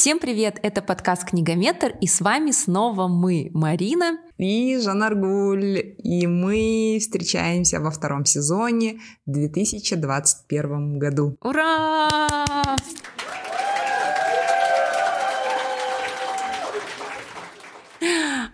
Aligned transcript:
Всем 0.00 0.20
привет, 0.20 0.60
это 0.62 0.80
подкаст 0.80 1.24
«Книгометр», 1.24 1.92
и 2.00 2.06
с 2.06 2.20
вами 2.20 2.52
снова 2.52 3.08
мы, 3.08 3.50
Марина 3.52 4.20
и 4.36 4.78
Жанаргуль, 4.78 5.96
и 5.98 6.24
мы 6.28 6.98
встречаемся 7.00 7.80
во 7.80 7.90
втором 7.90 8.24
сезоне 8.24 9.00
в 9.26 9.32
2021 9.32 11.00
году. 11.00 11.36
Ура! 11.42 12.37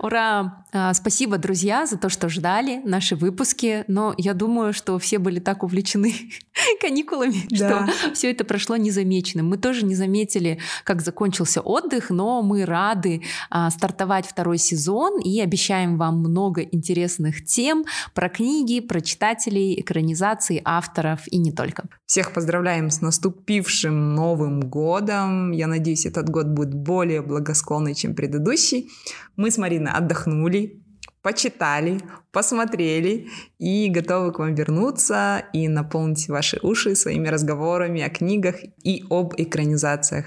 Ура! 0.05 0.66
А, 0.77 0.93
спасибо, 0.93 1.39
друзья, 1.39 1.87
за 1.87 1.96
то, 1.96 2.11
что 2.11 2.29
ждали 2.29 2.82
наши 2.84 3.16
выпуски. 3.16 3.84
Но 3.89 4.12
я 4.19 4.34
думаю, 4.34 4.75
что 4.75 4.98
все 4.98 5.19
были 5.19 5.38
так 5.38 5.62
увлечены 5.62 6.14
каникулами, 6.80 7.46
да. 7.48 7.87
что 7.87 8.12
все 8.12 8.30
это 8.30 8.45
прошло 8.45 8.77
незамеченным. 8.77 9.48
Мы 9.48 9.56
тоже 9.56 9.87
не 9.87 9.95
заметили, 9.95 10.59
как 10.84 11.01
закончился 11.01 11.62
отдых, 11.62 12.11
но 12.11 12.42
мы 12.42 12.66
рады 12.66 13.23
а, 13.48 13.70
стартовать 13.70 14.27
второй 14.27 14.59
сезон 14.59 15.20
и 15.20 15.41
обещаем 15.41 15.97
вам 15.97 16.19
много 16.19 16.61
интересных 16.61 17.42
тем 17.47 17.86
про 18.12 18.28
книги, 18.28 18.80
про 18.80 19.00
читателей, 19.00 19.80
экранизации, 19.80 20.61
авторов 20.66 21.20
и 21.28 21.39
не 21.39 21.50
только. 21.50 21.84
Всех 22.05 22.34
поздравляем 22.34 22.91
с 22.91 23.00
наступившим 23.00 24.14
Новым 24.14 24.61
годом. 24.61 25.52
Я 25.52 25.66
надеюсь, 25.66 26.05
этот 26.05 26.28
год 26.28 26.48
будет 26.48 26.75
более 26.75 27.23
благосклонный, 27.23 27.95
чем 27.95 28.14
предыдущий. 28.14 28.91
Мы 29.37 29.51
с 29.51 29.59
Мариной 29.59 29.93
отдохнули, 29.93 30.83
почитали, 31.23 32.01
посмотрели 32.33 33.29
и 33.59 33.88
готовы 33.88 34.33
к 34.33 34.38
вам 34.38 34.55
вернуться 34.55 35.45
и 35.52 35.69
наполнить 35.69 36.29
ваши 36.29 36.59
уши 36.62 36.95
своими 36.95 37.29
разговорами 37.29 38.02
о 38.02 38.11
книгах 38.11 38.56
и 38.83 39.05
об 39.11 39.34
экранизациях. 39.37 40.27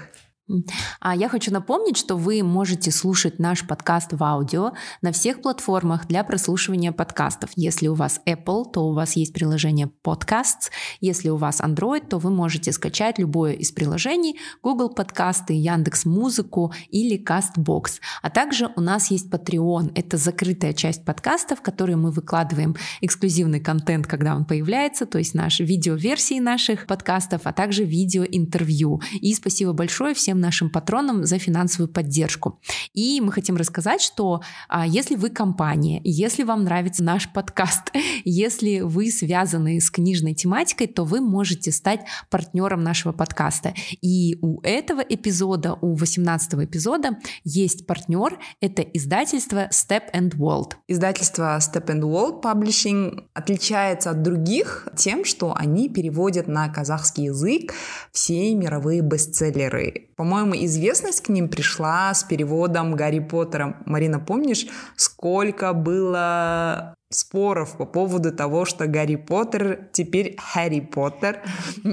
А 1.00 1.14
я 1.14 1.28
хочу 1.28 1.52
напомнить, 1.52 1.96
что 1.96 2.16
вы 2.16 2.42
можете 2.42 2.90
слушать 2.90 3.38
наш 3.38 3.66
подкаст 3.66 4.12
в 4.12 4.22
аудио 4.22 4.72
на 5.02 5.12
всех 5.12 5.42
платформах 5.42 6.06
для 6.06 6.24
прослушивания 6.24 6.90
подкастов. 6.92 7.50
Если 7.54 7.88
у 7.88 7.94
вас 7.94 8.20
Apple, 8.26 8.64
то 8.72 8.88
у 8.88 8.94
вас 8.94 9.16
есть 9.16 9.34
приложение 9.34 9.90
Podcasts. 10.02 10.70
Если 11.00 11.28
у 11.28 11.36
вас 11.36 11.60
Android, 11.60 12.06
то 12.08 12.18
вы 12.18 12.30
можете 12.30 12.72
скачать 12.72 13.18
любое 13.18 13.52
из 13.52 13.72
приложений 13.72 14.38
Google 14.62 14.88
подкасты, 14.88 15.52
Яндекс 15.52 16.06
Музыку 16.06 16.72
или 16.88 17.22
Castbox. 17.22 18.00
А 18.22 18.30
также 18.30 18.70
у 18.74 18.80
нас 18.80 19.10
есть 19.10 19.30
Patreon. 19.30 19.92
Это 19.94 20.16
закрытая 20.16 20.72
часть 20.72 21.04
подкастов, 21.04 21.60
которые 21.60 21.96
мы 21.96 22.10
выкладываем 22.10 22.74
эксклюзивный 23.02 23.60
контент, 23.60 24.06
когда 24.06 24.34
он 24.34 24.46
появляется, 24.46 25.04
то 25.04 25.18
есть 25.18 25.34
наши 25.34 25.62
видеоверсии 25.62 26.40
наших 26.40 26.86
подкастов, 26.86 27.42
а 27.44 27.52
также 27.52 27.84
видеоинтервью. 27.84 29.00
И 29.12 29.34
спасибо 29.34 29.74
большое 29.74 30.14
всем 30.14 30.37
всем 30.38 30.40
нашим 30.40 30.70
патронам 30.70 31.24
за 31.24 31.38
финансовую 31.38 31.88
поддержку. 31.88 32.60
И 32.94 33.20
мы 33.20 33.32
хотим 33.32 33.56
рассказать, 33.56 34.00
что 34.00 34.40
а, 34.68 34.86
если 34.86 35.16
вы 35.16 35.30
компания, 35.30 36.00
если 36.04 36.44
вам 36.44 36.64
нравится 36.64 37.02
наш 37.02 37.28
подкаст, 37.32 37.92
если 38.24 38.80
вы 38.80 39.10
связаны 39.10 39.80
с 39.80 39.90
книжной 39.90 40.34
тематикой, 40.34 40.86
то 40.86 41.04
вы 41.04 41.20
можете 41.20 41.72
стать 41.72 42.00
партнером 42.30 42.82
нашего 42.82 43.12
подкаста. 43.12 43.74
И 44.02 44.38
у 44.42 44.60
этого 44.62 45.00
эпизода, 45.00 45.74
у 45.74 45.94
18 45.94 46.54
эпизода 46.54 47.18
есть 47.44 47.86
партнер, 47.86 48.38
это 48.60 48.82
издательство 48.82 49.68
Step 49.70 50.02
and 50.14 50.36
World. 50.36 50.72
Издательство 50.88 51.58
Step 51.58 51.86
and 51.86 52.02
World 52.02 52.42
Publishing 52.42 53.24
отличается 53.34 54.10
от 54.10 54.22
других 54.22 54.88
тем, 54.96 55.24
что 55.24 55.54
они 55.56 55.88
переводят 55.88 56.48
на 56.48 56.68
казахский 56.68 57.26
язык 57.26 57.74
все 58.12 58.54
мировые 58.54 59.00
бестселлеры. 59.00 60.08
По 60.16 60.24
по-моему, 60.28 60.62
известность 60.66 61.22
к 61.22 61.30
ним 61.30 61.48
пришла 61.48 62.12
с 62.12 62.22
переводом 62.22 62.94
Гарри 62.94 63.20
Поттера. 63.20 63.78
Марина, 63.86 64.20
помнишь, 64.20 64.66
сколько 64.94 65.72
было 65.72 66.94
споров 67.10 67.78
по 67.78 67.86
поводу 67.86 68.30
того, 68.30 68.66
что 68.66 68.86
Гарри 68.86 69.16
Поттер 69.16 69.88
теперь 69.90 70.36
Харри 70.36 70.80
Поттер. 70.80 71.40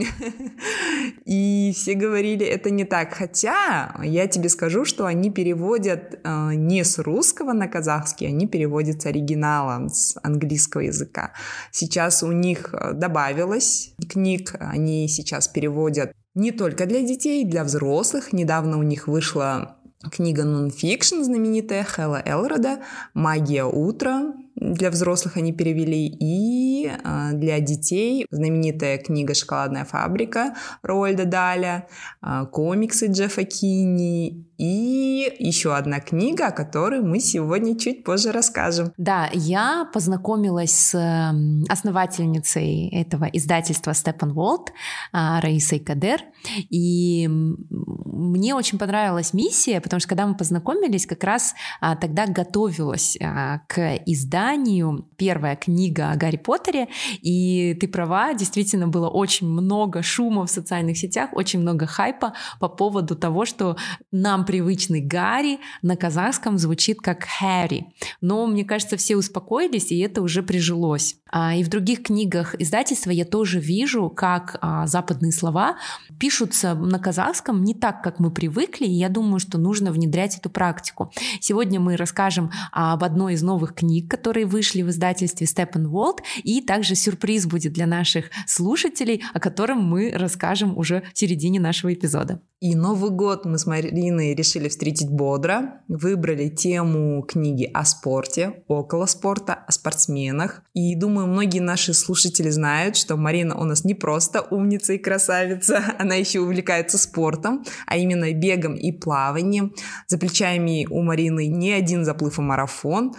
И 1.25 1.71
все 1.73 1.93
говорили, 1.93 2.45
это 2.45 2.71
не 2.71 2.83
так. 2.83 3.13
Хотя 3.13 3.95
я 4.03 4.27
тебе 4.27 4.49
скажу, 4.49 4.83
что 4.83 5.05
они 5.05 5.31
переводят 5.31 6.19
э, 6.21 6.55
не 6.55 6.83
с 6.83 6.99
русского 6.99 7.53
на 7.53 7.69
казахский, 7.69 8.27
они 8.27 8.47
переводят 8.47 9.01
с 9.01 9.05
оригинала, 9.05 9.87
с 9.87 10.19
английского 10.23 10.81
языка. 10.81 11.31
Сейчас 11.71 12.21
у 12.21 12.33
них 12.33 12.73
э, 12.73 12.91
добавилось 12.91 13.93
книг, 14.09 14.55
они 14.59 15.07
сейчас 15.07 15.47
переводят 15.47 16.11
не 16.35 16.51
только 16.51 16.85
для 16.85 17.01
детей, 17.01 17.46
для 17.46 17.63
взрослых. 17.63 18.34
Недавно 18.34 18.78
у 18.78 18.84
них 18.84 19.07
вышла 19.07 19.78
книга 20.12 20.44
нонфикшн 20.44 21.23
знаменитая 21.23 21.84
Хэлла 21.84 22.22
Элрода 22.23 22.79
«Магия 23.13 23.63
утра», 23.63 24.34
для 24.56 24.90
взрослых 24.90 25.35
они 25.35 25.51
перевели, 25.51 26.07
и 26.07 26.88
э, 26.88 27.29
для 27.34 27.59
детей 27.59 28.25
знаменитая 28.29 28.97
книга 28.97 29.34
«Шоколадная 29.34 29.84
фабрика» 29.84 30.56
Роальда 30.81 31.25
Даля, 31.25 31.88
э, 32.22 32.46
комиксы 32.52 33.07
Джеффа 33.07 33.44
Кинни 33.44 34.46
и 34.57 35.35
еще 35.39 35.75
одна 35.75 35.99
книга, 35.99 36.47
о 36.47 36.51
которой 36.51 37.01
мы 37.01 37.19
сегодня 37.19 37.77
чуть 37.77 38.03
позже 38.03 38.31
расскажем. 38.31 38.91
Да, 38.97 39.29
я 39.33 39.89
познакомилась 39.93 40.71
с 40.71 41.33
основательницей 41.69 42.89
этого 42.89 43.25
издательства 43.25 43.93
Степан 43.93 44.31
э, 44.31 45.39
Раисой 45.41 45.79
Кадер, 45.79 46.21
и 46.69 47.27
мне 47.27 48.55
очень 48.55 48.77
понравилась 48.77 49.33
миссия, 49.33 49.81
потому 49.81 49.99
что 49.99 50.09
когда 50.09 50.27
мы 50.27 50.35
познакомились, 50.35 51.05
как 51.05 51.23
раз 51.23 51.53
а, 51.81 51.95
тогда 51.95 52.27
готовилась 52.27 53.17
а, 53.22 53.59
к 53.67 53.99
изданию 54.05 55.07
первая 55.17 55.55
книга 55.55 56.11
о 56.11 56.16
Гарри 56.16 56.37
Поттере, 56.37 56.87
и 57.22 57.75
ты 57.79 57.87
права, 57.87 58.33
действительно 58.33 58.87
было 58.87 59.09
очень 59.09 59.47
много 59.47 60.01
шума 60.01 60.45
в 60.45 60.49
социальных 60.49 60.97
сетях, 60.97 61.29
очень 61.33 61.59
много 61.59 61.85
хайпа 61.85 62.33
по 62.59 62.69
поводу 62.69 63.16
того, 63.16 63.45
что 63.45 63.77
нам 64.11 64.44
привычный 64.45 65.01
Гарри 65.01 65.59
на 65.81 65.95
казахском 65.95 66.57
звучит 66.57 67.01
как 67.01 67.25
Харри. 67.25 67.88
Но 68.22 68.45
мне 68.47 68.63
кажется, 68.63 68.97
все 68.97 69.17
успокоились, 69.17 69.91
и 69.91 70.00
это 70.00 70.22
уже 70.22 70.44
прижилось. 70.44 71.17
А, 71.31 71.53
и 71.53 71.63
в 71.63 71.67
других 71.67 72.03
книгах 72.03 72.55
издательства 72.59 73.11
я 73.11 73.25
тоже 73.25 73.59
вижу, 73.59 74.09
как 74.09 74.57
а, 74.61 74.88
западные 74.88 75.31
слова 75.31 75.75
пишутся 76.19 76.75
на 76.75 77.00
казахском 77.00 77.63
не 77.63 77.73
так, 77.73 78.01
как 78.01 78.19
мы 78.19 78.31
привыкли, 78.31 78.85
и 78.85 78.91
я 78.94 79.09
думаю, 79.09 79.39
что 79.39 79.57
нужно 79.57 79.91
внедрять 79.91 80.38
эту 80.38 80.50
практику. 80.50 81.11
Сегодня 81.41 81.79
мы 81.79 81.97
расскажем 81.97 82.51
об 82.72 83.03
одной 83.03 83.34
из 83.34 83.41
новых 83.41 83.75
книг, 83.75 84.09
которые 84.09 84.45
вышли 84.45 84.81
в 84.81 84.89
издательстве 84.89 85.47
Steppenwolf, 85.47 86.19
и 86.44 86.61
также 86.61 86.95
сюрприз 86.95 87.47
будет 87.47 87.73
для 87.73 87.88
наших 87.88 88.29
слушателей, 88.47 89.23
о 89.34 89.39
котором 89.39 89.84
мы 89.84 90.11
расскажем 90.16 90.78
уже 90.78 91.03
в 91.13 91.19
середине 91.19 91.59
нашего 91.59 91.94
эпизода. 91.94 92.39
И 92.61 92.73
Новый 92.73 93.11
год 93.11 93.45
мы 93.45 93.57
с 93.57 93.66
Мариной 93.66 94.34
решили 94.35 94.69
встретить 94.69 95.09
бодро, 95.09 95.81
выбрали 95.88 96.50
тему 96.50 97.23
книги 97.23 97.69
о 97.73 97.85
спорте, 97.85 98.63
около 98.68 99.06
спорта, 99.06 99.53
о 99.53 99.72
спортсменах. 99.72 100.63
И 100.73 100.96
думаю, 100.96 101.28
многие 101.28 101.59
наши 101.59 101.94
слушатели 101.94 102.50
знают, 102.50 102.96
что 102.96 103.18
Марина 103.18 103.56
у 103.56 103.63
нас 103.63 103.84
не 103.84 103.94
просто 103.94 104.41
умница 104.41 104.94
и 104.94 104.97
красавица, 104.97 105.84
она 106.00 106.16
еще 106.16 106.40
увлекается 106.40 106.97
спортом, 106.97 107.63
а 107.88 107.97
именно 107.97 108.31
бегом 108.34 108.75
и 108.75 108.91
плаванием. 108.91 109.73
За 110.07 110.18
плечами 110.18 110.88
у 110.90 111.02
Марины 111.02 111.47
не 111.47 111.72
один 111.72 112.06
заплыв, 112.06 112.40
а 112.40 112.41
марафон. 112.41 113.16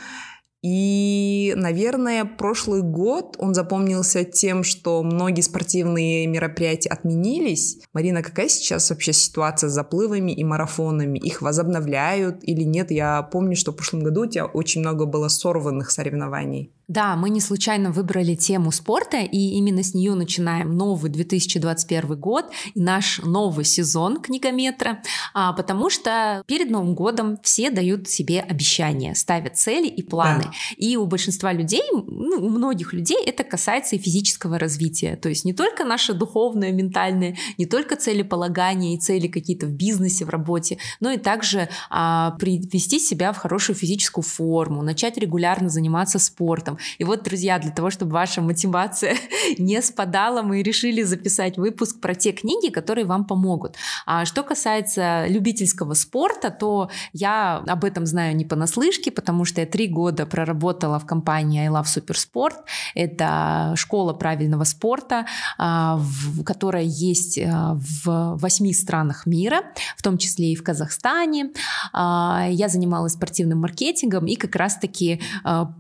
И, 0.68 1.54
наверное, 1.56 2.24
прошлый 2.24 2.82
год 2.82 3.36
он 3.38 3.54
запомнился 3.54 4.24
тем, 4.24 4.64
что 4.64 5.00
многие 5.04 5.42
спортивные 5.42 6.26
мероприятия 6.26 6.88
отменились. 6.88 7.78
Марина, 7.92 8.20
какая 8.20 8.48
сейчас 8.48 8.90
вообще 8.90 9.12
ситуация 9.12 9.70
с 9.70 9.72
заплывами 9.72 10.32
и 10.32 10.42
марафонами? 10.42 11.20
Их 11.20 11.40
возобновляют 11.40 12.38
или 12.42 12.64
нет? 12.64 12.90
Я 12.90 13.22
помню, 13.22 13.54
что 13.54 13.70
в 13.70 13.76
прошлом 13.76 14.02
году 14.02 14.22
у 14.22 14.26
тебя 14.26 14.46
очень 14.46 14.80
много 14.80 15.06
было 15.06 15.28
сорванных 15.28 15.92
соревнований. 15.92 16.72
Да, 16.88 17.16
мы 17.16 17.30
не 17.30 17.40
случайно 17.40 17.90
выбрали 17.90 18.36
тему 18.36 18.70
спорта, 18.70 19.18
и 19.18 19.36
именно 19.36 19.82
с 19.82 19.92
нее 19.92 20.14
начинаем 20.14 20.76
новый 20.76 21.10
2021 21.10 22.18
год 22.18 22.46
и 22.74 22.80
наш 22.80 23.20
новый 23.24 23.64
сезон 23.64 24.20
книгометра, 24.20 25.02
потому 25.34 25.90
что 25.90 26.44
перед 26.46 26.70
Новым 26.70 26.94
годом 26.94 27.38
все 27.42 27.70
дают 27.70 28.08
себе 28.08 28.40
обещания, 28.40 29.14
ставят 29.14 29.56
цели 29.56 29.88
и 29.88 30.02
планы. 30.02 30.44
Да. 30.44 30.50
И 30.76 30.96
у 30.96 31.06
большинства 31.06 31.52
людей, 31.52 31.82
ну, 31.90 32.36
у 32.38 32.48
многих 32.48 32.92
людей 32.92 33.18
это 33.24 33.42
касается 33.42 33.96
и 33.96 33.98
физического 33.98 34.58
развития. 34.58 35.16
То 35.16 35.28
есть 35.28 35.44
не 35.44 35.52
только 35.52 35.84
наше 35.84 36.14
духовное, 36.14 36.70
ментальное, 36.70 37.36
не 37.58 37.66
только 37.66 37.96
целеполагание 37.96 38.94
и 38.94 39.00
цели 39.00 39.26
какие-то 39.26 39.66
в 39.66 39.72
бизнесе, 39.72 40.24
в 40.24 40.28
работе, 40.28 40.78
но 41.00 41.10
и 41.10 41.18
также 41.18 41.68
а, 41.90 42.32
привести 42.32 43.00
себя 43.00 43.32
в 43.32 43.38
хорошую 43.38 43.74
физическую 43.74 44.22
форму, 44.22 44.82
начать 44.82 45.18
регулярно 45.18 45.68
заниматься 45.68 46.18
спортом, 46.18 46.75
И 46.98 47.04
вот, 47.04 47.22
друзья, 47.22 47.58
для 47.58 47.70
того, 47.70 47.90
чтобы 47.90 48.12
ваша 48.12 48.40
мотивация 48.40 49.16
не 49.58 49.80
спадала, 49.82 50.42
мы 50.42 50.62
решили 50.62 51.02
записать 51.02 51.58
выпуск 51.58 52.00
про 52.00 52.14
те 52.14 52.32
книги, 52.32 52.70
которые 52.70 53.04
вам 53.04 53.24
помогут. 53.24 53.76
А 54.06 54.24
что 54.24 54.42
касается 54.42 55.26
любительского 55.28 55.94
спорта, 55.94 56.50
то 56.50 56.90
я 57.12 57.62
об 57.66 57.84
этом 57.84 58.06
знаю 58.06 58.36
не 58.36 58.44
понаслышке, 58.44 59.10
потому 59.10 59.44
что 59.44 59.60
я 59.60 59.66
три 59.66 59.88
года 59.88 60.26
проработала 60.26 60.98
в 60.98 61.06
компании 61.06 61.62
I 61.62 61.68
Love 61.68 61.86
Supersport. 61.86 62.54
Это 62.94 63.74
школа 63.76 64.12
правильного 64.12 64.64
спорта, 64.64 65.26
а, 65.58 66.00
которая 66.44 66.84
есть 66.84 67.38
а, 67.38 67.74
в 67.74 68.36
восьми 68.36 68.72
странах 68.72 69.26
мира, 69.26 69.62
в 69.96 70.02
том 70.02 70.18
числе 70.18 70.52
и 70.52 70.56
в 70.56 70.62
Казахстане. 70.62 71.50
А, 71.92 72.46
я 72.50 72.68
занималась 72.68 73.12
спортивным 73.12 73.60
маркетингом 73.60 74.26
и 74.26 74.36
как 74.36 74.56
раз-таки 74.56 75.20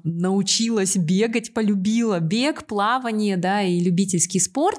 научилась 0.04 0.85
бегать, 0.94 1.52
полюбила 1.52 2.20
бег, 2.20 2.66
плавание, 2.66 3.36
да, 3.36 3.62
и 3.62 3.80
любительский 3.80 4.38
спорт. 4.38 4.78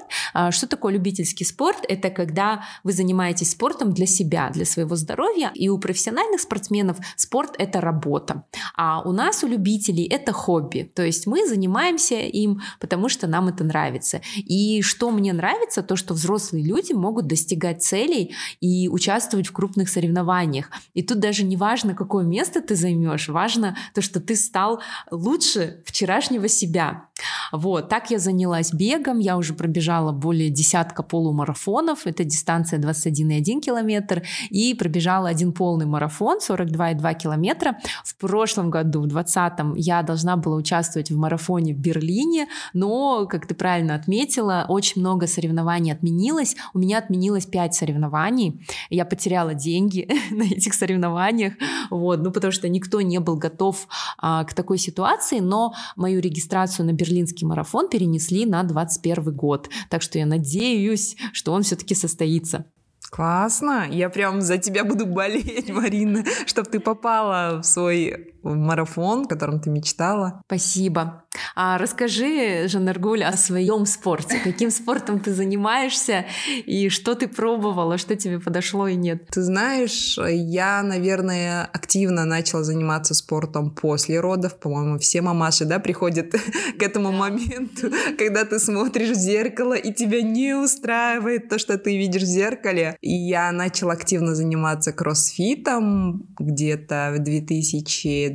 Что 0.50 0.66
такое 0.66 0.94
любительский 0.94 1.44
спорт? 1.44 1.84
Это 1.88 2.08
когда 2.10 2.64
вы 2.84 2.92
занимаетесь 2.92 3.50
спортом 3.50 3.92
для 3.92 4.06
себя, 4.06 4.50
для 4.50 4.64
своего 4.64 4.96
здоровья, 4.96 5.50
и 5.54 5.68
у 5.68 5.78
профессиональных 5.78 6.40
спортсменов 6.40 6.98
спорт— 7.16 7.54
это 7.58 7.80
работа, 7.80 8.44
а 8.76 9.02
у 9.02 9.12
нас, 9.12 9.42
у 9.42 9.48
любителей, 9.48 10.04
это 10.04 10.32
хобби, 10.32 10.90
то 10.94 11.02
есть 11.02 11.26
мы 11.26 11.46
занимаемся 11.46 12.16
им, 12.16 12.60
потому 12.80 13.08
что 13.08 13.26
нам 13.26 13.48
это 13.48 13.64
нравится. 13.64 14.20
И 14.36 14.82
что 14.82 15.10
мне 15.10 15.32
нравится, 15.32 15.82
то, 15.82 15.96
что 15.96 16.14
взрослые 16.14 16.64
люди 16.64 16.92
могут 16.92 17.26
достигать 17.26 17.82
целей 17.82 18.34
и 18.60 18.88
участвовать 18.88 19.48
в 19.48 19.52
крупных 19.52 19.88
соревнованиях. 19.88 20.70
И 20.94 21.02
тут 21.02 21.18
даже 21.18 21.44
не 21.44 21.56
важно, 21.56 21.94
какое 21.94 22.24
место 22.24 22.60
ты 22.60 22.76
займешь, 22.76 23.28
важно 23.28 23.76
то, 23.94 24.02
что 24.02 24.20
ты 24.20 24.36
стал 24.36 24.80
лучше 25.10 25.82
вчерашнего 25.98 26.46
себя. 26.46 27.07
Вот, 27.52 27.88
так 27.88 28.10
я 28.10 28.18
занялась 28.18 28.72
бегом, 28.72 29.18
я 29.18 29.36
уже 29.36 29.54
пробежала 29.54 30.12
более 30.12 30.50
десятка 30.50 31.02
полумарафонов, 31.02 32.06
это 32.06 32.24
дистанция 32.24 32.78
21,1 32.78 33.60
километр, 33.60 34.22
и 34.50 34.74
пробежала 34.74 35.28
один 35.28 35.52
полный 35.52 35.86
марафон, 35.86 36.38
42,2 36.38 37.14
километра. 37.14 37.78
В 38.04 38.16
прошлом 38.16 38.70
году, 38.70 39.02
в 39.02 39.06
2020, 39.08 39.76
я 39.76 40.02
должна 40.02 40.36
была 40.36 40.56
участвовать 40.56 41.10
в 41.10 41.16
марафоне 41.16 41.74
в 41.74 41.78
Берлине, 41.78 42.48
но, 42.72 43.26
как 43.26 43.46
ты 43.46 43.54
правильно 43.54 43.94
отметила, 43.94 44.66
очень 44.68 45.00
много 45.00 45.26
соревнований 45.26 45.92
отменилось. 45.92 46.56
У 46.74 46.78
меня 46.78 46.98
отменилось 46.98 47.46
5 47.46 47.74
соревнований, 47.74 48.64
я 48.90 49.04
потеряла 49.04 49.54
деньги 49.54 50.08
на 50.30 50.42
этих 50.42 50.74
соревнованиях, 50.74 51.54
вот, 51.90 52.20
ну, 52.20 52.30
потому 52.30 52.52
что 52.52 52.68
никто 52.68 53.00
не 53.00 53.18
был 53.18 53.36
готов 53.36 53.88
а, 54.18 54.44
к 54.44 54.54
такой 54.54 54.78
ситуации, 54.78 55.40
но 55.40 55.74
мою 55.96 56.20
регистрацию 56.20 56.86
на 56.86 56.92
Берлинский 57.08 57.46
марафон 57.46 57.88
перенесли 57.88 58.44
на 58.44 58.62
2021 58.62 59.34
год, 59.34 59.70
так 59.88 60.02
что 60.02 60.18
я 60.18 60.26
надеюсь, 60.26 61.16
что 61.32 61.52
он 61.52 61.62
все-таки 61.62 61.94
состоится. 61.94 62.66
Классно. 63.10 63.86
Я 63.90 64.10
прям 64.10 64.42
за 64.42 64.58
тебя 64.58 64.84
буду 64.84 65.06
болеть, 65.06 65.70
Марина, 65.70 66.24
чтобы 66.46 66.68
ты 66.68 66.78
попала 66.78 67.62
в 67.62 67.64
свой 67.64 68.34
марафон, 68.42 69.24
о 69.24 69.28
котором 69.28 69.60
ты 69.60 69.70
мечтала. 69.70 70.42
Спасибо. 70.46 71.24
А 71.54 71.78
расскажи, 71.78 72.68
Жанаргуль, 72.68 73.24
о 73.24 73.36
своем 73.36 73.86
спорте. 73.86 74.38
Каким 74.42 74.70
спортом 74.70 75.20
ты 75.20 75.32
занимаешься 75.32 76.26
и 76.66 76.88
что 76.88 77.14
ты 77.14 77.28
пробовала, 77.28 77.98
что 77.98 78.16
тебе 78.16 78.40
подошло 78.40 78.88
и 78.88 78.94
нет? 78.94 79.26
Ты 79.30 79.42
знаешь, 79.42 80.18
я, 80.18 80.82
наверное, 80.82 81.64
активно 81.64 82.24
начала 82.24 82.62
заниматься 82.62 83.14
спортом 83.14 83.70
после 83.70 84.20
родов. 84.20 84.58
По-моему, 84.58 84.98
все 84.98 85.22
мамаши, 85.22 85.64
да, 85.64 85.78
приходят 85.78 86.32
к 86.78 86.82
этому 86.82 87.12
моменту, 87.12 87.90
когда 88.18 88.44
ты 88.44 88.58
смотришь 88.58 89.10
в 89.10 89.20
зеркало 89.20 89.74
и 89.74 89.92
тебя 89.92 90.22
не 90.22 90.54
устраивает 90.54 91.48
то, 91.48 91.58
что 91.58 91.78
ты 91.78 91.96
видишь 91.96 92.22
в 92.22 92.26
зеркале. 92.26 92.96
И 93.00 93.12
я 93.12 93.52
начала 93.52 93.92
активно 93.92 94.34
заниматься 94.34 94.92
кроссфитом 94.92 96.26
где-то 96.38 97.12
в 97.14 97.18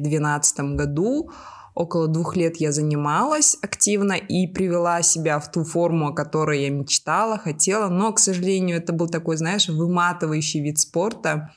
2012 0.02 0.60
году. 0.76 1.30
Около 1.76 2.08
двух 2.08 2.36
лет 2.36 2.58
я 2.58 2.72
занималась 2.72 3.58
активно 3.64 4.14
и 4.14 4.46
привела 4.46 5.02
себя 5.02 5.40
в 5.40 5.52
ту 5.52 5.64
форму, 5.64 6.10
о 6.10 6.14
которой 6.14 6.62
я 6.64 6.70
мечтала, 6.70 7.40
хотела, 7.40 7.90
но, 7.90 8.14
к 8.14 8.20
сожалению, 8.20 8.78
это 8.78 8.94
был 8.94 9.08
такой, 9.08 9.38
знаешь, 9.38 9.70
выматывающий 9.70 10.62
вид 10.62 10.80
спорта. 10.80 11.52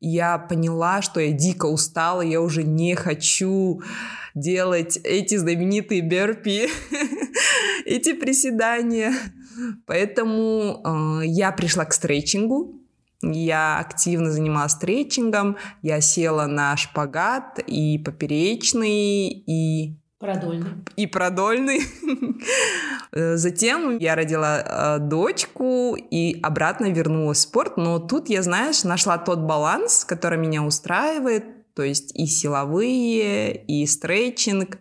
Я 0.00 0.38
поняла, 0.38 1.02
что 1.02 1.20
я 1.20 1.32
дико 1.32 1.66
устала, 1.66 2.22
я 2.22 2.40
уже 2.40 2.62
не 2.62 2.94
хочу 2.94 3.82
делать 4.34 4.98
эти 5.04 5.36
знаменитые 5.36 6.00
берпи, 6.00 6.68
эти 7.84 8.14
приседания. 8.14 9.12
Поэтому 9.86 10.82
э, 10.82 11.26
я 11.26 11.52
пришла 11.52 11.84
к 11.84 11.92
стретчингу, 11.92 12.80
я 13.22 13.78
активно 13.78 14.30
занималась 14.30 14.72
стретчингом, 14.72 15.56
я 15.82 16.00
села 16.00 16.46
на 16.46 16.76
шпагат 16.76 17.58
и 17.66 17.98
поперечный, 17.98 19.28
и 19.28 19.98
Продольный. 20.18 20.70
И 20.96 21.06
продольный. 21.06 21.80
Затем 23.36 23.98
я 23.98 24.16
родила 24.16 24.58
э, 24.58 24.98
дочку 24.98 25.96
и 25.96 26.40
обратно 26.42 26.86
вернулась 26.86 27.38
в 27.38 27.42
спорт. 27.42 27.76
Но 27.76 28.00
тут 28.00 28.28
я, 28.28 28.42
знаешь, 28.42 28.82
нашла 28.82 29.18
тот 29.18 29.38
баланс, 29.38 30.04
который 30.04 30.36
меня 30.36 30.64
устраивает. 30.64 31.44
То 31.74 31.84
есть 31.84 32.18
и 32.18 32.26
силовые, 32.26 33.64
и 33.64 33.86
стретчинг. 33.86 34.78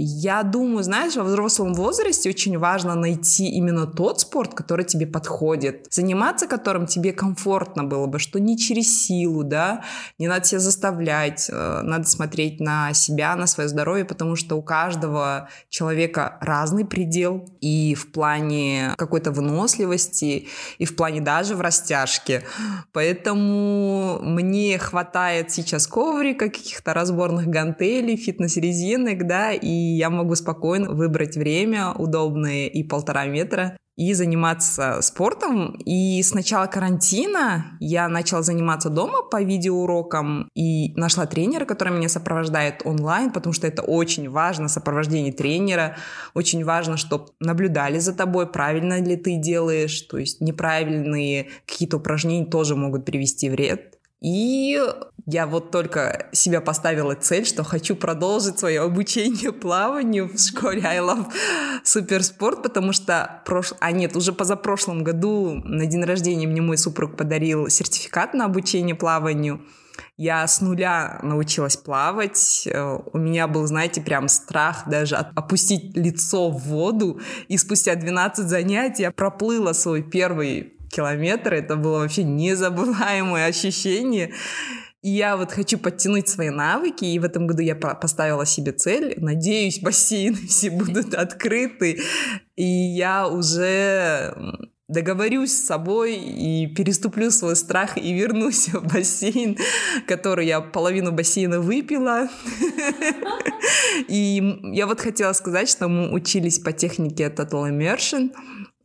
Я 0.00 0.44
думаю, 0.44 0.84
знаешь, 0.84 1.16
во 1.16 1.24
взрослом 1.24 1.74
возрасте 1.74 2.30
очень 2.30 2.56
важно 2.56 2.94
найти 2.94 3.48
именно 3.48 3.84
тот 3.84 4.20
спорт, 4.20 4.54
который 4.54 4.84
тебе 4.84 5.08
подходит, 5.08 5.88
заниматься 5.90 6.46
которым 6.46 6.86
тебе 6.86 7.12
комфортно 7.12 7.82
было 7.82 8.06
бы, 8.06 8.20
что 8.20 8.38
не 8.38 8.56
через 8.56 9.04
силу, 9.04 9.42
да, 9.42 9.82
не 10.16 10.28
надо 10.28 10.44
себя 10.44 10.60
заставлять, 10.60 11.50
э, 11.50 11.80
надо 11.82 12.04
смотреть 12.04 12.60
на 12.60 12.92
себя, 12.92 13.34
на 13.34 13.48
свое 13.48 13.68
здоровье, 13.68 14.04
потому 14.04 14.36
что 14.36 14.54
у 14.54 14.62
каждого 14.62 15.48
человека 15.68 16.38
разный 16.40 16.84
предел 16.84 17.48
и 17.60 17.96
в 17.96 18.12
плане 18.12 18.94
какой-то 18.96 19.32
выносливости, 19.32 20.46
и 20.78 20.84
в 20.84 20.94
плане 20.94 21.22
даже 21.22 21.56
в 21.56 21.60
растяжке. 21.60 22.44
Поэтому 22.92 24.20
мне 24.22 24.78
хватает 24.78 25.50
сейчас 25.50 25.88
коврика, 25.88 26.50
каких-то 26.50 26.94
разборных 26.94 27.48
гантелей, 27.48 28.16
фитнес-резинок, 28.16 29.26
да, 29.26 29.50
и 29.50 29.87
я 29.96 30.10
могу 30.10 30.34
спокойно 30.34 30.90
выбрать 30.90 31.36
время 31.36 31.92
удобное 31.92 32.66
и 32.66 32.82
полтора 32.82 33.26
метра 33.26 33.76
и 33.98 34.14
заниматься 34.14 35.02
спортом. 35.02 35.76
И 35.84 36.22
с 36.22 36.32
начала 36.32 36.66
карантина 36.68 37.76
я 37.80 38.08
начала 38.08 38.42
заниматься 38.42 38.90
дома 38.90 39.22
по 39.22 39.42
видеоурокам 39.42 40.48
и 40.54 40.94
нашла 40.94 41.26
тренера, 41.26 41.64
который 41.64 41.92
меня 41.92 42.08
сопровождает 42.08 42.82
онлайн, 42.84 43.32
потому 43.32 43.52
что 43.52 43.66
это 43.66 43.82
очень 43.82 44.30
важно, 44.30 44.68
сопровождение 44.68 45.32
тренера. 45.32 45.96
Очень 46.32 46.64
важно, 46.64 46.96
чтобы 46.96 47.30
наблюдали 47.40 47.98
за 47.98 48.14
тобой, 48.14 48.46
правильно 48.46 49.00
ли 49.00 49.16
ты 49.16 49.36
делаешь, 49.36 50.00
то 50.02 50.16
есть 50.16 50.40
неправильные 50.40 51.48
какие-то 51.66 51.96
упражнения 51.96 52.46
тоже 52.46 52.76
могут 52.76 53.04
привести 53.04 53.50
вред. 53.50 53.97
И 54.20 54.80
я 55.26 55.46
вот 55.46 55.70
только 55.70 56.28
себя 56.32 56.60
поставила 56.60 57.14
цель, 57.14 57.44
что 57.44 57.62
хочу 57.62 57.94
продолжить 57.94 58.58
свое 58.58 58.80
обучение 58.80 59.52
плаванию 59.52 60.28
в 60.28 60.38
школе 60.38 60.82
I 60.84 60.98
Love 60.98 61.30
Суперспорт, 61.84 62.62
потому 62.62 62.92
что 62.92 63.42
прош... 63.44 63.74
а 63.80 63.92
нет, 63.92 64.16
уже 64.16 64.32
позапрошлом 64.32 65.04
году 65.04 65.60
на 65.64 65.86
день 65.86 66.02
рождения 66.02 66.46
мне 66.46 66.62
мой 66.62 66.78
супруг 66.78 67.16
подарил 67.16 67.68
сертификат 67.68 68.34
на 68.34 68.46
обучение 68.46 68.94
плаванию. 68.94 69.60
Я 70.16 70.46
с 70.46 70.60
нуля 70.60 71.20
научилась 71.22 71.76
плавать. 71.76 72.66
Э, 72.66 72.98
у 73.12 73.18
меня 73.18 73.46
был, 73.46 73.66
знаете, 73.66 74.00
прям 74.00 74.28
страх 74.28 74.88
даже 74.88 75.16
опустить 75.16 75.96
лицо 75.96 76.50
в 76.50 76.58
воду. 76.62 77.20
И 77.48 77.56
спустя 77.56 77.94
12 77.94 78.48
занятий 78.48 79.02
я 79.02 79.10
проплыла 79.10 79.74
свой 79.74 80.02
первый 80.02 80.77
километр. 80.90 81.54
Это 81.54 81.76
было 81.76 81.98
вообще 81.98 82.24
незабываемое 82.24 83.46
ощущение. 83.46 84.32
И 85.02 85.10
я 85.10 85.36
вот 85.36 85.52
хочу 85.52 85.78
подтянуть 85.78 86.28
свои 86.28 86.50
навыки, 86.50 87.04
и 87.04 87.18
в 87.18 87.24
этом 87.24 87.46
году 87.46 87.62
я 87.62 87.76
поставила 87.76 88.44
себе 88.44 88.72
цель. 88.72 89.14
Надеюсь, 89.18 89.80
бассейны 89.80 90.36
все 90.48 90.70
будут 90.70 91.14
открыты, 91.14 92.00
и 92.56 92.64
я 92.64 93.28
уже 93.28 94.34
договорюсь 94.88 95.52
с 95.52 95.66
собой 95.66 96.16
и 96.16 96.66
переступлю 96.74 97.30
свой 97.30 97.56
страх 97.56 97.98
и 97.98 98.12
вернусь 98.12 98.68
в 98.72 98.82
бассейн, 98.82 99.56
который 100.06 100.46
я 100.46 100.60
половину 100.60 101.12
бассейна 101.12 101.60
выпила. 101.60 102.28
И 104.08 104.60
я 104.72 104.86
вот 104.86 105.00
хотела 105.00 105.32
сказать, 105.32 105.68
что 105.68 105.88
мы 105.88 106.12
учились 106.12 106.58
по 106.58 106.72
технике 106.72 107.24
Total 107.24 107.68
Immersion, 107.70 108.32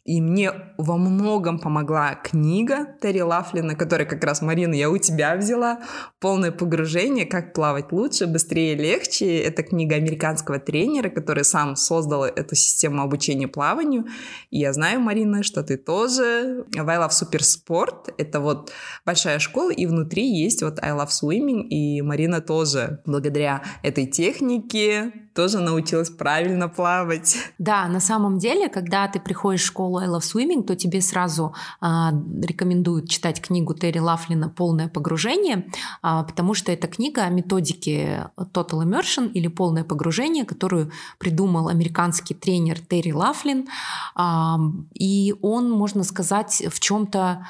И 0.06 0.20
мне 0.20 0.52
во 0.78 0.98
многом 0.98 1.60
помогла 1.60 2.16
книга 2.16 2.88
Терри 3.02 3.22
Лафлина, 3.22 3.74
которая 3.74 4.06
как 4.06 4.22
раз, 4.26 4.42
Марина, 4.42 4.74
я 4.74 4.90
у 4.90 4.98
тебя 4.98 5.38
взяла. 5.38 5.80
Полное 6.20 6.52
погружение, 6.52 7.26
как 7.26 7.54
плавать 7.54 7.94
лучше, 7.94 8.28
быстрее, 8.28 8.76
легче. 8.76 9.38
Это 9.38 9.64
книга 9.64 9.96
американского 9.96 10.60
тренера, 10.60 11.10
который 11.10 11.46
сам 11.46 11.78
создал 11.78 12.26
эту 12.26 12.54
систему 12.54 13.02
обучения 13.02 13.48
плаванию. 13.48 14.06
И 14.50 14.60
я 14.60 14.74
знаю, 14.74 15.00
Марина, 15.00 15.42
что 15.42 15.64
ты 15.64 15.78
тоже. 15.78 16.66
I 16.76 16.84
Love 16.84 17.12
Суперспорт. 17.12 18.10
Это 18.18 18.42
вот 18.42 18.74
большая 19.06 19.40
школа, 19.40 19.72
и 19.72 19.86
внутри 19.86 20.28
есть 20.28 20.64
вот 20.64 20.84
I 20.84 20.92
Love 20.92 21.12
Swimming. 21.12 21.62
И 21.70 22.02
Марина 22.02 22.42
тоже 22.42 23.02
благодаря 23.06 23.64
этой 23.84 24.06
технике 24.06 25.14
тоже 25.34 25.60
научилась 25.60 26.10
правильно 26.10 26.70
плавать. 26.70 27.38
Да, 27.58 27.88
на 27.88 28.00
самом 28.00 28.38
деле, 28.38 28.70
когда 28.70 29.08
ты 29.08 29.20
приходишь 29.20 29.62
в 29.62 29.66
школу 29.66 29.98
I 29.98 30.08
Love 30.08 30.22
Swimming, 30.22 30.64
то 30.64 30.76
тебе 30.76 31.02
сразу 31.02 31.54
а, 31.82 32.14
рекомендуют 32.42 33.10
читать 33.10 33.42
книгу 33.42 33.74
Терри 33.74 34.00
Лафлина 34.00 34.50
«Полное 34.50 34.88
погружение», 34.88 35.68
а, 36.02 36.24
потому 36.24 36.54
что 36.54 36.72
это 36.72 36.88
книга 36.88 37.24
о 37.24 37.30
методике 37.30 38.30
Total 38.38 38.84
Immersion 38.84 39.32
или 39.32 39.48
«Полное 39.48 39.84
погружение», 39.84 40.46
которую 40.46 40.92
придумал 41.18 41.68
американский 41.68 42.34
тренер 42.34 42.80
Терри 42.80 43.12
Лафлин. 43.12 43.68
А, 44.16 44.60
и 44.94 45.36
он, 45.42 45.72
можно 45.72 46.04
сказать, 46.04 46.64
в 46.70 46.80
чем-то 46.80 47.46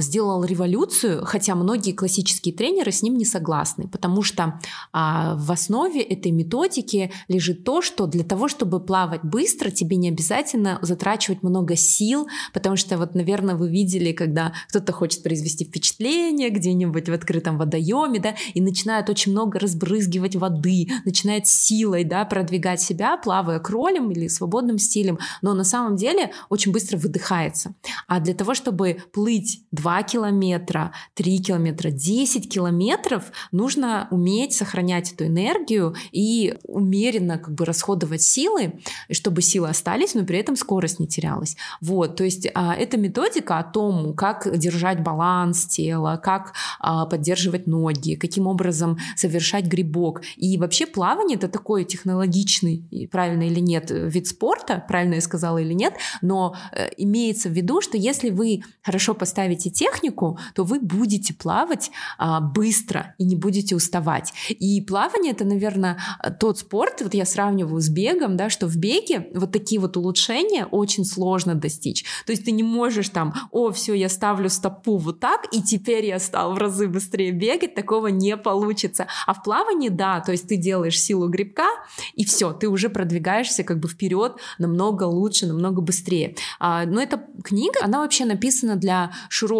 сделал 0.00 0.44
революцию, 0.44 1.24
хотя 1.24 1.54
многие 1.54 1.92
классические 1.92 2.54
тренеры 2.54 2.92
с 2.92 3.02
ним 3.02 3.16
не 3.16 3.24
согласны, 3.24 3.88
потому 3.88 4.22
что 4.22 4.60
а, 4.92 5.34
в 5.36 5.50
основе 5.50 6.02
этой 6.02 6.32
методики 6.32 7.10
лежит 7.28 7.64
то, 7.64 7.82
что 7.82 8.06
для 8.06 8.24
того, 8.24 8.48
чтобы 8.48 8.80
плавать 8.80 9.22
быстро, 9.22 9.70
тебе 9.70 9.96
не 9.96 10.08
обязательно 10.08 10.78
затрачивать 10.82 11.42
много 11.42 11.76
сил, 11.76 12.28
потому 12.52 12.76
что 12.76 12.98
вот, 12.98 13.14
наверное, 13.14 13.54
вы 13.54 13.70
видели, 13.70 14.12
когда 14.12 14.52
кто-то 14.68 14.92
хочет 14.92 15.22
произвести 15.22 15.64
впечатление 15.64 16.50
где-нибудь 16.50 17.08
в 17.08 17.12
открытом 17.12 17.58
водоеме, 17.58 18.20
да, 18.20 18.34
и 18.54 18.60
начинает 18.60 19.08
очень 19.08 19.32
много 19.32 19.58
разбрызгивать 19.58 20.36
воды, 20.36 20.88
начинает 21.04 21.46
силой, 21.46 22.04
да, 22.04 22.24
продвигать 22.24 22.80
себя, 22.80 23.16
плавая 23.16 23.58
кролем 23.58 24.10
или 24.10 24.28
свободным 24.28 24.78
стилем, 24.78 25.18
но 25.40 25.54
на 25.54 25.64
самом 25.64 25.96
деле 25.96 26.32
очень 26.48 26.72
быстро 26.72 26.98
выдыхается. 26.98 27.74
А 28.06 28.20
для 28.20 28.34
того, 28.34 28.54
чтобы 28.54 28.98
плыть 29.12 29.62
2 29.72 30.02
километра, 30.04 30.92
3 31.14 31.42
километра, 31.42 31.90
10 31.90 32.52
километров, 32.52 33.32
нужно 33.50 34.08
уметь 34.10 34.54
сохранять 34.54 35.12
эту 35.12 35.26
энергию 35.26 35.94
и 36.12 36.56
умеренно 36.64 37.38
как 37.38 37.54
бы 37.54 37.64
расходовать 37.64 38.22
силы, 38.22 38.74
чтобы 39.10 39.42
силы 39.42 39.68
остались, 39.68 40.14
но 40.14 40.24
при 40.24 40.38
этом 40.38 40.56
скорость 40.56 41.00
не 41.00 41.08
терялась. 41.08 41.56
Вот, 41.80 42.16
то 42.16 42.24
есть 42.24 42.48
а, 42.54 42.74
эта 42.74 42.96
методика 42.96 43.58
о 43.58 43.64
том, 43.64 44.14
как 44.14 44.56
держать 44.58 45.02
баланс 45.02 45.66
тела, 45.66 46.20
как 46.22 46.52
а, 46.78 47.06
поддерживать 47.06 47.66
ноги, 47.66 48.14
каким 48.14 48.46
образом 48.46 48.98
совершать 49.16 49.64
грибок. 49.64 50.22
И 50.36 50.58
вообще 50.58 50.86
плавание 50.86 51.36
это 51.36 51.48
такой 51.48 51.84
технологичный, 51.84 53.08
правильно 53.10 53.44
или 53.44 53.60
нет, 53.60 53.90
вид 53.90 54.26
спорта, 54.26 54.84
правильно 54.86 55.14
я 55.14 55.20
сказала 55.20 55.58
или 55.58 55.72
нет, 55.72 55.94
но 56.20 56.54
э, 56.72 56.90
имеется 56.96 57.48
в 57.48 57.52
виду, 57.52 57.80
что 57.80 57.96
если 57.96 58.30
вы 58.30 58.62
хорошо 58.82 59.14
поставите 59.14 59.61
осваиваете 59.62 59.70
технику, 59.70 60.38
то 60.54 60.64
вы 60.64 60.80
будете 60.80 61.34
плавать 61.34 61.90
а, 62.18 62.40
быстро 62.40 63.14
и 63.18 63.24
не 63.24 63.36
будете 63.36 63.76
уставать. 63.76 64.32
И 64.48 64.80
плавание 64.80 65.32
это, 65.32 65.44
наверное, 65.44 65.98
тот 66.40 66.58
спорт, 66.58 67.02
вот 67.02 67.14
я 67.14 67.24
сравниваю 67.24 67.80
с 67.80 67.88
бегом, 67.88 68.36
да, 68.36 68.50
что 68.50 68.66
в 68.66 68.76
беге 68.76 69.28
вот 69.34 69.52
такие 69.52 69.80
вот 69.80 69.96
улучшения 69.96 70.66
очень 70.66 71.04
сложно 71.04 71.54
достичь. 71.54 72.04
То 72.26 72.32
есть 72.32 72.44
ты 72.44 72.52
не 72.52 72.62
можешь 72.62 73.08
там, 73.08 73.34
о, 73.50 73.70
все, 73.70 73.94
я 73.94 74.08
ставлю 74.08 74.48
стопу 74.48 74.96
вот 74.96 75.20
так, 75.20 75.46
и 75.52 75.62
теперь 75.62 76.06
я 76.06 76.18
стал 76.18 76.54
в 76.54 76.58
разы 76.58 76.88
быстрее 76.88 77.32
бегать, 77.32 77.74
такого 77.74 78.08
не 78.08 78.36
получится. 78.36 79.06
А 79.26 79.34
в 79.34 79.42
плавании, 79.42 79.88
да, 79.88 80.20
то 80.20 80.32
есть 80.32 80.48
ты 80.48 80.56
делаешь 80.56 81.00
силу 81.00 81.28
грибка, 81.28 81.68
и 82.14 82.24
все, 82.24 82.52
ты 82.52 82.68
уже 82.68 82.88
продвигаешься 82.88 83.64
как 83.64 83.78
бы 83.78 83.88
вперед 83.88 84.36
намного 84.58 85.04
лучше, 85.04 85.46
намного 85.46 85.80
быстрее. 85.80 86.34
А, 86.58 86.84
но 86.86 87.00
эта 87.00 87.22
книга, 87.42 87.80
она 87.82 88.00
вообще 88.00 88.24
написана 88.24 88.76
для 88.76 89.12
широкого 89.28 89.51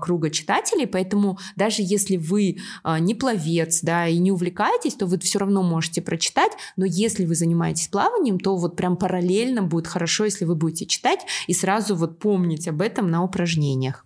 круга 0.00 0.30
читателей, 0.30 0.86
поэтому 0.86 1.38
даже 1.56 1.82
если 1.82 2.16
вы 2.16 2.58
а, 2.82 2.98
не 2.98 3.14
пловец, 3.14 3.80
да, 3.82 4.06
и 4.06 4.18
не 4.18 4.32
увлекаетесь, 4.32 4.94
то 4.94 5.06
вы 5.06 5.18
все 5.18 5.38
равно 5.38 5.62
можете 5.62 6.02
прочитать, 6.02 6.52
но 6.76 6.84
если 6.84 7.24
вы 7.24 7.34
занимаетесь 7.34 7.88
плаванием, 7.88 8.38
то 8.38 8.56
вот 8.56 8.76
прям 8.76 8.96
параллельно 8.96 9.62
будет 9.62 9.86
хорошо, 9.86 10.24
если 10.24 10.44
вы 10.44 10.54
будете 10.54 10.86
читать 10.86 11.20
и 11.46 11.54
сразу 11.54 11.94
вот 11.94 12.18
помнить 12.18 12.68
об 12.68 12.82
этом 12.82 13.10
на 13.10 13.22
упражнениях. 13.22 14.04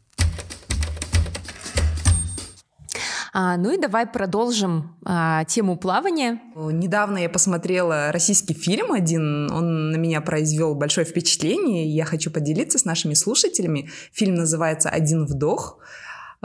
А, 3.36 3.56
ну 3.56 3.72
и 3.72 3.78
давай 3.78 4.06
продолжим 4.06 4.94
а, 5.04 5.42
тему 5.44 5.76
плавания. 5.76 6.40
Недавно 6.54 7.18
я 7.18 7.28
посмотрела 7.28 8.12
российский 8.12 8.54
фильм 8.54 8.92
один, 8.92 9.50
он 9.50 9.90
на 9.90 9.96
меня 9.96 10.20
произвел 10.20 10.76
большое 10.76 11.04
впечатление, 11.04 11.84
и 11.84 11.88
я 11.88 12.04
хочу 12.04 12.30
поделиться 12.30 12.78
с 12.78 12.84
нашими 12.84 13.14
слушателями. 13.14 13.90
Фильм 14.12 14.36
называется 14.36 14.88
«Один 14.88 15.26
вдох». 15.26 15.80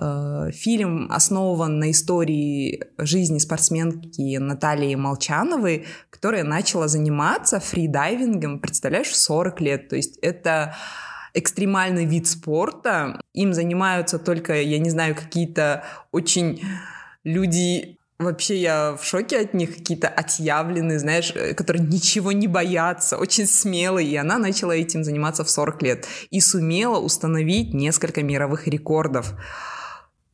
Э, 0.02 0.50
фильм 0.52 1.12
основан 1.12 1.78
на 1.78 1.92
истории 1.92 2.86
жизни 2.98 3.38
спортсменки 3.38 4.38
Натальи 4.38 4.96
Молчановой, 4.96 5.86
которая 6.10 6.44
начала 6.44 6.88
заниматься 6.88 7.60
фридайвингом, 7.60 8.60
представляешь, 8.60 9.10
в 9.10 9.16
40 9.16 9.62
лет. 9.62 9.90
То 9.90 9.96
есть 9.96 10.18
это 10.24 10.76
экстремальный 11.34 12.06
вид 12.06 12.28
спорта. 12.28 13.20
Им 13.34 13.54
занимаются 13.54 14.20
только, 14.20 14.62
я 14.62 14.80
не 14.80 14.90
знаю, 14.90 15.16
какие-то 15.16 15.84
очень 16.12 16.62
люди 17.24 18.00
Вообще 18.22 18.58
я 18.58 18.98
в 18.98 19.06
шоке 19.06 19.40
от 19.40 19.54
них, 19.54 19.78
какие-то 19.78 20.10
отъявленные, 20.10 21.00
знаешь, 21.00 21.32
э, 21.34 21.54
которые 21.54 21.88
ничего 21.88 22.34
не 22.34 22.48
боятся, 22.48 23.16
очень 23.16 23.46
смелые. 23.46 24.10
И 24.10 24.18
она 24.18 24.38
начала 24.38 24.74
этим 24.74 25.06
заниматься 25.06 25.46
в 25.46 25.50
40 25.50 25.82
лет 25.84 26.06
и 26.30 26.42
сумела 26.42 27.00
установить 27.00 27.74
несколько 27.74 28.22
мировых 28.22 28.68
рекордов. 28.68 29.36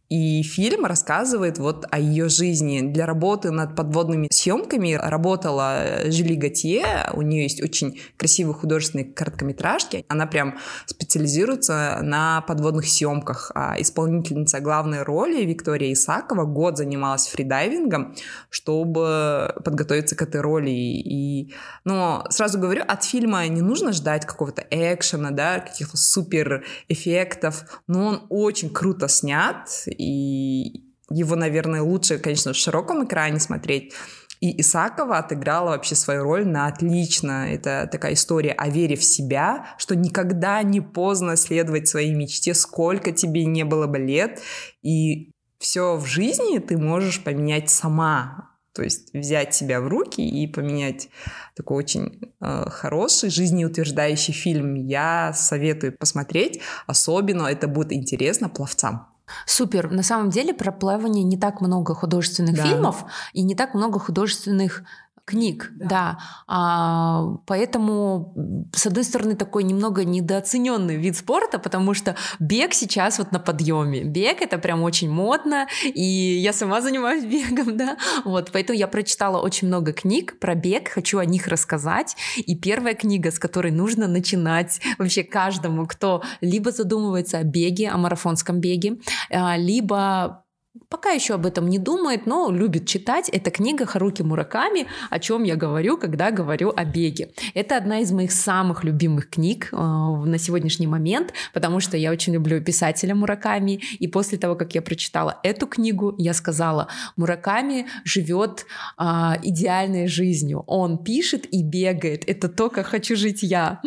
И 0.10 0.44
фильм 0.44 0.86
рассказывает 0.86 1.58
вот 1.58 1.86
о 1.90 2.00
ее 2.00 2.30
жизни. 2.30 2.82
Для 2.82 3.06
работы 3.06 3.52
над 3.52 3.76
подводными 3.76 4.28
съемками 4.32 4.94
работала 4.94 6.02
Жюли 6.06 6.36
Готье. 6.36 7.10
У 7.14 7.22
нее 7.24 7.44
есть 7.44 7.62
очень 7.62 8.00
красивые 8.18 8.54
художественные 8.54 9.06
короткометражки. 9.06 10.06
Она 10.08 10.28
прям 10.28 10.60
специализируется 10.86 12.00
на 12.04 12.42
подводных 12.42 12.88
съемках. 12.88 13.52
А 13.56 13.82
исполнительница 13.82 14.60
главной 14.60 15.02
роли 15.02 15.44
Виктория 15.44 15.92
Исакова 15.94 16.46
год 16.46 16.78
занималась 16.78 17.28
фридайвингом, 17.28 18.16
чтобы 18.50 19.56
подготовиться 19.64 20.16
к 20.16 20.22
этой 20.22 20.42
роли. 20.42 20.70
И, 20.70 21.54
но 21.84 22.26
сразу 22.30 22.60
говорю, 22.60 22.84
от 22.88 23.04
фильма 23.04 23.48
не 23.48 23.62
нужно 23.62 23.92
ждать 23.92 24.26
какого-то 24.26 24.64
экшена, 24.70 25.32
да, 25.32 25.60
каких-то 25.60 25.98
супер 25.98 26.64
эффектов, 26.90 27.82
но 27.88 28.06
он 28.06 28.22
очень 28.30 28.70
круто 28.70 29.08
снят, 29.08 29.68
и 29.98 30.86
его, 31.10 31.36
наверное, 31.36 31.82
лучше, 31.82 32.18
конечно, 32.18 32.54
в 32.54 32.58
широком 32.58 33.06
экране 33.06 33.40
смотреть. 33.40 33.94
И 34.42 34.60
Исакова 34.62 35.18
отыграла 35.18 35.70
вообще 35.70 35.96
свою 35.96 36.24
роль 36.24 36.46
на 36.46 36.68
отлично. 36.68 37.52
Это 37.52 37.88
такая 37.92 38.14
история 38.14 38.52
о 38.52 38.70
вере 38.70 38.96
в 38.96 39.04
себя, 39.04 39.76
что 39.78 39.96
никогда 39.96 40.62
не 40.62 40.82
поздно 40.82 41.36
следовать 41.36 41.88
своей 41.88 42.14
мечте, 42.14 42.54
сколько 42.54 43.12
тебе 43.12 43.46
не 43.46 43.64
было 43.64 43.88
бы 43.88 43.98
лет. 43.98 44.42
И 44.82 45.32
все 45.60 45.96
в 45.96 46.06
жизни 46.06 46.60
ты 46.60 46.78
можешь 46.78 47.24
поменять 47.24 47.70
сама. 47.70 48.52
То 48.74 48.84
есть 48.84 49.14
взять 49.14 49.56
себя 49.56 49.80
в 49.80 49.88
руки 49.88 50.22
и 50.22 50.48
поменять 50.48 51.08
такой 51.56 51.78
очень 51.78 52.20
э, 52.42 52.66
хороший, 52.70 53.30
жизнеутверждающий 53.30 54.34
фильм. 54.34 54.76
Я 54.76 55.32
советую 55.34 55.98
посмотреть. 55.98 56.60
Особенно 56.86 57.48
это 57.48 57.70
будет 57.70 57.94
интересно 57.94 58.50
пловцам. 58.50 59.15
Супер. 59.46 59.92
На 59.92 60.04
самом 60.04 60.30
деле 60.30 60.54
про 60.54 60.72
плавание 60.72 61.24
не 61.24 61.38
так 61.38 61.62
много 61.62 61.96
художественных 61.96 62.56
да. 62.56 62.64
фильмов 62.64 63.06
и 63.34 63.44
не 63.44 63.56
так 63.56 63.74
много 63.74 64.00
художественных 64.00 64.84
книг, 65.26 65.72
да. 65.76 65.88
да. 65.88 66.18
А, 66.48 67.38
поэтому, 67.46 68.34
с 68.74 68.86
одной 68.86 69.04
стороны, 69.04 69.36
такой 69.36 69.64
немного 69.64 70.06
недооцененный 70.06 70.98
вид 70.98 71.18
спорта, 71.18 71.58
потому 71.60 71.94
что 71.94 72.16
бег 72.40 72.74
сейчас 72.74 73.18
вот 73.18 73.32
на 73.32 73.40
подъеме. 73.40 74.04
Бег 74.04 74.42
это 74.42 74.58
прям 74.58 74.84
очень 74.84 75.10
модно, 75.10 75.68
и 75.84 76.02
я 76.02 76.54
сама 76.54 76.82
занимаюсь 76.82 77.24
бегом, 77.26 77.76
да. 77.76 77.98
Вот, 78.24 78.52
поэтому 78.54 78.78
я 78.78 78.88
прочитала 78.88 79.42
очень 79.42 79.68
много 79.68 79.94
книг 79.94 80.40
про 80.40 80.56
бег, 80.56 80.90
хочу 80.90 81.18
о 81.18 81.26
них 81.26 81.48
рассказать. 81.48 82.16
И 82.38 82.56
первая 82.56 82.94
книга, 82.94 83.32
с 83.32 83.40
которой 83.40 83.72
нужно 83.72 84.08
начинать 84.08 84.80
вообще 84.98 85.24
каждому, 85.24 85.88
кто 85.88 86.22
либо 86.42 86.72
задумывается 86.72 87.40
о 87.40 87.44
беге, 87.44 87.90
о 87.90 87.98
марафонском 87.98 88.60
беге, 88.60 88.98
а, 89.32 89.58
либо 89.58 90.45
пока 90.90 91.12
еще 91.12 91.36
об 91.36 91.46
этом 91.46 91.68
не 91.68 91.80
думает, 91.80 92.26
но 92.26 92.52
любит 92.52 92.88
читать. 92.88 93.30
Это 93.30 93.52
книга 93.52 93.86
Харуки 93.86 94.22
Мураками, 94.22 94.88
о 95.10 95.20
чем 95.20 95.44
я 95.44 95.56
говорю, 95.56 95.98
когда 95.98 96.32
говорю 96.32 96.74
о 96.76 96.86
беге. 96.86 97.32
Это 97.54 97.78
одна 97.78 98.00
из 98.00 98.12
моих 98.12 98.32
самых 98.32 98.84
любимых 98.84 99.30
книг 99.30 99.70
э, 99.72 99.76
на 99.76 100.38
сегодняшний 100.38 100.88
момент, 100.88 101.34
потому 101.54 101.80
что 101.80 101.98
я 101.98 102.12
очень 102.12 102.34
люблю 102.34 102.62
писателя 102.62 103.16
Мураками. 103.16 103.82
И 104.00 104.08
после 104.08 104.38
того, 104.38 104.56
как 104.56 104.76
я 104.76 104.82
прочитала 104.82 105.40
эту 105.44 105.68
книгу, 105.68 106.16
я 106.18 106.34
сказала, 106.34 106.88
Мураками 107.16 107.88
живет 108.04 108.66
э, 108.98 109.04
идеальной 109.44 110.08
жизнью. 110.08 110.64
Он 110.68 111.04
пишет 111.04 111.46
и 111.52 111.64
бегает. 111.64 112.24
Это 112.28 112.50
то, 112.50 112.70
как 112.70 112.88
хочу 112.88 113.16
жить 113.16 113.44
я. 113.44 113.82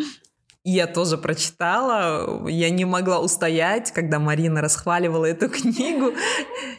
Я 0.65 0.87
тоже 0.87 1.17
прочитала, 1.17 2.47
я 2.49 2.71
не 2.71 2.85
могла 2.85 3.21
устоять, 3.21 3.93
когда 3.93 4.19
Марина 4.19 4.61
расхваливала 4.61 5.25
эту 5.25 5.49
книгу. 5.49 6.13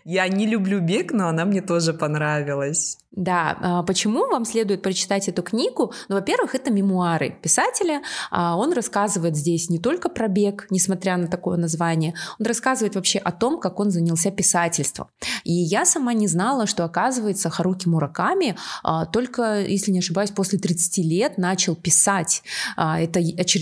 Я 0.06 0.28
не 0.28 0.46
люблю 0.46 0.80
бег, 0.80 1.12
но 1.12 1.28
она 1.28 1.46
мне 1.46 1.62
тоже 1.62 1.94
понравилась. 1.94 2.98
Да, 3.12 3.58
а, 3.60 3.84
почему 3.84 4.28
вам 4.28 4.46
следует 4.46 4.84
прочитать 4.84 5.28
эту 5.28 5.42
книгу? 5.42 5.92
Ну, 6.10 6.16
во-первых, 6.16 6.54
это 6.54 6.72
мемуары 6.72 7.36
писателя. 7.42 8.04
А, 8.30 8.56
он 8.56 8.72
рассказывает 8.72 9.36
здесь 9.36 9.70
не 9.70 9.80
только 9.80 10.10
про 10.10 10.28
бег, 10.28 10.68
несмотря 10.70 11.18
на 11.18 11.28
такое 11.28 11.58
название, 11.58 12.14
он 12.40 12.46
рассказывает 12.46 12.96
вообще 12.96 13.18
о 13.18 13.32
том, 13.32 13.60
как 13.60 13.80
он 13.80 13.90
занялся 13.90 14.30
писательством. 14.30 15.08
И 15.44 15.52
я 15.52 15.86
сама 15.86 16.14
не 16.14 16.28
знала, 16.28 16.68
что, 16.68 16.86
оказывается, 16.86 17.50
Харуки 17.50 17.88
Мураками 17.88 18.56
а, 18.84 19.08
только, 19.08 19.62
если 19.62 19.92
не 19.92 20.00
ошибаюсь, 20.00 20.30
после 20.30 20.60
30 20.60 20.98
лет 21.00 21.38
начал 21.40 21.76
писать. 21.76 22.44
Это 22.78 23.20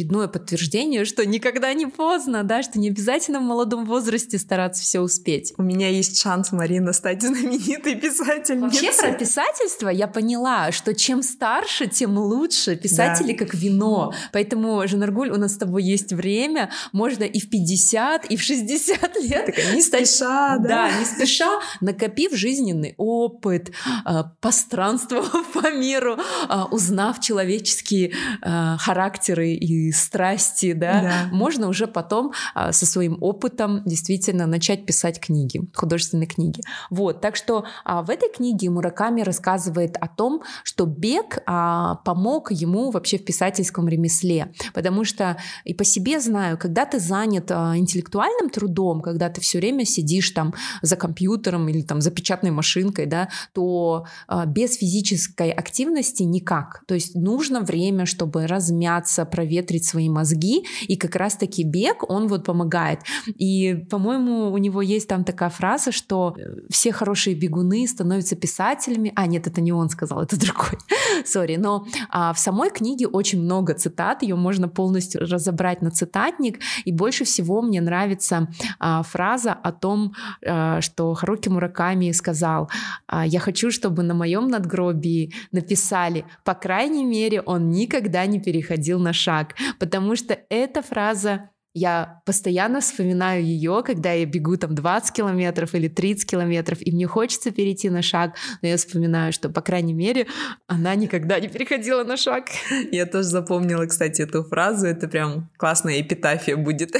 очередное 0.08 0.28
подтверждение, 0.28 1.06
что 1.06 1.26
никогда 1.26 1.74
не 1.74 1.86
поздно, 1.86 2.44
да, 2.44 2.64
что 2.64 2.80
не 2.80 2.90
обязательно 2.90 3.40
в 3.40 3.44
молодом 3.44 3.86
возрасте 3.86 4.38
стараться 4.38 4.82
все 4.82 5.02
успеть. 5.02 5.54
У 5.58 5.64
меня 5.64 5.90
есть 5.90 6.22
шанс, 6.22 6.52
Марина, 6.52 6.94
стать 6.94 7.22
знаменитой 7.22 7.96
писательницей. 7.96 8.88
Вообще 8.88 8.92
про 8.94 9.12
писательство 9.14 9.90
я 9.90 10.08
поняла, 10.08 10.72
что 10.72 10.94
чем 10.94 11.22
старше, 11.24 11.88
тем 11.88 12.18
лучше. 12.18 12.76
Писатели 12.76 13.34
да. 13.34 13.46
как 13.46 13.54
вино. 13.54 14.14
Поэтому, 14.32 14.88
Жанаргуль, 14.88 15.30
у 15.30 15.38
нас 15.38 15.54
с 15.54 15.58
тобой 15.58 15.84
есть 15.84 16.14
время. 16.14 16.70
Можно 16.94 17.24
и 17.24 17.40
в 17.40 17.50
50, 17.50 18.26
и 18.26 18.38
в 18.38 18.42
60 18.42 19.16
лет. 19.24 19.46
Так, 19.46 19.58
не 19.74 19.82
стать... 19.82 20.08
спеша, 20.08 20.58
да. 20.60 20.68
Да, 20.68 21.00
не 21.00 21.06
спеша, 21.06 21.60
накопив 21.82 22.34
жизненный 22.34 22.94
опыт, 22.98 23.72
а, 24.06 24.32
постранствовав 24.42 25.52
по 25.54 25.72
миру, 25.72 26.18
а, 26.48 26.66
узнав 26.66 27.20
человеческие 27.20 28.14
а, 28.42 28.78
характеры 28.78 29.54
и 29.54 29.92
страсти, 29.98 30.74
да, 30.74 31.02
да. 31.02 31.30
можно 31.32 31.68
уже 31.68 31.88
потом 31.88 32.34
со 32.72 32.86
своим 32.86 33.18
опытом 33.22 33.82
действительно 33.86 34.48
начать 34.48 34.86
писать 34.86 35.20
книги, 35.20 35.62
художественные 35.76 36.28
книги. 36.28 36.62
Вот, 36.90 37.22
так 37.22 37.36
что 37.36 37.66
в 37.86 38.10
этой 38.10 38.30
книге 38.30 38.70
Мураками 38.70 39.22
рассказывает 39.22 39.98
о 39.98 40.08
том, 40.08 40.42
что 40.64 40.86
бег 40.86 41.40
а, 41.46 41.96
помог 42.06 42.52
ему 42.52 42.92
вообще 42.92 43.18
в 43.18 43.26
писательском 43.26 43.88
ремесле. 43.88 44.54
Потому 44.74 45.04
что 45.04 45.38
и 45.64 45.74
по 45.74 45.84
себе 45.84 46.20
знаю, 46.20 46.58
когда 46.58 46.86
ты 46.86 47.00
занят 47.00 47.52
а, 47.52 47.78
интеллектуальным 47.78 48.50
трудом, 48.50 49.02
когда 49.02 49.30
ты 49.30 49.42
все 49.42 49.60
время 49.60 49.86
сидишь 49.86 50.30
там 50.32 50.54
за 50.82 50.96
компьютером 50.96 51.68
или 51.70 51.82
там 51.82 52.02
за 52.02 52.12
печатной 52.12 52.52
машинкой, 52.52 53.06
да, 53.06 53.30
то 53.54 54.06
а, 54.28 54.46
без 54.46 54.78
физической 54.78 55.52
активности 55.52 56.24
никак. 56.24 56.84
То 56.88 56.96
есть 56.96 57.16
нужно 57.16 57.62
время, 57.62 58.06
чтобы 58.06 58.48
размяться, 58.48 59.26
проветрить 59.26 59.86
свои 59.88 60.10
мозги, 60.10 60.66
и 60.88 60.96
как 60.96 61.16
раз-таки 61.16 61.64
бег, 61.64 62.10
он 62.10 62.28
вот 62.28 62.46
помогает. 62.46 63.00
И, 63.28 63.86
по-моему, 63.90 64.52
у 64.52 64.58
него 64.58 64.82
есть 64.82 65.08
там 65.08 65.24
такая 65.24 65.50
фраза, 65.50 65.92
что 65.92 66.36
все 66.70 66.92
хорошие 66.92 67.36
бегуны 67.36 67.88
становятся 67.88 68.36
писателями, 68.36 69.12
а, 69.16 69.28
нет, 69.28 69.48
это 69.48 69.62
не 69.62 69.72
он 69.72 69.90
сказал, 69.90 70.22
это 70.22 70.40
другой. 70.40 70.78
Сори. 71.26 71.56
Но 71.58 71.86
а, 72.10 72.34
в 72.34 72.40
самой 72.40 72.70
книге 72.70 73.08
очень 73.08 73.42
много 73.42 73.74
цитат, 73.74 74.22
ее 74.22 74.36
можно 74.36 74.68
полностью 74.68 75.22
разобрать 75.22 75.82
на 75.82 75.92
цитатник. 75.92 76.60
И 76.86 76.92
больше 76.92 77.24
всего 77.24 77.62
мне 77.62 77.82
нравится 77.82 78.48
а, 78.80 79.04
фраза 79.04 79.54
о 79.54 79.72
том, 79.72 80.14
а, 80.46 80.82
что 80.82 81.14
Харуки 81.14 81.50
Мураками 81.50 82.12
сказал, 82.12 82.70
а, 83.08 83.26
я 83.26 83.40
хочу, 83.40 83.72
чтобы 83.72 84.04
на 84.04 84.14
моем 84.14 84.48
надгробии 84.48 85.34
написали, 85.52 86.26
по 86.44 86.54
крайней 86.54 87.06
мере, 87.06 87.42
он 87.42 87.70
никогда 87.70 88.26
не 88.26 88.40
переходил 88.40 89.00
на 89.00 89.14
шаг. 89.14 89.56
Потому 89.80 90.16
что 90.16 90.38
эта 90.50 90.82
фраза 90.82 91.50
я 91.80 92.22
постоянно 92.26 92.82
вспоминаю 92.82 93.44
ее, 93.44 93.84
когда 93.86 94.12
я 94.12 94.26
бегу 94.26 94.58
там 94.58 94.74
20 94.74 95.14
километров 95.14 95.76
или 95.76 95.88
30 95.88 96.28
километров, 96.28 96.80
и 96.82 96.92
мне 96.92 97.06
хочется 97.06 97.52
перейти 97.52 97.92
на 97.92 98.02
шаг, 98.02 98.34
но 98.64 98.68
я 98.70 98.78
вспоминаю, 98.78 99.32
что, 99.32 99.50
по 99.50 99.62
крайней 99.62 99.94
мере, 99.94 100.26
она 100.66 100.96
никогда 100.96 101.40
не 101.40 101.50
переходила 101.50 102.04
на 102.04 102.18
шаг. 102.18 102.46
Я 102.92 103.06
тоже 103.06 103.28
запомнила, 103.28 103.86
кстати, 103.86 104.24
эту 104.24 104.44
фразу, 104.44 104.88
это 104.88 105.08
прям 105.08 105.52
классная 105.58 106.02
эпитафия 106.02 106.58
будет. 106.58 106.96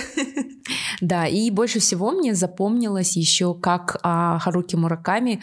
Да, 1.02 1.28
и 1.28 1.50
больше 1.52 1.80
всего 1.80 2.12
мне 2.12 2.34
запомнилось 2.34 3.16
еще, 3.18 3.54
как 3.54 4.00
а, 4.04 4.40
Харуки 4.40 4.76
Мураками 4.76 5.42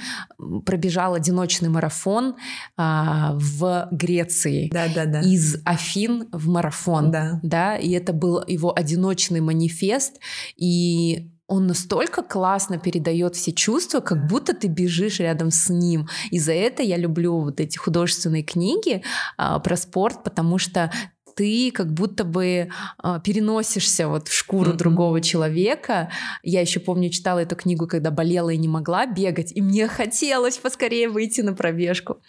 пробежал 0.65 1.15
одиночный 1.15 1.69
марафон 1.69 2.35
а, 2.77 3.33
в 3.35 3.89
Греции. 3.91 4.69
Да, 4.73 4.87
да, 4.95 5.05
да. 5.07 5.21
Из 5.21 5.57
Афин 5.65 6.29
в 6.33 6.49
марафон. 6.49 7.11
Да. 7.11 7.41
Да, 7.43 7.77
и 7.77 7.91
это 7.91 8.13
был 8.13 8.43
его 8.47 8.77
одиночный 8.77 9.41
манифест. 9.41 10.19
И 10.57 11.31
он 11.47 11.67
настолько 11.67 12.23
классно 12.23 12.79
передает 12.79 13.37
все 13.37 13.53
чувства, 13.53 14.01
как 14.01 14.27
будто 14.27 14.55
ты 14.55 14.67
бежишь 14.67 15.21
рядом 15.21 15.51
с 15.51 15.69
ним. 15.69 16.09
И 16.31 16.39
за 16.39 16.53
это 16.53 16.83
я 16.83 16.97
люблю 16.97 17.39
вот 17.39 17.61
эти 17.61 17.77
художественные 17.77 18.43
книги 18.43 19.03
а, 19.37 19.59
про 19.59 19.77
спорт, 19.77 20.25
потому 20.25 20.59
что 20.59 20.91
ты 21.35 21.71
как 21.73 21.93
будто 21.93 22.25
бы 22.25 22.47
э, 23.03 23.21
переносишься 23.25 24.09
вот 24.09 24.29
в 24.29 24.35
шкуру 24.35 24.73
mm-hmm. 24.73 24.77
другого 24.77 25.21
человека. 25.21 26.11
Я 26.43 26.61
еще 26.61 26.81
помню, 26.81 27.11
читала 27.11 27.41
эту 27.41 27.57
книгу, 27.57 27.87
когда 27.87 28.11
болела 28.11 28.51
и 28.51 28.57
не 28.57 28.69
могла 28.69 29.07
бегать, 29.07 29.53
и 29.55 29.61
мне 29.61 29.89
хотелось 29.89 30.59
поскорее 30.59 31.09
выйти 31.09 31.41
на 31.41 31.53
пробежку. 31.53 32.21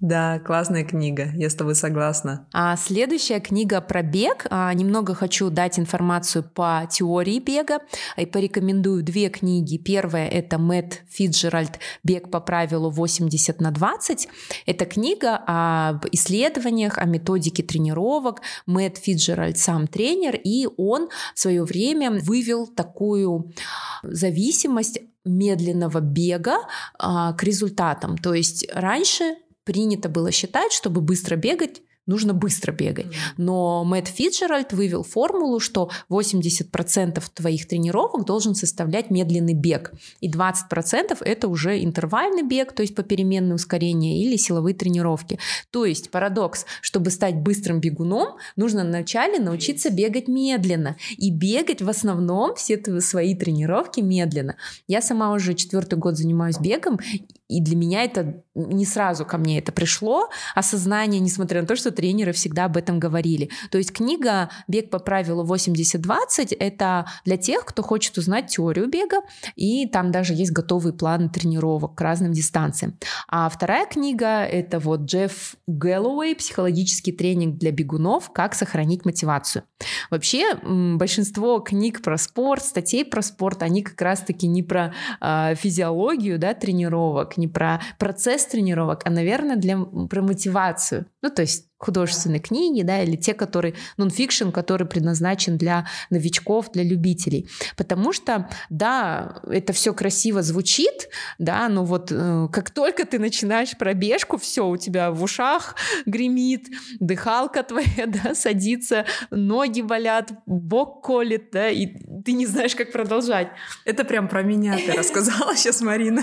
Да, 0.00 0.40
классная 0.40 0.84
книга, 0.84 1.30
я 1.36 1.48
с 1.48 1.54
тобой 1.54 1.74
согласна. 1.74 2.46
А 2.52 2.76
следующая 2.76 3.40
книга 3.40 3.80
про 3.80 4.02
бег. 4.02 4.46
А, 4.50 4.72
немного 4.74 5.14
хочу 5.14 5.48
дать 5.48 5.78
информацию 5.78 6.44
по 6.44 6.86
теории 6.90 7.38
бега 7.38 7.78
и 8.18 8.26
порекомендую 8.26 9.02
две 9.02 9.30
книги. 9.30 9.78
Первая 9.78 10.28
это 10.28 10.58
Мэтт 10.58 11.00
Фиджеральд 11.08 11.78
«Бег 12.04 12.30
по 12.30 12.40
правилу 12.40 12.90
80 12.90 13.58
на 13.62 13.72
20». 13.72 14.28
Это 14.66 14.84
книга 14.84 15.40
об 15.46 16.04
исследованиях, 16.12 16.98
о 16.98 17.06
методике 17.06 17.62
тренировок. 17.62 18.42
Мэтт 18.66 18.98
Фиджеральд 18.98 19.56
сам 19.56 19.86
тренер, 19.86 20.38
и 20.44 20.68
он 20.76 21.08
в 21.34 21.40
свое 21.40 21.64
время 21.64 22.10
вывел 22.10 22.66
такую 22.66 23.54
зависимость 24.02 25.00
медленного 25.24 26.00
бега 26.00 26.58
а, 26.98 27.32
к 27.32 27.42
результатам. 27.42 28.18
То 28.18 28.34
есть 28.34 28.66
раньше 28.72 29.36
принято 29.66 30.08
было 30.08 30.30
считать, 30.30 30.72
чтобы 30.72 31.02
быстро 31.02 31.36
бегать, 31.36 31.82
нужно 32.06 32.32
быстро 32.32 32.72
бегать. 32.72 33.06
Но 33.36 33.84
Мэтт 33.84 34.08
Фитджеральд 34.08 34.72
вывел 34.72 35.02
формулу, 35.02 35.60
что 35.60 35.90
80% 36.08 37.22
твоих 37.34 37.66
тренировок 37.66 38.24
должен 38.24 38.54
составлять 38.54 39.10
медленный 39.10 39.54
бег, 39.54 39.92
и 40.20 40.30
20% 40.30 41.18
это 41.20 41.48
уже 41.48 41.82
интервальный 41.82 42.42
бег, 42.42 42.72
то 42.72 42.82
есть 42.82 42.94
попеременное 42.94 43.56
ускорение 43.56 44.22
или 44.22 44.36
силовые 44.36 44.74
тренировки. 44.74 45.38
То 45.70 45.84
есть 45.84 46.10
парадокс, 46.10 46.64
чтобы 46.80 47.10
стать 47.10 47.36
быстрым 47.36 47.80
бегуном, 47.80 48.36
нужно 48.54 48.84
вначале 48.84 49.38
научиться 49.40 49.90
бегать 49.90 50.28
медленно, 50.28 50.96
и 51.16 51.30
бегать 51.30 51.82
в 51.82 51.88
основном 51.88 52.54
все 52.54 52.80
свои 53.00 53.34
тренировки 53.34 54.00
медленно. 54.00 54.56
Я 54.86 55.02
сама 55.02 55.32
уже 55.32 55.54
четвертый 55.54 55.98
год 55.98 56.16
занимаюсь 56.16 56.58
бегом, 56.58 57.00
и 57.48 57.60
для 57.60 57.76
меня 57.76 58.04
это 58.04 58.42
не 58.54 58.84
сразу 58.84 59.24
ко 59.24 59.38
мне 59.38 59.58
это 59.58 59.70
пришло, 59.70 60.28
осознание, 60.54 61.20
несмотря 61.20 61.60
на 61.60 61.66
то, 61.66 61.76
что 61.76 61.90
тренеры 61.90 62.32
всегда 62.32 62.64
об 62.64 62.76
этом 62.76 62.98
говорили. 62.98 63.50
То 63.70 63.78
есть 63.78 63.92
книга 63.92 64.50
«Бег 64.66 64.90
по 64.90 64.98
правилу 64.98 65.44
80-20»— 65.44 66.56
это 66.58 67.06
для 67.24 67.36
тех, 67.36 67.64
кто 67.64 67.82
хочет 67.82 68.18
узнать 68.18 68.48
теорию 68.48 68.88
бега, 68.88 69.20
и 69.54 69.86
там 69.86 70.10
даже 70.10 70.34
есть 70.34 70.52
готовый 70.52 70.92
план 70.92 71.30
тренировок 71.30 71.94
к 71.94 72.00
разным 72.00 72.32
дистанциям. 72.32 72.98
А 73.28 73.48
вторая 73.48 73.86
книга— 73.86 74.44
это 74.44 74.78
вот 74.78 75.02
Джефф 75.02 75.56
Гэллоуэй 75.66 76.34
«Психологический 76.34 77.12
тренинг 77.12 77.58
для 77.58 77.70
бегунов. 77.70 78.32
Как 78.32 78.54
сохранить 78.54 79.04
мотивацию». 79.04 79.64
Вообще 80.10 80.54
большинство 80.64 81.60
книг 81.60 82.02
про 82.02 82.16
спорт, 82.16 82.64
статей 82.64 83.04
про 83.04 83.22
спорт, 83.22 83.62
они 83.62 83.82
как 83.82 84.00
раз-таки 84.00 84.46
не 84.46 84.62
про 84.62 84.94
э, 85.20 85.54
физиологию 85.56 86.38
да, 86.38 86.54
тренировок, 86.54 87.35
не 87.36 87.48
про 87.48 87.80
процесс 87.98 88.46
тренировок, 88.46 89.02
а, 89.04 89.10
наверное, 89.10 89.56
для, 89.56 89.78
про 89.78 90.22
мотивацию. 90.22 91.06
Ну, 91.22 91.30
то 91.30 91.42
есть 91.42 91.66
художественные 91.78 92.40
книги, 92.40 92.82
да, 92.82 93.02
или 93.02 93.16
те, 93.16 93.34
которые 93.34 93.74
нонфикшн, 93.96 94.48
который 94.48 94.86
предназначен 94.86 95.58
для 95.58 95.86
новичков, 96.08 96.72
для 96.72 96.82
любителей. 96.82 97.48
Потому 97.76 98.12
что, 98.12 98.48
да, 98.70 99.42
это 99.46 99.72
все 99.72 99.92
красиво 99.92 100.42
звучит, 100.42 101.08
да, 101.38 101.68
но 101.68 101.84
вот 101.84 102.10
э, 102.10 102.48
как 102.50 102.70
только 102.70 103.04
ты 103.04 103.18
начинаешь 103.18 103.76
пробежку, 103.76 104.38
все 104.38 104.66
у 104.66 104.76
тебя 104.78 105.10
в 105.10 105.22
ушах 105.22 105.76
гремит, 106.06 106.68
дыхалка 106.98 107.62
твоя, 107.62 108.06
да, 108.06 108.34
садится, 108.34 109.04
ноги 109.30 109.82
болят, 109.82 110.32
бок 110.46 111.04
колет, 111.04 111.50
да, 111.52 111.68
и 111.68 111.88
ты 112.24 112.32
не 112.32 112.46
знаешь, 112.46 112.74
как 112.74 112.90
продолжать. 112.90 113.48
Это 113.84 114.04
прям 114.04 114.28
про 114.28 114.42
меня 114.42 114.78
ты 114.78 114.92
рассказала 114.92 115.54
сейчас, 115.56 115.82
Марина. 115.82 116.22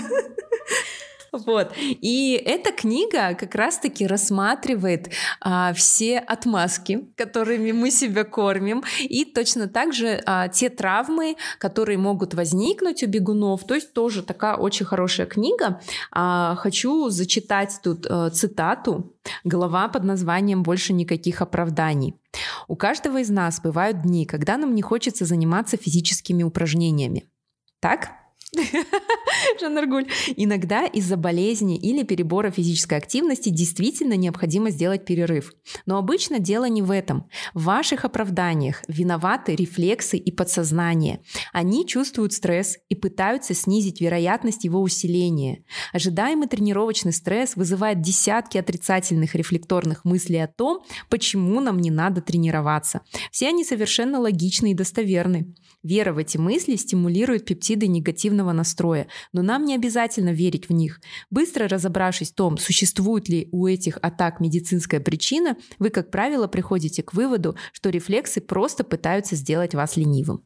Вот. 1.46 1.72
И 1.78 2.40
эта 2.44 2.72
книга 2.72 3.34
как 3.34 3.54
раз-таки 3.54 4.06
рассматривает 4.06 5.10
а, 5.40 5.72
все 5.72 6.18
отмазки, 6.18 7.08
которыми 7.16 7.72
мы 7.72 7.90
себя 7.90 8.24
кормим, 8.24 8.84
и 9.00 9.24
точно 9.24 9.68
так 9.68 9.92
же 9.92 10.22
а, 10.26 10.48
те 10.48 10.70
травмы, 10.70 11.36
которые 11.58 11.98
могут 11.98 12.34
возникнуть 12.34 13.02
у 13.02 13.06
бегунов. 13.06 13.64
То 13.64 13.74
есть 13.74 13.92
тоже 13.92 14.22
такая 14.22 14.56
очень 14.56 14.86
хорошая 14.86 15.26
книга. 15.26 15.80
А, 16.12 16.54
хочу 16.56 17.10
зачитать 17.10 17.80
тут 17.82 18.06
а, 18.08 18.30
цитату. 18.30 19.12
Глава 19.42 19.88
под 19.88 20.04
названием 20.04 20.62
«Больше 20.62 20.92
никаких 20.92 21.42
оправданий». 21.42 22.14
У 22.68 22.76
каждого 22.76 23.18
из 23.18 23.30
нас 23.30 23.60
бывают 23.60 24.02
дни, 24.02 24.26
когда 24.26 24.56
нам 24.56 24.74
не 24.74 24.82
хочется 24.82 25.24
заниматься 25.24 25.76
физическими 25.76 26.42
упражнениями. 26.42 27.24
Так? 27.80 28.23
Жанна 29.60 30.04
Иногда 30.36 30.86
из-за 30.86 31.16
болезни 31.16 31.76
или 31.76 32.02
перебора 32.02 32.50
физической 32.50 32.98
активности 32.98 33.48
действительно 33.48 34.14
необходимо 34.14 34.70
сделать 34.70 35.04
перерыв. 35.04 35.52
Но 35.86 35.98
обычно 35.98 36.38
дело 36.38 36.66
не 36.66 36.82
в 36.82 36.90
этом. 36.90 37.28
В 37.52 37.64
ваших 37.64 38.04
оправданиях 38.04 38.82
виноваты 38.88 39.54
рефлексы 39.54 40.16
и 40.16 40.32
подсознание. 40.32 41.20
Они 41.52 41.86
чувствуют 41.86 42.32
стресс 42.32 42.78
и 42.88 42.94
пытаются 42.94 43.54
снизить 43.54 44.00
вероятность 44.00 44.64
его 44.64 44.80
усиления. 44.80 45.64
Ожидаемый 45.92 46.48
тренировочный 46.48 47.12
стресс 47.12 47.56
вызывает 47.56 48.00
десятки 48.00 48.58
отрицательных 48.58 49.34
рефлекторных 49.34 50.04
мыслей 50.04 50.38
о 50.38 50.48
том, 50.48 50.82
почему 51.10 51.60
нам 51.60 51.78
не 51.78 51.90
надо 51.90 52.20
тренироваться. 52.20 53.00
Все 53.30 53.48
они 53.48 53.64
совершенно 53.64 54.18
логичны 54.20 54.72
и 54.72 54.74
достоверны. 54.74 55.54
Вера 55.84 56.14
в 56.14 56.18
эти 56.18 56.38
мысли 56.38 56.76
стимулирует 56.76 57.44
пептиды 57.44 57.86
негативного 57.86 58.52
настроя, 58.52 59.06
но 59.34 59.42
нам 59.42 59.66
не 59.66 59.74
обязательно 59.74 60.30
верить 60.30 60.70
в 60.70 60.72
них. 60.72 60.98
Быстро 61.30 61.68
разобравшись 61.68 62.32
в 62.32 62.34
том, 62.34 62.56
существует 62.56 63.28
ли 63.28 63.50
у 63.52 63.66
этих 63.66 63.98
атак 64.00 64.40
медицинская 64.40 64.98
причина, 65.00 65.58
вы, 65.78 65.90
как 65.90 66.10
правило, 66.10 66.46
приходите 66.46 67.02
к 67.02 67.12
выводу, 67.12 67.56
что 67.72 67.90
рефлексы 67.90 68.40
просто 68.40 68.82
пытаются 68.82 69.36
сделать 69.36 69.74
вас 69.74 69.98
ленивым. 69.98 70.42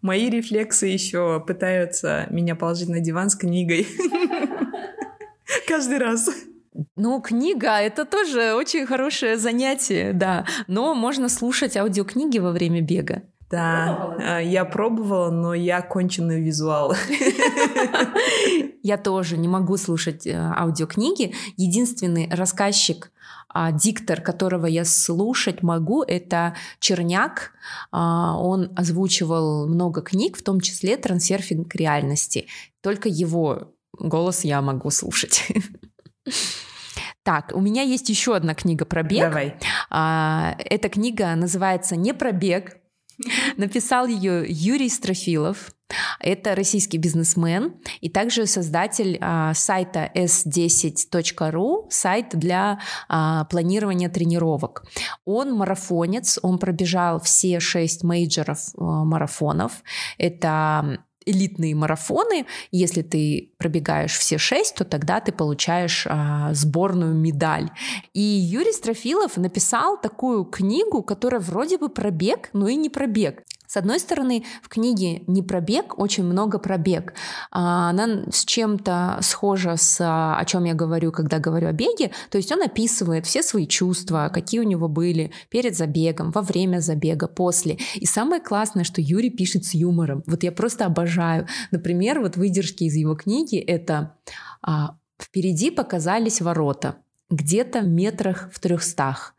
Мои 0.00 0.30
рефлексы 0.30 0.86
еще 0.86 1.42
пытаются 1.44 2.28
меня 2.30 2.54
положить 2.54 2.88
на 2.88 3.00
диван 3.00 3.30
с 3.30 3.36
книгой. 3.36 3.88
Каждый 5.66 5.98
раз. 5.98 6.30
Ну, 6.94 7.20
книга— 7.20 7.80
это 7.80 8.04
тоже 8.04 8.54
очень 8.54 8.86
хорошее 8.86 9.36
занятие, 9.36 10.12
да. 10.12 10.46
Но 10.68 10.94
можно 10.94 11.28
слушать 11.28 11.76
аудиокниги 11.76 12.38
во 12.38 12.52
время 12.52 12.80
бега. 12.80 13.22
Да, 13.54 13.86
пробовала? 13.86 14.38
я 14.40 14.64
пробовала, 14.64 15.30
но 15.30 15.54
я 15.54 15.82
конченый 15.82 16.40
визуал. 16.40 16.94
Я 18.82 18.98
тоже 18.98 19.38
не 19.38 19.48
могу 19.48 19.78
слушать 19.78 20.26
э, 20.26 20.34
аудиокниги. 20.34 21.34
Единственный 21.56 22.28
рассказчик, 22.30 23.10
а, 23.48 23.72
диктор, 23.72 24.20
которого 24.20 24.66
я 24.66 24.84
слушать 24.84 25.62
могу, 25.62 26.02
это 26.02 26.54
Черняк. 26.80 27.52
А, 27.92 28.36
он 28.36 28.72
озвучивал 28.76 29.66
много 29.68 30.02
книг, 30.02 30.36
в 30.36 30.42
том 30.42 30.60
числе 30.60 30.98
«Трансерфинг 30.98 31.74
реальности». 31.74 32.46
Только 32.82 33.08
его 33.08 33.72
голос 33.98 34.44
я 34.44 34.60
могу 34.60 34.90
слушать. 34.90 35.48
Так, 37.22 37.52
у 37.54 37.60
меня 37.62 37.80
есть 37.80 38.10
еще 38.10 38.36
одна 38.36 38.54
книга 38.54 38.84
про 38.84 39.02
бег. 39.02 39.30
Давай. 39.30 39.56
А, 39.88 40.54
эта 40.58 40.90
книга 40.90 41.34
называется 41.34 41.96
«Не 41.96 42.12
про 42.12 42.32
бег», 42.32 42.76
Написал 43.56 44.06
ее 44.06 44.44
Юрий 44.48 44.88
Строфилов. 44.88 45.72
Это 46.18 46.54
российский 46.54 46.98
бизнесмен 46.98 47.74
и 48.00 48.08
также 48.08 48.46
создатель 48.46 49.18
а, 49.20 49.52
сайта 49.54 50.10
s10.ru, 50.14 51.86
сайт 51.90 52.30
для 52.32 52.80
а, 53.08 53.44
планирования 53.44 54.08
тренировок. 54.08 54.84
Он 55.24 55.52
марафонец, 55.54 56.38
он 56.42 56.58
пробежал 56.58 57.20
все 57.20 57.60
шесть 57.60 58.02
мейджоров 58.02 58.60
а, 58.76 59.04
марафонов. 59.04 59.82
Это 60.18 60.98
элитные 61.26 61.74
марафоны. 61.74 62.46
Если 62.70 63.02
ты 63.02 63.52
пробегаешь 63.58 64.16
все 64.16 64.38
шесть, 64.38 64.76
то 64.76 64.84
тогда 64.84 65.20
ты 65.20 65.32
получаешь 65.32 66.06
а, 66.08 66.52
сборную 66.54 67.14
медаль. 67.14 67.70
И 68.12 68.20
Юрий 68.20 68.72
Строфилов 68.72 69.36
написал 69.36 70.00
такую 70.00 70.44
книгу, 70.44 71.02
которая 71.02 71.40
вроде 71.40 71.78
бы 71.78 71.88
пробег, 71.88 72.50
но 72.52 72.68
и 72.68 72.76
не 72.76 72.90
пробег. 72.90 73.42
С 73.74 73.76
одной 73.76 73.98
стороны, 73.98 74.44
в 74.62 74.68
книге 74.68 75.24
не 75.26 75.42
пробег, 75.42 75.98
очень 75.98 76.22
много 76.22 76.60
пробег. 76.60 77.14
А, 77.50 77.90
она 77.90 78.22
с 78.30 78.44
чем-то 78.44 79.18
схожа 79.20 79.76
с, 79.76 80.00
а, 80.00 80.38
о 80.38 80.44
чем 80.44 80.62
я 80.62 80.74
говорю, 80.74 81.10
когда 81.10 81.40
говорю 81.40 81.66
о 81.66 81.72
беге. 81.72 82.12
То 82.30 82.38
есть 82.38 82.52
он 82.52 82.62
описывает 82.62 83.26
все 83.26 83.42
свои 83.42 83.66
чувства, 83.66 84.30
какие 84.32 84.60
у 84.60 84.62
него 84.62 84.86
были 84.86 85.32
перед 85.48 85.76
забегом, 85.76 86.30
во 86.30 86.42
время 86.42 86.78
забега, 86.78 87.26
после. 87.26 87.78
И 87.96 88.06
самое 88.06 88.40
классное, 88.40 88.84
что 88.84 89.00
Юрий 89.00 89.30
пишет 89.30 89.64
с 89.64 89.74
юмором. 89.74 90.22
Вот 90.28 90.44
я 90.44 90.52
просто 90.52 90.86
обожаю. 90.86 91.48
Например, 91.72 92.20
вот 92.20 92.36
выдержки 92.36 92.84
из 92.84 92.94
его 92.94 93.16
книги— 93.16 93.58
это 93.58 94.14
а, 94.62 94.98
«Впереди 95.20 95.72
показались 95.72 96.40
ворота, 96.40 96.98
где-то 97.28 97.80
метрах 97.80 98.50
в 98.52 98.60
трехстах 98.60 99.33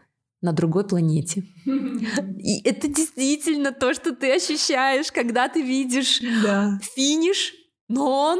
на 0.46 0.54
другой 0.54 0.88
планете. 0.88 1.44
И 1.66 2.62
это 2.64 2.88
действительно 2.88 3.72
то, 3.72 3.94
что 3.94 4.16
ты 4.16 4.36
ощущаешь, 4.36 5.12
когда 5.12 5.50
ты 5.50 5.62
видишь 5.62 6.22
да. 6.44 6.80
финиш, 6.96 7.54
но 7.90 8.10
он 8.10 8.40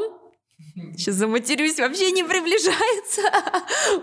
сейчас 0.96 1.14
заматерюсь, 1.14 1.78
вообще 1.78 2.10
не 2.10 2.22
приближается. 2.22 3.22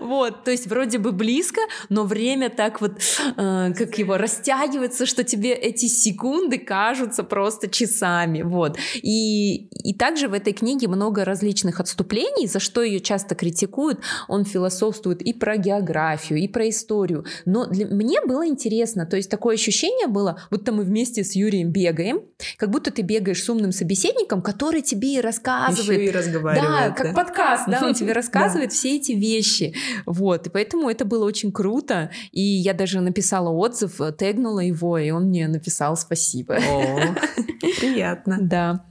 вот, 0.00 0.44
то 0.44 0.50
есть 0.50 0.66
вроде 0.66 0.98
бы 0.98 1.12
близко, 1.12 1.60
но 1.88 2.04
время 2.04 2.50
так 2.50 2.80
вот, 2.80 3.00
э, 3.36 3.72
как 3.76 3.98
его, 3.98 4.16
растягивается, 4.16 5.06
что 5.06 5.22
тебе 5.22 5.52
эти 5.52 5.86
секунды 5.86 6.58
кажутся 6.58 7.22
просто 7.22 7.68
часами, 7.68 8.42
вот. 8.42 8.76
И, 9.02 9.68
и 9.84 9.94
также 9.94 10.28
в 10.28 10.32
этой 10.32 10.52
книге 10.52 10.88
много 10.88 11.24
различных 11.24 11.80
отступлений, 11.80 12.46
за 12.48 12.58
что 12.58 12.82
ее 12.82 13.00
часто 13.00 13.34
критикуют. 13.34 14.00
Он 14.28 14.44
философствует 14.44 15.22
и 15.22 15.32
про 15.32 15.56
географию, 15.56 16.40
и 16.40 16.48
про 16.48 16.68
историю. 16.68 17.24
Но 17.44 17.66
для, 17.66 17.86
мне 17.86 18.20
было 18.20 18.46
интересно, 18.46 19.06
то 19.06 19.16
есть 19.16 19.30
такое 19.30 19.54
ощущение 19.54 20.08
было, 20.08 20.40
будто 20.50 20.72
мы 20.72 20.82
вместе 20.82 21.22
с 21.22 21.36
Юрием 21.36 21.70
бегаем, 21.70 22.22
как 22.56 22.70
будто 22.70 22.90
ты 22.90 23.02
бегаешь 23.02 23.42
с 23.42 23.48
умным 23.48 23.70
собеседником, 23.70 24.42
который 24.42 24.82
тебе 24.82 25.14
и 25.14 25.20
рассказывает. 25.20 26.00
Еще 26.00 26.10
и 26.10 26.10
разговаривает 26.10 26.63
да, 26.63 26.63
как 26.94 27.06
да? 27.06 27.12
подкаст, 27.12 27.64
да, 27.68 27.80
он 27.86 27.94
тебе 27.94 28.12
рассказывает 28.12 28.72
все 28.72 28.96
эти 28.96 29.12
вещи. 29.12 29.74
Вот, 30.06 30.46
и 30.46 30.50
поэтому 30.50 30.88
это 30.88 31.04
было 31.04 31.24
очень 31.24 31.52
круто. 31.52 32.10
И 32.32 32.40
я 32.40 32.74
даже 32.74 33.00
написала 33.00 33.50
отзыв, 33.50 34.00
тегнула 34.18 34.60
его, 34.60 34.98
и 34.98 35.10
он 35.10 35.24
мне 35.28 35.48
написал 35.48 35.96
спасибо. 35.96 36.54
О, 36.56 37.14
приятно. 37.80 38.38
Да 38.40 38.84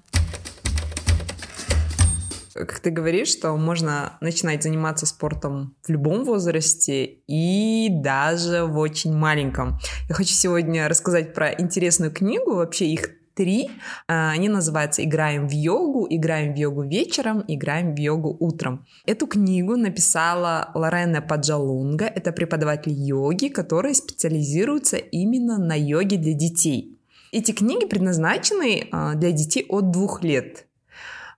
как 2.53 2.79
ты 2.79 2.91
говоришь, 2.91 3.29
что 3.29 3.55
можно 3.57 4.17
начинать 4.21 4.63
заниматься 4.63 5.05
спортом 5.05 5.75
в 5.83 5.89
любом 5.89 6.23
возрасте 6.23 7.17
и 7.27 7.89
даже 7.89 8.65
в 8.65 8.77
очень 8.77 9.13
маленьком. 9.13 9.79
Я 10.07 10.15
хочу 10.15 10.33
сегодня 10.33 10.87
рассказать 10.87 11.33
про 11.33 11.51
интересную 11.51 12.11
книгу, 12.11 12.55
вообще 12.55 12.85
их 12.85 13.09
три. 13.35 13.71
А, 14.07 14.31
они 14.31 14.49
называются 14.49 15.03
«Играем 15.03 15.47
в 15.47 15.51
йогу», 15.51 16.07
«Играем 16.09 16.53
в 16.53 16.57
йогу 16.57 16.83
вечером», 16.83 17.43
«Играем 17.47 17.95
в 17.95 17.99
йогу 17.99 18.35
утром». 18.39 18.85
Эту 19.05 19.27
книгу 19.27 19.75
написала 19.75 20.71
Лорена 20.73 21.21
Паджалунга. 21.21 22.05
Это 22.05 22.31
преподаватель 22.31 22.93
йоги, 22.93 23.47
который 23.47 23.95
специализируется 23.95 24.97
именно 24.97 25.57
на 25.57 25.75
йоге 25.75 26.17
для 26.17 26.33
детей. 26.33 26.97
Эти 27.31 27.51
книги 27.51 27.85
предназначены 27.85 28.87
а, 28.91 29.15
для 29.15 29.31
детей 29.31 29.65
от 29.67 29.91
двух 29.91 30.23
лет. 30.23 30.67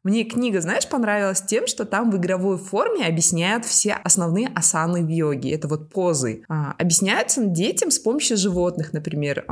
Мне 0.04 0.24
книга, 0.24 0.62
знаешь, 0.62 0.88
понравилась 0.88 1.42
тем, 1.42 1.66
что 1.66 1.84
там 1.84 2.12
в 2.12 2.18
игровой 2.18 2.58
форме 2.58 3.08
объясняют 3.08 3.66
все 3.66 3.94
основные 3.94 4.50
асаны 4.50 5.04
в 5.04 5.08
йоге. 5.08 5.52
Это 5.52 5.68
вот 5.68 5.90
позы. 5.90 6.44
А, 6.48 6.74
объясняются 6.78 7.44
детям 7.44 7.90
с 7.90 7.98
помощью 7.98 8.38
животных, 8.38 8.94
например. 8.94 9.46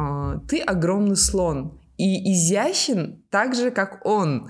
Ты 0.47 0.59
огромный 0.59 1.15
слон, 1.15 1.71
и 1.97 2.33
изящен 2.33 3.23
так 3.29 3.55
же, 3.55 3.71
как 3.71 4.05
он. 4.05 4.49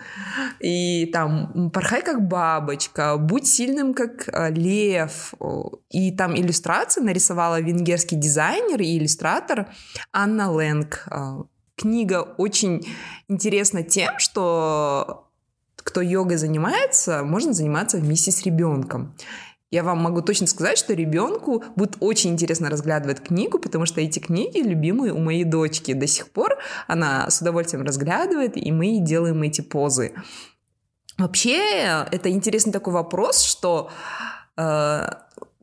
И 0.59 1.07
там 1.07 1.71
порхай 1.71 2.01
как 2.01 2.27
бабочка, 2.27 3.17
будь 3.17 3.47
сильным 3.47 3.93
как 3.93 4.29
э, 4.29 4.51
лев. 4.51 5.33
И 5.89 6.11
там 6.11 6.35
иллюстрации 6.35 7.01
нарисовала 7.01 7.59
венгерский 7.59 8.15
дизайнер 8.15 8.81
и 8.81 8.97
иллюстратор 8.97 9.67
Анна 10.11 10.51
Лэнг. 10.51 11.05
Э, 11.11 11.43
книга 11.75 12.21
очень 12.37 12.81
интересна 13.27 13.83
тем, 13.83 14.19
что 14.19 15.29
кто 15.75 16.01
йогой 16.01 16.37
занимается, 16.37 17.23
можно 17.23 17.51
заниматься 17.53 17.97
вместе 17.97 18.31
с 18.31 18.43
ребенком. 18.43 19.15
Я 19.73 19.81
вам 19.81 20.03
могу 20.03 20.21
точно 20.21 20.45
сказать, 20.45 20.77
что 20.77 20.93
ребенку 20.93 21.63
будет 21.75 21.97
очень 21.99 22.29
интересно 22.29 22.69
разглядывать 22.69 23.23
книгу, 23.23 23.57
потому 23.57 23.87
что 23.87 24.01
эти 24.01 24.19
книги 24.19 24.59
любимые 24.59 25.13
у 25.13 25.17
моей 25.17 25.45
дочки. 25.45 25.93
До 25.93 26.05
сих 26.05 26.29
пор 26.29 26.59
она 26.87 27.27
с 27.27 27.41
удовольствием 27.41 27.83
разглядывает, 27.83 28.55
и 28.55 28.71
мы 28.71 28.99
делаем 28.99 29.41
эти 29.41 29.61
позы. 29.61 30.13
Вообще, 31.17 32.05
это 32.11 32.29
интересный 32.29 32.71
такой 32.71 32.93
вопрос, 32.93 33.41
что 33.41 33.89
э, 34.57 35.09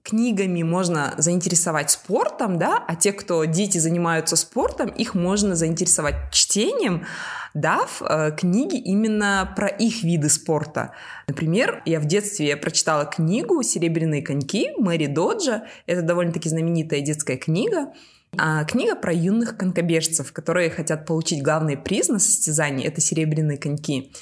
книгами 0.03 0.63
можно 0.63 1.15
заинтересовать 1.19 1.91
спортом, 1.91 2.59
да, 2.59 2.83
а 2.87 2.97
те, 2.97 3.13
кто 3.13 3.45
дети 3.45 3.79
занимаются 3.79 4.37
спортом, 4.37 4.89
их 4.89 5.15
можно 5.15 5.55
заинтересовать 5.55 6.33
чтением, 6.33 7.07
дав 7.55 8.03
э, 8.03 8.33
книги 8.37 8.77
именно 8.77 9.53
про 9.57 9.69
их 9.69 10.03
виды 10.03 10.29
спорта. 10.29 10.93
Например, 11.27 11.83
я 11.85 12.01
в 12.01 12.07
детстве 12.07 12.57
прочитала 12.57 13.05
книгу 13.05 13.63
«Серебряные 13.63 14.23
коньки» 14.23 14.71
Мэри 14.79 15.07
Доджа. 15.07 15.65
Это 15.87 16.03
довольно-таки 16.03 16.49
знаменитая 16.49 17.01
детская 17.01 17.37
книга. 17.37 17.93
А 18.39 18.65
книга 18.65 18.95
про 18.95 19.13
юных 19.13 19.57
конькобежцев, 19.57 20.33
которые 20.33 20.71
хотят 20.71 21.05
получить 21.05 21.43
главный 21.43 21.77
приз 21.77 22.09
на 22.09 22.21
состязании. 22.21 22.87
Это 22.87 23.01
«Серебряные 23.01 23.59
коньки» 23.59 24.13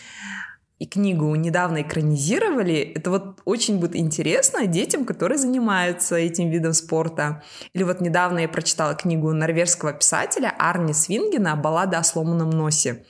и 0.78 0.86
книгу 0.86 1.34
недавно 1.34 1.82
экранизировали, 1.82 2.76
это 2.94 3.10
вот 3.10 3.40
очень 3.44 3.78
будет 3.78 3.96
интересно 3.96 4.66
детям, 4.66 5.04
которые 5.04 5.38
занимаются 5.38 6.16
этим 6.16 6.50
видом 6.50 6.72
спорта. 6.72 7.42
Или 7.72 7.82
вот 7.82 8.00
недавно 8.00 8.40
я 8.40 8.48
прочитала 8.48 8.94
книгу 8.94 9.32
норвежского 9.32 9.92
писателя 9.92 10.54
Арни 10.58 10.92
Свингена 10.92 11.56
«Баллада 11.56 11.98
о 11.98 12.04
сломанном 12.04 12.50
носе» 12.50 13.04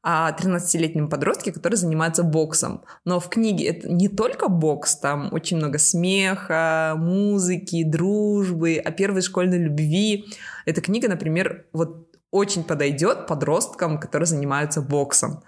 о 0.00 0.30
13-летнем 0.30 1.08
подростке, 1.08 1.52
который 1.52 1.74
занимается 1.74 2.22
боксом. 2.22 2.82
Но 3.04 3.18
в 3.18 3.28
книге 3.28 3.66
это 3.66 3.90
не 3.90 4.08
только 4.08 4.48
бокс, 4.48 4.96
там 4.96 5.28
очень 5.32 5.56
много 5.56 5.78
смеха, 5.78 6.94
музыки, 6.96 7.82
дружбы, 7.82 8.76
о 8.76 8.92
первой 8.92 9.22
школьной 9.22 9.58
любви. 9.58 10.26
Эта 10.66 10.80
книга, 10.80 11.08
например, 11.08 11.66
вот 11.72 12.07
очень 12.30 12.62
подойдет 12.62 13.26
подросткам, 13.26 13.98
которые 13.98 14.26
занимаются 14.26 14.82
боксом. 14.82 15.42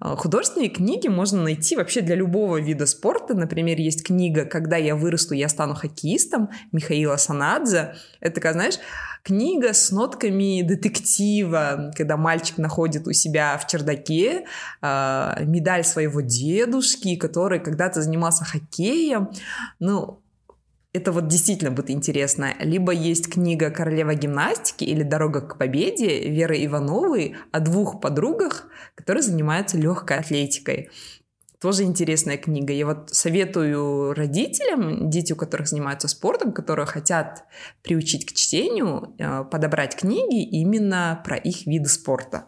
А, 0.00 0.16
художественные 0.16 0.68
книги 0.68 1.08
можно 1.08 1.42
найти 1.42 1.76
вообще 1.76 2.02
для 2.02 2.14
любого 2.14 2.60
вида 2.60 2.86
спорта. 2.86 3.34
Например, 3.34 3.78
есть 3.78 4.04
книга 4.04 4.44
«Когда 4.44 4.76
я 4.76 4.96
вырасту, 4.96 5.34
я 5.34 5.48
стану 5.48 5.74
хоккеистом» 5.74 6.50
Михаила 6.72 7.16
Санадзе. 7.16 7.94
Это 8.20 8.34
такая, 8.34 8.52
знаешь, 8.52 8.78
книга 9.22 9.72
с 9.72 9.90
нотками 9.90 10.62
детектива, 10.62 11.90
когда 11.96 12.16
мальчик 12.18 12.58
находит 12.58 13.06
у 13.06 13.12
себя 13.12 13.56
в 13.56 13.66
чердаке 13.66 14.44
э, 14.82 15.44
медаль 15.44 15.84
своего 15.84 16.20
дедушки, 16.20 17.16
который 17.16 17.60
когда-то 17.60 18.02
занимался 18.02 18.44
хоккеем. 18.44 19.30
Ну, 19.78 20.19
это 20.92 21.12
вот 21.12 21.28
действительно 21.28 21.70
будет 21.70 21.90
интересно. 21.90 22.54
Либо 22.58 22.92
есть 22.92 23.32
книга 23.32 23.70
«Королева 23.70 24.14
гимнастики» 24.14 24.84
или 24.84 25.02
«Дорога 25.02 25.40
к 25.40 25.56
победе» 25.56 26.28
Веры 26.28 26.64
Ивановой 26.64 27.36
о 27.52 27.60
двух 27.60 28.00
подругах, 28.00 28.66
которые 28.96 29.22
занимаются 29.22 29.78
легкой 29.78 30.18
атлетикой. 30.18 30.90
Тоже 31.60 31.82
интересная 31.82 32.38
книга. 32.38 32.72
Я 32.72 32.86
вот 32.86 33.10
советую 33.10 34.14
родителям, 34.14 35.10
дети, 35.10 35.34
у 35.34 35.36
которых 35.36 35.68
занимаются 35.68 36.08
спортом, 36.08 36.52
которые 36.52 36.86
хотят 36.86 37.44
приучить 37.82 38.24
к 38.26 38.32
чтению, 38.32 39.14
э, 39.18 39.44
подобрать 39.44 39.94
книги 39.94 40.42
именно 40.42 41.22
про 41.24 41.36
их 41.36 41.66
виды 41.66 41.88
спорта. 41.90 42.46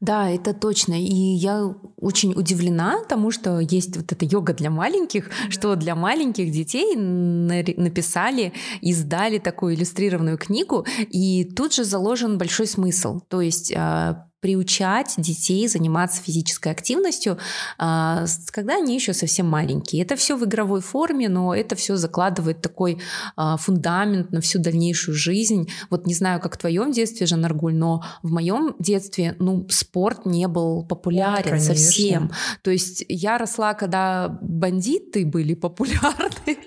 Да, 0.00 0.30
это 0.30 0.54
точно. 0.54 0.94
И 0.94 1.14
я 1.14 1.74
очень 1.96 2.32
удивлена 2.32 3.02
тому, 3.08 3.30
что 3.30 3.58
есть 3.58 3.96
вот 3.96 4.12
эта 4.12 4.24
йога 4.24 4.52
для 4.54 4.70
маленьких, 4.70 5.28
да. 5.28 5.50
что 5.50 5.74
для 5.74 5.94
маленьких 5.94 6.52
детей 6.52 6.94
написали, 6.96 8.52
издали 8.80 9.38
такую 9.38 9.74
иллюстрированную 9.74 10.38
книгу, 10.38 10.86
и 11.10 11.44
тут 11.44 11.74
же 11.74 11.84
заложен 11.84 12.38
большой 12.38 12.66
смысл. 12.66 13.20
То 13.28 13.40
есть 13.40 13.72
а, 13.76 14.27
приучать 14.40 15.14
детей 15.16 15.66
заниматься 15.66 16.22
физической 16.22 16.70
активностью, 16.70 17.38
а, 17.76 18.24
когда 18.50 18.76
они 18.76 18.94
еще 18.94 19.12
совсем 19.12 19.46
маленькие. 19.46 20.02
Это 20.02 20.14
все 20.16 20.36
в 20.36 20.44
игровой 20.44 20.80
форме, 20.80 21.28
но 21.28 21.54
это 21.54 21.74
все 21.74 21.96
закладывает 21.96 22.62
такой 22.62 23.00
а, 23.36 23.56
фундамент 23.56 24.30
на 24.30 24.40
всю 24.40 24.60
дальнейшую 24.60 25.16
жизнь. 25.16 25.68
Вот 25.90 26.06
не 26.06 26.14
знаю, 26.14 26.40
как 26.40 26.54
в 26.54 26.58
твоем 26.58 26.92
детстве, 26.92 27.26
Жанаргуль, 27.26 27.74
но 27.74 28.04
в 28.22 28.30
моем 28.30 28.76
детстве, 28.78 29.34
ну, 29.40 29.66
спорт 29.70 30.24
не 30.24 30.46
был 30.46 30.84
популярен 30.84 31.50
Конечно. 31.50 31.74
совсем. 31.74 32.30
То 32.62 32.70
есть 32.70 33.04
я 33.08 33.38
росла, 33.38 33.74
когда 33.74 34.38
бандиты 34.40 35.26
были 35.26 35.54
популярны, 35.54 36.58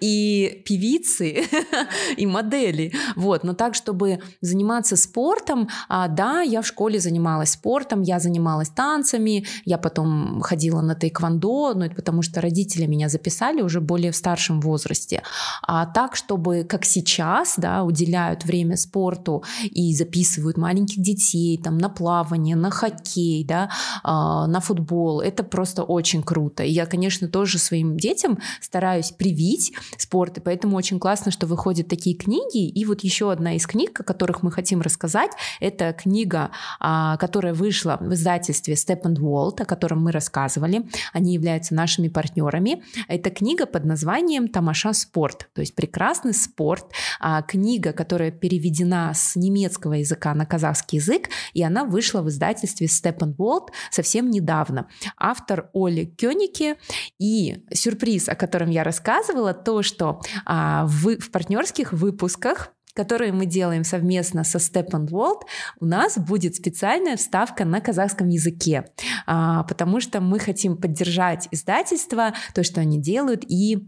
и 0.00 0.62
певицы, 0.64 1.44
и 2.16 2.26
модели. 2.26 2.92
Вот. 3.16 3.44
Но 3.44 3.54
так, 3.54 3.74
чтобы 3.74 4.20
заниматься 4.40 4.96
спортом, 4.96 5.68
а, 5.88 6.08
да, 6.08 6.40
я 6.40 6.62
в 6.62 6.66
школе 6.66 7.00
занималась 7.00 7.50
спортом, 7.50 8.02
я 8.02 8.18
занималась 8.18 8.68
танцами, 8.68 9.46
я 9.64 9.78
потом 9.78 10.40
ходила 10.40 10.80
на 10.80 10.94
тайквандо, 10.94 11.74
ну 11.74 11.84
это 11.84 11.94
потому 11.94 12.22
что 12.22 12.40
родители 12.40 12.86
меня 12.86 13.08
записали 13.08 13.62
уже 13.62 13.80
более 13.80 14.12
в 14.12 14.16
старшем 14.16 14.60
возрасте. 14.60 15.22
А 15.62 15.86
так, 15.86 16.16
чтобы 16.16 16.64
как 16.64 16.84
сейчас, 16.84 17.54
да, 17.56 17.82
уделяют 17.82 18.44
время 18.44 18.76
спорту 18.76 19.42
и 19.64 19.94
записывают 19.94 20.56
маленьких 20.56 21.00
детей 21.00 21.58
там 21.62 21.78
на 21.78 21.88
плавание, 21.88 22.56
на 22.56 22.70
хоккей, 22.70 23.44
да, 23.44 23.70
а, 24.02 24.46
на 24.46 24.60
футбол, 24.60 25.20
это 25.20 25.42
просто 25.42 25.82
очень 25.82 26.22
круто. 26.22 26.62
И 26.62 26.70
я, 26.70 26.86
конечно, 26.86 27.28
тоже 27.28 27.58
своим 27.58 27.96
детям 27.96 28.38
стараюсь 28.60 29.10
привить 29.10 29.49
спорт, 29.96 30.38
и 30.38 30.40
поэтому 30.40 30.76
очень 30.76 30.98
классно, 30.98 31.30
что 31.30 31.46
выходят 31.46 31.88
такие 31.88 32.16
книги. 32.16 32.68
И 32.68 32.84
вот 32.84 33.00
еще 33.00 33.32
одна 33.32 33.54
из 33.54 33.66
книг, 33.66 33.98
о 34.00 34.04
которых 34.04 34.42
мы 34.42 34.50
хотим 34.50 34.80
рассказать, 34.80 35.30
это 35.60 35.92
книга 35.92 36.50
а, 36.78 37.16
которая 37.16 37.54
вышла 37.54 37.98
в 38.00 38.12
издательстве 38.14 38.74
Steppenwolf, 38.74 39.60
о 39.62 39.64
котором 39.64 40.02
мы 40.02 40.12
рассказывали. 40.12 40.88
Они 41.12 41.34
являются 41.34 41.74
нашими 41.74 42.08
партнерами. 42.08 42.82
Это 43.08 43.30
книга 43.30 43.66
под 43.66 43.84
названием 43.84 44.48
«Тамаша 44.48 44.92
спорт», 44.92 45.48
то 45.54 45.60
есть 45.60 45.74
«Прекрасный 45.74 46.34
спорт». 46.34 46.86
А, 47.18 47.42
книга, 47.42 47.92
которая 47.92 48.30
переведена 48.30 49.12
с 49.14 49.36
немецкого 49.36 49.94
языка 49.94 50.34
на 50.34 50.46
казахский 50.46 50.98
язык, 50.98 51.28
и 51.54 51.62
она 51.62 51.84
вышла 51.84 52.22
в 52.22 52.28
издательстве 52.28 52.86
Steppenwolf 52.86 53.68
совсем 53.90 54.30
недавно. 54.30 54.88
Автор 55.16 55.70
Оли 55.74 56.04
Кёнике. 56.04 56.76
И 57.18 57.64
сюрприз, 57.72 58.28
о 58.28 58.34
котором 58.34 58.70
я 58.70 58.84
рассказывала, 58.84 59.39
то, 59.63 59.81
что 59.81 60.21
а, 60.45 60.85
в, 60.85 61.17
в 61.17 61.31
партнерских 61.31 61.93
выпусках 61.93 62.71
которые 62.95 63.33
мы 63.33 63.45
делаем 63.45 63.83
совместно 63.83 64.45
со 64.45 64.57
Steppenwolf, 64.57 65.41
у 65.81 65.85
нас 65.85 66.17
будет 66.17 66.55
специальная 66.55 67.17
вставка 67.17 67.65
на 67.65 67.81
казахском 67.81 68.29
языке, 68.29 68.85
а, 69.27 69.63
потому 69.63 69.99
что 69.99 70.21
мы 70.21 70.39
хотим 70.39 70.77
поддержать 70.77 71.49
издательство, 71.51 72.33
то, 72.53 72.63
что 72.63 72.79
они 72.79 73.01
делают, 73.01 73.43
и 73.49 73.85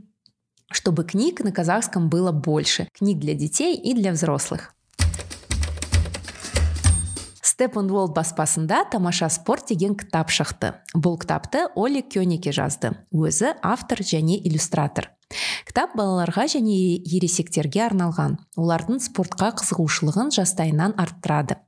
чтобы 0.70 1.06
книг 1.06 1.40
на 1.40 1.54
казахском 1.54 2.10
было 2.10 2.34
больше. 2.34 2.90
Книг 2.94 3.20
для 3.20 3.34
детей 3.34 3.78
и 3.78 3.94
для 3.94 4.12
взрослых. 4.12 4.74
Steppenwolf 7.58 8.14
баспасында 8.14 8.84
тамаша 8.92 9.30
спорт 9.34 9.72
деген 9.72 9.96
кітап 9.98 10.30
шықты 10.30 10.76
бұл 10.94 11.18
кітапты 11.18 11.64
оли 11.74 12.04
кёнике 12.06 12.54
жазды 12.54 12.92
өзі 13.10 13.56
автор 13.66 14.04
және 14.06 14.38
иллюстратор 14.38 15.10
Кітап 15.69 15.97
балаларға 15.99 16.47
және 16.55 16.77
ересектерге 17.03 17.85
арналған. 17.89 18.39
Олардың 18.61 19.03
спортқа 19.03 19.53
қызығушылығын 19.61 20.33
жастайынан 20.35 20.97
арттырады. 21.01 21.59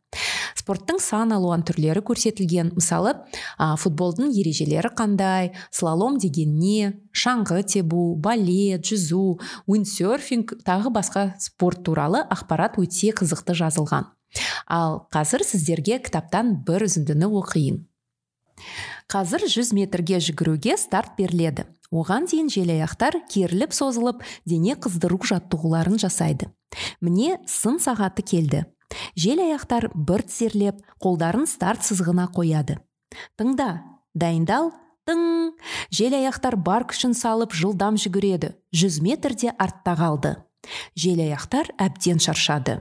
Спорттың 0.54 1.00
сан 1.02 1.34
алуан 1.34 1.64
түрлері 1.66 2.02
көрсетілген. 2.06 2.72
Мысалы 2.78 3.14
а, 3.58 3.74
футболдың 3.80 4.30
ережелері 4.32 4.92
қандай? 4.96 5.50
Слалом 5.74 6.18
деген 6.22 6.54
не? 6.58 6.92
Шаңғы 7.12 7.64
тебу 7.74 8.14
балет 8.16 8.86
жүзу 8.86 9.40
уиндсерфинг 9.66 10.56
тағы 10.64 10.92
басқа 10.94 11.26
спорт 11.42 11.82
туралы 11.86 12.22
ақпарат 12.30 12.78
өте 12.80 13.12
қызықты 13.16 13.56
жазылған. 13.58 14.08
Ал 14.66 15.04
қазір 15.14 15.44
сіздерге 15.46 16.00
кітаптан 16.02 16.56
бір 16.66 16.86
үзіндіні 16.88 17.28
оқиын. 17.42 17.82
Қазір 19.10 19.44
100 19.46 19.74
метрге 19.76 20.18
жүгіруге 20.22 20.78
старт 20.80 21.18
беріледі. 21.18 21.66
Оған 21.92 22.28
дейін 22.30 22.48
желаяқтар 22.52 23.20
керіліп 23.30 23.74
созылып 23.74 24.22
дене 24.46 24.76
қыздыру 24.76 25.18
жаттығуларын 25.24 25.98
жасайды. 26.00 26.50
Міне 27.00 27.38
сын 27.46 27.80
сағаты 27.82 28.24
келді. 28.24 28.64
Жел 29.16 29.40
аяқтар 29.42 29.88
бір 29.94 30.22
тізерлеп 30.28 30.80
қолдарын 31.02 31.48
старт 31.50 31.84
сызығына 31.86 32.28
қояды. 32.34 32.78
Тыңда 33.38 33.68
дайындал 34.14 34.72
тың. 35.08 35.54
Жел 35.90 36.16
аяқтар 36.16 36.56
бар 36.56 36.86
күшін 36.90 37.14
салып 37.16 37.54
жылдам 37.54 37.98
жүгіреді 38.00 38.54
100 38.72 39.00
метрде 39.04 39.52
артта 39.58 39.96
қалды. 39.98 40.36
Жел 40.96 41.20
аяқтар 41.24 41.70
әбден 41.78 42.20
шаршады. 42.22 42.80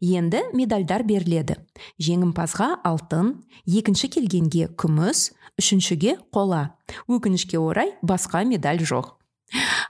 Енді 0.00 0.42
медальдар 0.56 1.04
беріледі. 1.06 1.58
Жеңімпазға 2.02 2.80
алтын 2.86 3.36
екінші 3.66 4.10
келгенге 4.16 4.70
күміс 4.78 5.30
үшіншіге 5.60 6.16
қола. 6.34 6.76
Өкінішке 7.08 7.58
орай 7.58 7.94
басқа 8.02 8.44
медаль 8.48 8.84
жоқ. 8.84 9.14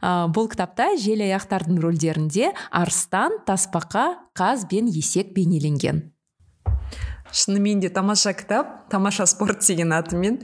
Ә, 0.05 0.29
бұл 0.29 0.50
кітапта 0.52 0.92
жел 1.00 1.22
аяқтардың 1.24 1.81
рөлдерінде 1.81 2.52
арыстан 2.70 3.40
тасбақа 3.48 4.09
қаз 4.37 4.66
бен 4.70 4.90
есек 4.92 5.33
бейнеленген. 5.35 6.12
Шынымен 7.33 7.81
де 7.81 7.88
тамаша 7.90 8.33
кітап 8.33 8.88
тамаша 8.90 9.26
спорт 9.26 9.64
деген 9.66 9.90
атымен 9.92 10.38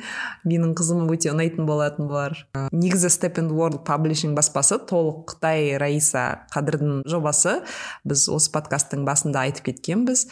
менің 0.44 0.74
қызыма 0.76 1.06
өте 1.14 1.30
ұнайтын 1.30 1.68
болатын 1.68 2.08
болар 2.11 2.35
негізі 2.72 3.08
степ 3.12 3.38
world 3.38 3.85
publishing 3.87 4.35
баспасы 4.35 4.80
толық 4.90 5.22
қытай 5.30 5.78
раиса 5.78 6.44
қадырдың 6.52 7.04
жобасы. 7.06 7.61
Біз 8.04 8.26
осы 8.28 8.50
подкасттың 8.52 9.06
басында 9.06 9.46
айтып 9.46 9.70
кеткенбіз. 9.70 10.26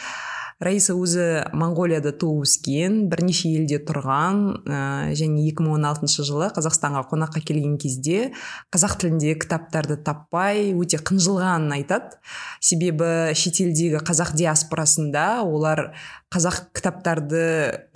Раиса 0.61 0.95
өзі 0.95 1.27
моңғолияда 1.57 2.13
туып 2.21 2.45
өскен 2.45 3.07
бірнеше 3.11 3.49
елде 3.57 3.79
тұрған 3.89 4.41
ә, 4.69 4.81
және 5.17 5.47
2016 5.49 6.27
жылы 6.29 6.51
қазақстанға 6.57 7.07
қонаққа 7.11 7.43
келген 7.49 7.79
кезде 7.81 8.31
қазақ 8.75 8.99
тіліндегі 9.01 9.39
кітаптарды 9.47 9.97
таппай 10.05 10.71
өте 10.77 11.01
қынжылғанын 11.01 11.73
айтады. 11.81 12.21
Себебі 12.61 13.33
шетелдегі 13.33 14.05
қазақ 14.05 14.35
диаспорасында 14.37 15.27
олар 15.49 15.89
қазақ 16.33 16.67
кітаптарды 16.77 17.45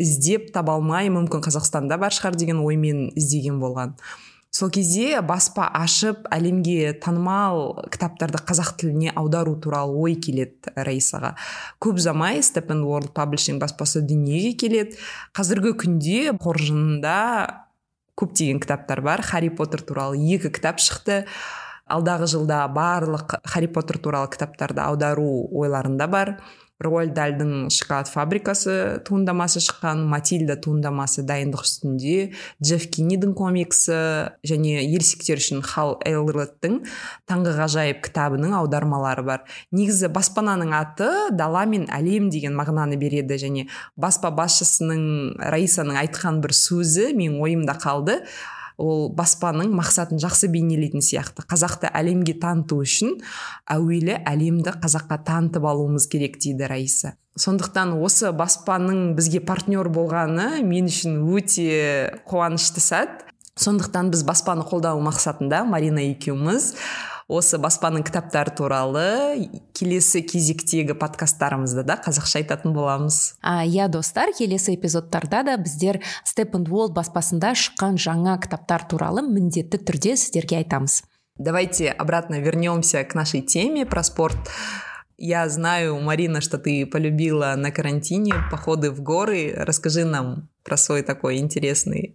іздеп 0.00 0.48
таба 0.56 0.78
алмай 0.78 1.12
мүмкін 1.12 1.44
қазақстанда 1.44 2.00
бар 2.00 2.16
шығар 2.16 2.40
деген 2.40 2.64
оймен 2.64 3.10
іздеген 3.12 3.60
болған. 3.60 3.98
Сол 4.54 4.70
кезде 4.70 5.18
баспа 5.26 5.66
ашып 5.74 6.28
әлемге 6.34 6.92
танымал 7.02 7.80
кітаптарды 7.90 8.38
қазақ 8.46 8.76
тіліне 8.78 9.10
аудару 9.18 9.56
туралы 9.58 9.96
ой 10.06 10.14
келеді 10.14 10.70
раисаға. 10.78 11.32
Көп 11.82 11.98
ұзамай 11.98 12.38
степен 12.46 12.84
world 12.86 13.10
publishing 13.16 13.58
баспасы 13.58 14.04
дүниеге 14.06 14.54
келеді. 14.62 15.00
Қазіргі 15.34 15.74
күнде 15.82 16.36
қоржынында 16.38 17.18
көптеген 18.14 18.62
кітаптар 18.62 19.02
бар. 19.02 19.24
Харри 19.26 19.50
поттер 19.50 19.82
туралы 19.82 20.22
екі 20.22 20.54
кітап 20.54 20.78
шықты. 20.78 21.24
Алдағы 21.90 22.30
жылда 22.30 22.62
барлық 22.72 23.40
харри 23.42 23.66
поттер 23.74 23.98
туралы 23.98 24.30
кітаптарды 24.30 24.86
аудару 24.86 25.48
ойларында 25.50 26.06
бар. 26.06 26.36
Роальд 26.82 27.14
дальдың 27.14 27.68
шоколад 27.70 28.08
фабрикасы 28.10 29.00
туындамасы 29.06 29.60
шыққан 29.62 30.00
матильда 30.10 30.56
туындамасы 30.58 31.22
дайындық 31.26 31.62
үстінде 31.62 32.32
джефф 32.58 32.88
киннидің 32.96 33.34
комиксі 33.38 33.98
және 34.42 34.80
ересектер 34.82 35.38
үшін 35.38 35.62
хал 35.62 35.94
элроттың 36.08 36.80
таңғы 37.30 37.54
ғажайып 37.60 38.02
кітабының 38.08 38.56
аудармалары 38.58 39.22
бар. 39.26 39.44
Негізі 39.70 40.10
баспананың 40.14 40.74
аты 40.74 41.10
дала 41.30 41.62
мен 41.70 41.86
әлем 41.94 42.26
деген 42.34 42.58
мағынаны 42.58 42.98
береді 42.98 43.38
және 43.38 43.68
баспа 43.94 44.34
басшысының 44.34 45.38
раисаның 45.54 46.02
айтқан 46.02 46.42
бір 46.42 46.58
сөзі 46.58 47.12
менің 47.14 47.38
ойымда 47.44 47.78
қалды. 47.78 48.18
Ол 48.80 49.08
баспаның 49.14 49.72
мақсатын 49.76 50.20
жақсы 50.22 50.48
бейнелейтін 50.52 51.04
сияқты. 51.04 51.44
Қазақты 51.50 51.90
әлемге 51.94 52.36
таныту 52.42 52.80
үшін 52.82 53.18
әуелі 53.70 54.18
әлемді 54.26 54.74
қазаққа 54.82 55.20
танытып 55.26 55.66
алуымыз 55.70 56.08
керек 56.10 56.40
дейді 56.42 56.68
раиса. 56.70 57.14
Сондықтан 57.38 57.96
осы 57.98 58.30
баспаның 58.34 59.14
бізге 59.18 59.40
партнер 59.42 59.88
болғаны 59.90 60.62
мен 60.66 60.90
үшін 60.90 61.22
өте 61.34 62.20
қуанышты 62.30 62.82
сәт. 62.82 63.24
Сондықтан 63.58 64.10
біз 64.10 64.24
баспаны 64.26 64.66
қолдау 64.66 64.98
мақсатында 65.02 65.62
марина 65.66 66.02
екеуміз 66.02 66.72
осы 67.28 67.58
баспаның 67.58 68.04
кітаптары 68.04 68.52
туралы 68.56 69.06
келесі 69.76 70.22
кезектегі 70.26 70.96
подкасттарымызда 70.98 71.84
да 71.86 71.96
қазақша 72.04 72.42
айтатын 72.42 72.74
боламыз. 72.76 73.36
А, 73.40 73.64
иә 73.64 73.88
достар 73.88 74.34
келесі 74.36 74.74
эпизодтарда 74.76 75.42
да 75.44 75.56
біздер 75.56 76.00
степен 76.24 76.64
баспасында 76.64 77.54
шыққан 77.54 77.96
жаңа 77.96 78.38
кітаптар 78.42 78.86
туралы 78.88 79.22
міндетті 79.22 79.78
түрде 79.78 80.16
сіздерге 80.16 80.62
айтамыз. 80.62 81.02
Давайте 81.36 81.90
обратно 81.90 82.38
вернемся 82.40 83.02
к 83.02 83.14
нашей 83.14 83.42
теме 83.42 83.84
про 83.84 84.04
спорт. 84.04 84.38
Я 85.16 85.48
знаю, 85.48 86.00
Марина, 86.00 86.40
что 86.40 86.58
ты 86.58 86.86
полюбила 86.86 87.54
на 87.56 87.70
карантине 87.70 88.34
походы 88.50 88.90
в 88.90 89.00
горы. 89.00 89.52
Расскажи 89.56 90.04
нам 90.04 90.48
про 90.62 90.76
свой 90.76 91.02
такой 91.02 91.38
интересный 91.38 92.14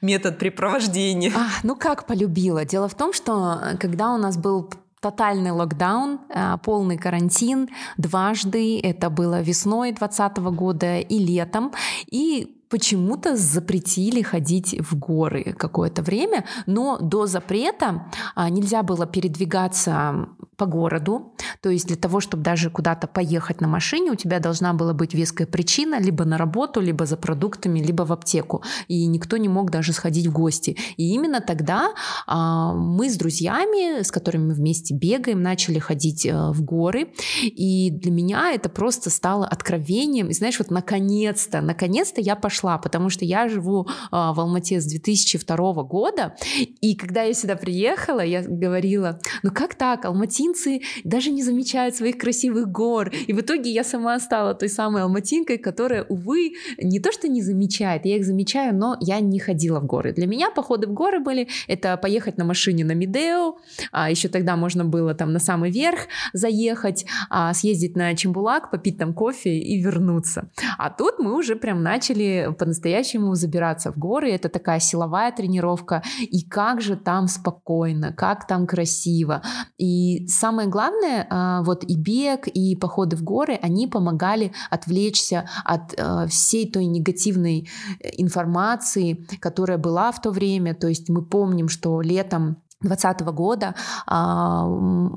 метод 0.00 0.38
препровождения. 0.38 1.32
А, 1.34 1.48
ну 1.62 1.76
как 1.76 2.06
полюбила? 2.06 2.64
Дело 2.64 2.88
в 2.88 2.94
том, 2.94 3.12
что 3.12 3.60
э, 3.62 3.76
когда 3.76 4.12
у 4.12 4.18
нас 4.18 4.36
был 4.36 4.70
тотальный 5.00 5.50
локдаун, 5.50 6.20
э, 6.28 6.56
полный 6.62 6.98
карантин 6.98 7.68
дважды, 7.96 8.80
это 8.80 9.10
было 9.10 9.40
весной 9.40 9.92
2020 9.92 10.38
года 10.54 10.98
и 10.98 11.18
летом, 11.18 11.72
и 12.06 12.57
почему-то 12.68 13.36
запретили 13.36 14.22
ходить 14.22 14.76
в 14.80 14.96
горы 14.96 15.54
какое-то 15.56 16.02
время, 16.02 16.44
но 16.66 16.98
до 16.98 17.26
запрета 17.26 18.10
а, 18.34 18.50
нельзя 18.50 18.82
было 18.82 19.06
передвигаться 19.06 20.28
по 20.56 20.66
городу. 20.66 21.32
То 21.62 21.70
есть 21.70 21.86
для 21.86 21.96
того, 21.96 22.20
чтобы 22.20 22.42
даже 22.42 22.68
куда-то 22.70 23.06
поехать 23.06 23.60
на 23.60 23.68
машине, 23.68 24.10
у 24.10 24.16
тебя 24.16 24.40
должна 24.40 24.74
была 24.74 24.92
быть 24.92 25.14
веская 25.14 25.46
причина 25.46 26.00
либо 26.00 26.24
на 26.24 26.36
работу, 26.36 26.80
либо 26.80 27.06
за 27.06 27.16
продуктами, 27.16 27.80
либо 27.80 28.02
в 28.02 28.12
аптеку. 28.12 28.62
И 28.88 29.06
никто 29.06 29.36
не 29.36 29.48
мог 29.48 29.70
даже 29.70 29.92
сходить 29.92 30.26
в 30.26 30.32
гости. 30.32 30.76
И 30.96 31.14
именно 31.14 31.40
тогда 31.40 31.92
а, 32.26 32.74
мы 32.74 33.08
с 33.08 33.16
друзьями, 33.16 34.02
с 34.02 34.10
которыми 34.10 34.48
мы 34.48 34.54
вместе 34.54 34.94
бегаем, 34.94 35.42
начали 35.42 35.78
ходить 35.78 36.26
а, 36.26 36.52
в 36.52 36.62
горы. 36.62 37.12
И 37.42 37.90
для 37.90 38.10
меня 38.10 38.52
это 38.52 38.68
просто 38.68 39.10
стало 39.10 39.46
откровением. 39.46 40.28
И 40.28 40.34
знаешь, 40.34 40.58
вот 40.58 40.70
наконец-то, 40.70 41.60
наконец-то 41.60 42.20
я 42.20 42.34
пошла, 42.34 42.57
потому 42.82 43.10
что 43.10 43.24
я 43.24 43.48
живу 43.48 43.86
а, 44.10 44.32
в 44.32 44.40
Алмате 44.40 44.80
с 44.80 44.86
2002 44.86 45.82
года. 45.84 46.34
И 46.80 46.96
когда 46.96 47.22
я 47.22 47.34
сюда 47.34 47.56
приехала, 47.56 48.20
я 48.20 48.42
говорила, 48.42 49.20
ну 49.42 49.50
как 49.50 49.74
так, 49.74 50.04
Алматин 50.04 50.38
алматинцы 50.38 50.80
даже 51.04 51.30
не 51.30 51.42
замечают 51.42 51.94
своих 51.94 52.18
красивых 52.18 52.68
гор. 52.68 53.10
И 53.26 53.32
в 53.32 53.40
итоге 53.40 53.70
я 53.70 53.84
сама 53.84 54.18
стала 54.20 54.54
той 54.54 54.68
самой 54.68 55.02
алматинкой, 55.02 55.58
которая, 55.58 56.04
увы, 56.04 56.52
не 56.78 57.00
то 57.00 57.12
что 57.12 57.28
не 57.28 57.42
замечает, 57.42 58.04
я 58.06 58.16
их 58.16 58.24
замечаю, 58.24 58.74
но 58.74 58.96
я 59.00 59.20
не 59.20 59.38
ходила 59.38 59.80
в 59.80 59.86
горы. 59.86 60.12
Для 60.12 60.26
меня 60.26 60.50
походы 60.50 60.86
в 60.86 60.92
горы 60.92 61.20
были 61.20 61.48
это 61.66 61.96
поехать 61.96 62.38
на 62.38 62.44
машине 62.44 62.84
на 62.84 62.92
Медео, 62.92 63.56
а 63.92 64.10
еще 64.10 64.28
тогда 64.28 64.56
можно 64.56 64.84
было 64.84 65.14
там 65.14 65.32
на 65.32 65.38
самый 65.38 65.70
верх 65.70 66.08
заехать, 66.32 67.06
а, 67.30 67.54
съездить 67.54 67.96
на 67.96 68.14
Чембулак, 68.14 68.70
попить 68.70 68.98
там 68.98 69.14
кофе 69.14 69.58
и 69.58 69.82
вернуться. 69.82 70.50
А 70.78 70.90
тут 70.90 71.18
мы 71.18 71.36
уже 71.36 71.56
прям 71.56 71.82
начали 71.82 72.47
по-настоящему 72.52 73.34
забираться 73.34 73.92
в 73.92 73.98
горы. 73.98 74.30
Это 74.30 74.48
такая 74.48 74.80
силовая 74.80 75.32
тренировка. 75.32 76.02
И 76.20 76.42
как 76.42 76.80
же 76.80 76.96
там 76.96 77.28
спокойно, 77.28 78.12
как 78.12 78.46
там 78.46 78.66
красиво. 78.66 79.42
И 79.78 80.26
самое 80.28 80.68
главное, 80.68 81.26
а, 81.30 81.62
вот 81.62 81.84
и 81.84 81.96
бег, 81.96 82.48
и 82.48 82.76
походы 82.76 83.16
в 83.16 83.22
горы, 83.22 83.58
они 83.62 83.86
помогали 83.86 84.52
отвлечься 84.70 85.48
от 85.64 85.94
э, 85.96 86.26
всей 86.28 86.70
той 86.70 86.86
негативной 86.86 87.68
э, 88.00 88.10
информации, 88.18 89.26
которая 89.40 89.78
была 89.78 90.12
в 90.12 90.20
то 90.20 90.30
время. 90.30 90.74
То 90.74 90.88
есть 90.88 91.08
мы 91.08 91.24
помним, 91.24 91.68
что 91.68 92.00
летом 92.00 92.62
2020 92.80 93.20
года 93.34 93.74
а, 94.06 94.64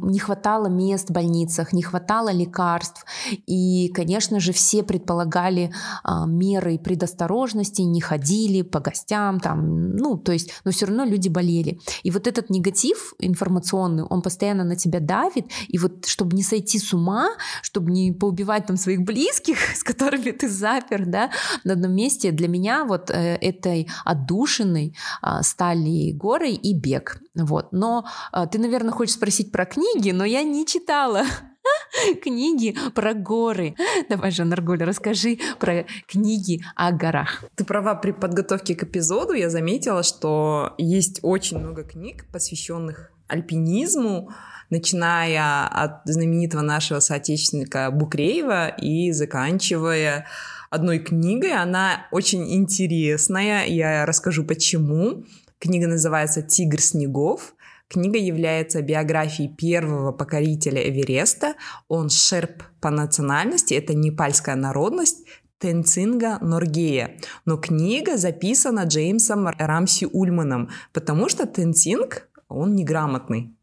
не 0.02 0.18
хватало 0.18 0.68
мест 0.68 1.10
в 1.10 1.14
больницах, 1.14 1.74
не 1.74 1.84
хватало 1.84 2.32
лекарств. 2.32 3.06
И, 3.46 3.90
конечно 3.90 4.40
же, 4.40 4.52
все 4.52 4.82
предполагали 4.82 5.72
а, 6.04 6.26
меры 6.26 6.80
предосторожности, 6.80 7.84
не 7.84 8.02
ходили 8.02 8.64
по 8.64 8.80
гостям, 8.80 9.40
там, 9.40 9.92
ну, 9.96 10.18
то 10.18 10.32
есть, 10.32 10.52
но 10.66 10.72
все 10.72 10.88
равно 10.88 11.06
люди 11.06 11.30
болели. 11.30 11.80
И 12.02 12.10
вот 12.10 12.26
этот 12.26 12.50
негатив 12.50 13.14
информационный, 13.20 14.04
он 14.04 14.24
постоянно 14.24 14.64
на 14.64 14.76
тебя 14.76 15.00
давит. 15.00 15.46
И 15.68 15.78
вот, 15.78 16.08
чтобы 16.08 16.36
не 16.36 16.44
сойти 16.44 16.80
с 16.80 16.94
ума, 16.94 17.30
чтобы 17.62 17.92
не 17.92 18.12
поубивать 18.12 18.66
там 18.66 18.78
своих 18.78 19.02
близких, 19.02 19.58
с 19.76 19.84
которыми 19.84 20.32
ты 20.32 20.50
запер, 20.50 21.06
да, 21.06 21.30
на 21.64 21.74
одном 21.74 21.94
месте, 21.94 22.32
для 22.32 22.48
меня 22.48 22.86
вот 22.86 23.12
э, 23.12 23.36
этой 23.36 23.88
отдушиной 24.04 24.96
а, 25.22 25.44
стали 25.44 26.12
горы 26.12 26.50
и 26.50 26.74
бег. 26.74 27.22
Вот. 27.52 27.74
Но 27.74 28.06
э, 28.34 28.48
ты, 28.50 28.60
наверное, 28.60 28.92
хочешь 28.92 29.16
спросить 29.16 29.52
про 29.52 29.66
книги, 29.66 30.12
но 30.12 30.24
я 30.24 30.42
не 30.44 30.66
читала 30.66 31.24
книги 32.24 32.76
про 32.96 33.14
горы. 33.14 33.76
Давай 34.10 34.32
же, 34.32 34.46
Наргуль, 34.46 34.82
расскажи 34.84 35.38
про 35.60 35.86
книги 36.08 36.64
о 36.76 36.94
горах. 36.94 37.44
Ты 37.56 37.66
права, 37.66 37.96
при 37.96 38.12
подготовке 38.12 38.74
к 38.74 38.84
эпизоду 38.84 39.34
я 39.34 39.50
заметила, 39.50 40.04
что 40.04 40.74
есть 40.78 41.20
очень 41.24 41.60
много 41.60 41.84
книг, 41.84 42.26
посвященных 42.32 43.12
альпинизму, 43.28 44.32
начиная 44.70 45.68
от 45.68 46.02
знаменитого 46.06 46.62
нашего 46.62 47.02
соотечественника 47.02 47.92
Букреева 47.92 48.70
и 48.70 49.12
заканчивая 49.12 50.26
одной 50.70 51.00
книгой. 51.00 51.52
Она 51.54 52.08
очень 52.12 52.54
интересная, 52.54 53.66
я 53.66 54.06
расскажу 54.06 54.46
почему. 54.46 55.26
Книга 55.62 55.88
называется 55.88 56.42
«Тигр 56.42 56.82
снегов». 56.82 57.54
Книга 57.88 58.18
является 58.18 58.82
биографией 58.82 59.48
первого 59.48 60.12
покорителя 60.12 60.82
Эвереста. 60.90 61.54
Он 61.88 62.10
шерп 62.10 62.64
по 62.80 62.90
национальности, 62.90 63.76
это 63.76 63.94
непальская 63.94 64.56
народность, 64.56 65.24
Тенцинга 65.60 66.40
Норгея. 66.42 67.16
Но 67.46 67.58
книга 67.58 68.18
записана 68.18 68.86
Джеймсом 68.86 69.48
Рамси 69.50 70.08
Ульманом, 70.12 70.72
потому 70.94 71.30
что 71.30 71.46
Тенцинг, 71.46 72.28
он 72.48 72.74
неграмотный. 72.76 73.56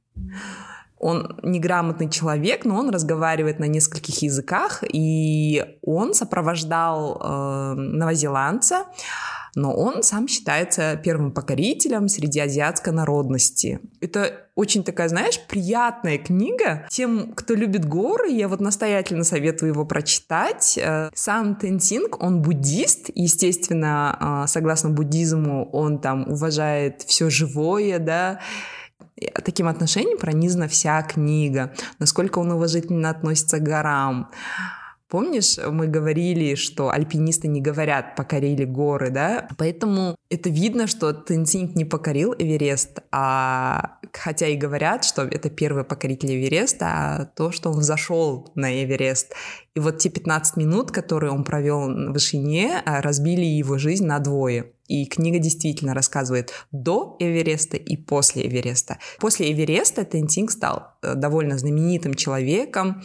Он 1.01 1.39
неграмотный 1.43 2.11
человек, 2.11 2.65
но 2.65 2.77
он 2.77 2.91
разговаривает 2.91 3.59
на 3.59 3.67
нескольких 3.67 4.23
языках, 4.23 4.83
и 4.83 5.65
он 5.83 6.15
сопровождал 6.15 7.21
э, 7.21 7.75
новозеландца, 7.75 8.87
но 9.55 9.75
он 9.75 10.03
сам 10.03 10.29
считается 10.29 10.97
первым 11.03 11.33
покорителем 11.33 12.09
среди 12.09 12.41
азиатской 12.41 12.93
народности. 12.93 13.81
Это 14.01 14.47
очень 14.55 14.85
такая, 14.85 15.09
знаешь, 15.09 15.41
приятная 15.49 16.19
книга. 16.19 16.87
Тем, 16.91 17.33
кто 17.33 17.55
любит 17.55 17.85
горы, 17.85 18.31
я 18.31 18.49
вот 18.49 18.61
настоятельно 18.61 19.25
советую 19.25 19.73
его 19.73 19.85
прочитать. 19.85 20.79
Э, 20.79 21.11
сам 21.15 21.57
Тенсинг, 21.57 22.23
он 22.23 22.43
буддист, 22.43 23.11
естественно, 23.15 24.45
э, 24.45 24.49
согласно 24.49 24.91
буддизму, 24.91 25.69
он 25.71 26.01
там 26.01 26.29
уважает 26.29 27.03
все 27.03 27.31
живое, 27.31 27.99
да, 27.99 28.41
таким 29.45 29.69
отношением 29.69 30.19
пронизана 30.19 30.69
вся 30.69 31.03
книга, 31.03 31.73
насколько 31.99 32.39
он 32.39 32.53
уважительно 32.53 33.11
относится 33.11 33.59
к 33.59 33.63
горам, 33.63 34.31
Помнишь, 35.09 35.57
мы 35.57 35.87
говорили, 35.87 36.55
что 36.55 36.91
альпинисты 36.91 37.49
не 37.49 37.63
говорят 37.63 38.15
«покорили 38.15 38.65
горы», 38.65 39.09
да? 39.09 39.49
Поэтому 39.57 40.17
это 40.29 40.51
видно, 40.51 40.87
что 40.87 41.15
Тенцинг 41.15 41.75
не 41.77 41.87
покорил 41.87 42.35
Эверест, 42.39 42.99
а 43.11 43.99
хотя 44.13 44.49
и 44.49 44.57
говорят, 44.57 45.05
что 45.05 45.23
это 45.23 45.49
первый 45.49 45.85
покоритель 45.85 46.35
Эвереста, 46.35 46.87
а 46.87 47.25
то, 47.25 47.53
что 47.53 47.71
он 47.71 47.79
взошел 47.79 48.53
на 48.55 48.85
Эверест. 48.85 49.33
И 49.75 49.81
вот 49.81 49.97
те 49.97 50.11
15 50.11 50.59
минут, 50.59 50.91
которые 50.91 51.33
он 51.33 51.43
провел 51.43 51.89
в 51.89 52.13
вышине, 52.13 52.83
а, 52.85 53.01
разбили 53.01 53.47
его 53.47 53.79
жизнь 53.79 54.05
на 54.05 54.19
двое. 54.19 54.73
И 54.89 55.07
книга 55.07 55.39
действительно 55.39 55.95
рассказывает 55.95 56.53
до 56.73 57.17
Эвереста 57.21 57.77
и 57.77 57.97
после 57.97 58.47
Эвереста. 58.47 58.99
После 59.21 59.53
Эвереста 59.53 60.05
Тенцинг 60.05 60.51
стал 60.51 60.95
э, 61.03 61.15
довольно 61.15 61.57
знаменитым 61.59 62.15
человеком 62.15 63.03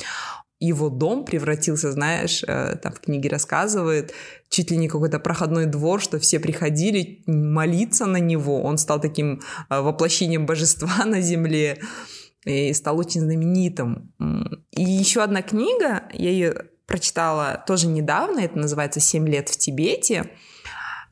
его 0.66 0.90
дом 0.90 1.26
превратился, 1.26 1.92
знаешь, 1.92 2.42
э, 2.48 2.78
там 2.82 2.94
в 2.94 3.02
книге 3.02 3.28
рассказывает, 3.28 4.14
чуть 4.50 4.72
ли 4.72 4.78
не 4.78 4.88
какой-то 4.88 5.20
проходной 5.20 5.66
двор, 5.66 6.02
что 6.02 6.20
все 6.20 6.40
приходили 6.40 7.22
молиться 7.28 8.06
на 8.06 8.18
него. 8.18 8.62
Он 8.64 8.78
стал 8.78 9.02
таким 9.02 9.42
э, 9.70 9.82
воплощением 9.82 10.46
божества 10.46 11.04
на 11.06 11.20
земле 11.20 11.80
и 12.46 12.72
стал 12.74 12.98
очень 12.98 13.22
знаменитым. 13.22 14.14
И 14.72 14.84
еще 14.84 15.22
одна 15.22 15.42
книга, 15.42 16.04
я 16.14 16.30
ее 16.30 16.54
прочитала 16.86 17.64
тоже 17.68 17.88
недавно, 17.88 18.40
это 18.40 18.58
называется 18.58 19.00
«Семь 19.00 19.28
лет 19.28 19.50
в 19.50 19.58
Тибете», 19.58 20.30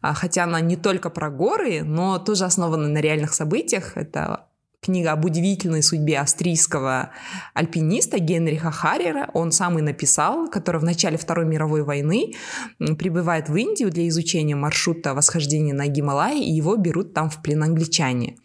хотя 0.02 0.44
она 0.46 0.60
не 0.62 0.76
только 0.76 1.10
про 1.10 1.30
горы, 1.30 1.84
но 1.84 2.20
тоже 2.20 2.46
основана 2.46 2.88
на 2.88 3.00
реальных 3.00 3.34
событиях. 3.34 3.98
Это 3.98 4.48
книга 4.82 5.12
об 5.12 5.24
удивительной 5.26 5.84
судьбе 5.84 6.20
австрийского 6.20 7.12
альпиниста 7.54 8.20
Генриха 8.20 8.72
Харрера. 8.72 9.30
Он 9.34 9.52
сам 9.52 9.78
и 9.78 9.82
написал, 9.82 10.50
который 10.50 10.82
в 10.82 10.84
начале 10.84 11.18
Второй 11.18 11.46
мировой 11.46 11.84
войны 11.84 12.34
прибывает 12.80 13.48
в 13.48 13.56
Индию 13.56 13.92
для 13.92 14.08
изучения 14.08 14.56
маршрута 14.56 15.14
восхождения 15.14 15.74
на 15.74 15.88
Гималайи, 15.88 16.44
и 16.44 16.52
его 16.52 16.76
берут 16.78 17.14
там 17.14 17.30
в 17.30 17.42
плен 17.42 17.64
англичане. 17.64 18.38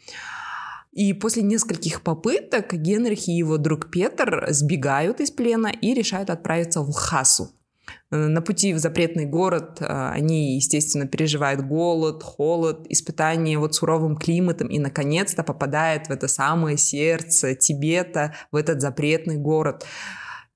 И 0.93 1.13
после 1.13 1.43
нескольких 1.43 2.03
попыток 2.03 2.73
Генрих 2.73 3.29
и 3.29 3.33
его 3.33 3.59
друг 3.59 3.91
Петр 3.91 4.47
сбегают 4.49 5.21
из 5.21 5.31
плена 5.31 5.69
и 5.69 5.93
решают 5.93 6.31
отправиться 6.31 6.81
в 6.81 6.89
Лхасу. 6.89 7.51
Э, 8.11 8.17
на 8.17 8.41
пути 8.41 8.73
в 8.73 8.79
запретный 8.79 9.27
город 9.27 9.79
э, 9.81 10.11
они, 10.11 10.57
естественно, 10.57 11.07
переживают 11.07 11.63
голод, 11.63 12.23
холод, 12.23 12.87
испытания 12.89 13.59
вот 13.59 13.75
суровым 13.75 14.17
климатом 14.17 14.69
и, 14.69 14.79
наконец-то, 14.79 15.43
попадают 15.43 16.07
в 16.07 16.11
это 16.11 16.29
самое 16.29 16.77
сердце 16.77 17.55
Тибета, 17.55 18.35
в 18.53 18.57
этот 18.57 18.81
запретный 18.81 19.37
город. 19.37 19.85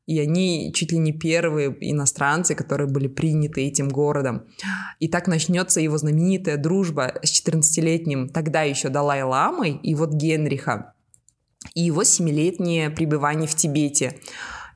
И 0.06 0.18
они 0.18 0.72
чуть 0.74 0.90
ли 0.90 0.98
не 0.98 1.12
первые 1.12 1.76
иностранцы, 1.80 2.56
которые 2.56 2.88
были 2.88 3.06
приняты 3.06 3.66
этим 3.66 3.88
городом. 3.88 4.42
И 4.98 5.06
так 5.06 5.28
начнется 5.28 5.80
его 5.80 5.98
знаменитая 5.98 6.56
дружба 6.56 7.14
с 7.22 7.30
14-летним 7.46 8.28
тогда 8.28 8.62
еще 8.62 8.88
Далай-ламой 8.88 9.78
и 9.82 9.94
вот 9.94 10.12
Генриха, 10.12 10.94
и 11.74 11.82
его 11.82 12.02
семилетнее 12.02 12.90
пребывание 12.90 13.46
в 13.46 13.54
Тибете. 13.54 14.18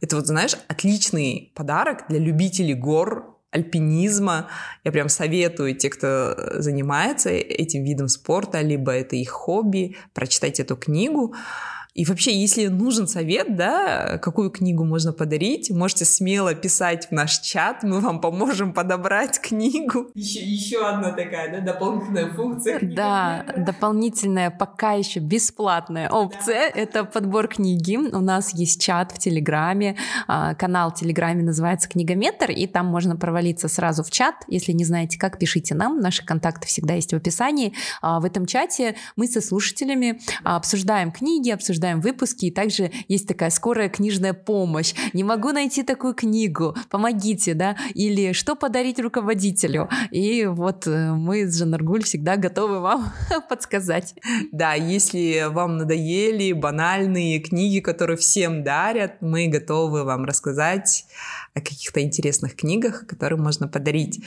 Это 0.04 0.16
вот, 0.16 0.26
знаешь, 0.26 0.54
отличный 0.68 1.50
подарок 1.54 2.04
для 2.10 2.18
любителей 2.18 2.74
гор, 2.74 3.38
альпинизма. 3.50 4.50
Я 4.84 4.92
прям 4.92 5.08
советую 5.08 5.74
те, 5.78 5.88
кто 5.88 6.36
занимается 6.60 7.30
этим 7.30 7.84
видом 7.84 8.08
спорта, 8.08 8.60
либо 8.60 8.92
это 8.92 9.16
их 9.16 9.30
хобби, 9.30 9.96
прочитать 10.12 10.60
эту 10.60 10.76
книгу. 10.76 11.34
И 11.94 12.04
вообще, 12.04 12.36
если 12.36 12.66
нужен 12.66 13.06
совет, 13.06 13.56
да, 13.56 14.18
какую 14.18 14.50
книгу 14.50 14.84
можно 14.84 15.12
подарить, 15.12 15.70
можете 15.70 16.04
смело 16.04 16.52
писать 16.52 17.06
в 17.08 17.12
наш 17.12 17.38
чат, 17.38 17.84
мы 17.84 18.00
вам 18.00 18.20
поможем 18.20 18.72
подобрать 18.72 19.38
книгу. 19.40 20.10
Еще, 20.14 20.40
еще 20.40 20.84
одна 20.84 21.12
такая, 21.12 21.52
да, 21.52 21.72
дополнительная 21.72 22.32
функция. 22.32 22.80
Да, 22.82 23.46
дополнительная, 23.56 24.50
пока 24.50 24.94
еще 24.94 25.20
бесплатная 25.20 26.10
опция 26.10 26.72
да.— 26.72 26.80
это 26.80 27.04
подбор 27.04 27.46
книги. 27.46 27.96
У 27.96 28.20
нас 28.20 28.52
есть 28.54 28.82
чат 28.82 29.12
в 29.12 29.18
Телеграме, 29.18 29.96
а, 30.26 30.56
канал 30.56 30.90
в 30.90 30.94
Телеграме 30.94 31.44
называется 31.44 31.88
«Книгометр», 31.88 32.50
и 32.50 32.66
там 32.66 32.86
можно 32.86 33.14
провалиться 33.14 33.68
сразу 33.68 34.02
в 34.02 34.10
чат. 34.10 34.34
Если 34.48 34.72
не 34.72 34.84
знаете 34.84 35.16
как, 35.16 35.38
пишите 35.38 35.76
нам, 35.76 36.00
наши 36.00 36.26
контакты 36.26 36.66
всегда 36.66 36.94
есть 36.94 37.12
в 37.12 37.16
описании. 37.16 37.72
А, 38.02 38.18
в 38.18 38.24
этом 38.24 38.46
чате 38.46 38.96
мы 39.14 39.28
со 39.28 39.40
слушателями 39.40 40.18
обсуждаем 40.42 41.12
книги, 41.12 41.50
обсуждаем 41.50 41.83
обсуждаем 41.84 42.00
выпуски, 42.00 42.46
и 42.46 42.50
также 42.50 42.90
есть 43.08 43.28
такая 43.28 43.50
скорая 43.50 43.88
книжная 43.88 44.32
помощь. 44.32 44.94
Не 45.12 45.24
могу 45.24 45.52
найти 45.52 45.82
такую 45.82 46.14
книгу, 46.14 46.74
помогите, 46.90 47.54
да, 47.54 47.76
или 47.94 48.32
что 48.32 48.56
подарить 48.56 48.98
руководителю. 48.98 49.88
И 50.10 50.46
вот 50.46 50.86
э, 50.86 51.12
мы 51.12 51.46
с 51.46 51.58
Жанаргуль 51.58 52.02
всегда 52.02 52.36
готовы 52.36 52.80
вам 52.80 53.12
подсказать. 53.48 54.14
Да, 54.52 54.74
если 54.74 55.46
вам 55.48 55.76
надоели 55.76 56.52
банальные 56.52 57.40
книги, 57.40 57.80
которые 57.80 58.16
всем 58.16 58.64
дарят, 58.64 59.20
мы 59.20 59.48
готовы 59.48 60.04
вам 60.04 60.24
рассказать 60.24 61.06
о 61.54 61.60
каких-то 61.60 62.00
интересных 62.00 62.56
книгах, 62.56 63.06
которые 63.06 63.40
можно 63.40 63.68
подарить. 63.68 64.20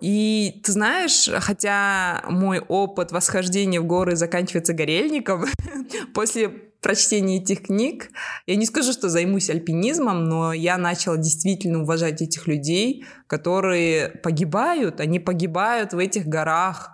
И 0.00 0.60
ты 0.62 0.72
знаешь, 0.72 1.28
хотя 1.40 2.22
мой 2.28 2.60
опыт 2.60 3.12
восхождения 3.12 3.80
в 3.80 3.86
горы 3.86 4.14
заканчивается 4.16 4.74
горельником, 4.74 5.46
после 6.14 6.48
прочтения 6.86 7.38
этих 7.38 7.62
книг, 7.62 8.10
я 8.46 8.54
не 8.54 8.64
скажу, 8.64 8.92
что 8.92 9.08
займусь 9.08 9.50
альпинизмом, 9.50 10.28
но 10.28 10.52
я 10.52 10.78
начала 10.78 11.16
действительно 11.16 11.82
уважать 11.82 12.22
этих 12.22 12.46
людей, 12.46 13.04
которые 13.26 14.10
погибают, 14.22 15.00
они 15.00 15.18
погибают 15.18 15.94
в 15.94 15.98
этих 15.98 16.26
горах. 16.26 16.92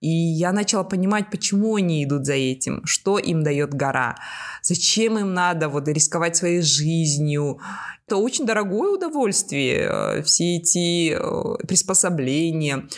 И 0.00 0.08
я 0.08 0.50
начала 0.52 0.82
понимать, 0.82 1.30
почему 1.30 1.76
они 1.76 2.04
идут 2.04 2.24
за 2.24 2.32
этим, 2.32 2.80
что 2.86 3.18
им 3.18 3.42
дает 3.42 3.74
гора, 3.74 4.16
зачем 4.62 5.18
им 5.18 5.34
надо 5.34 5.68
вот 5.68 5.88
рисковать 5.88 6.36
своей 6.36 6.62
жизнью. 6.62 7.58
Это 8.06 8.16
очень 8.16 8.46
дорогое 8.46 8.92
удовольствие, 8.92 9.88
э, 9.90 10.22
все 10.22 10.56
эти 10.56 11.12
э, 11.12 11.66
приспособления, 11.66 12.88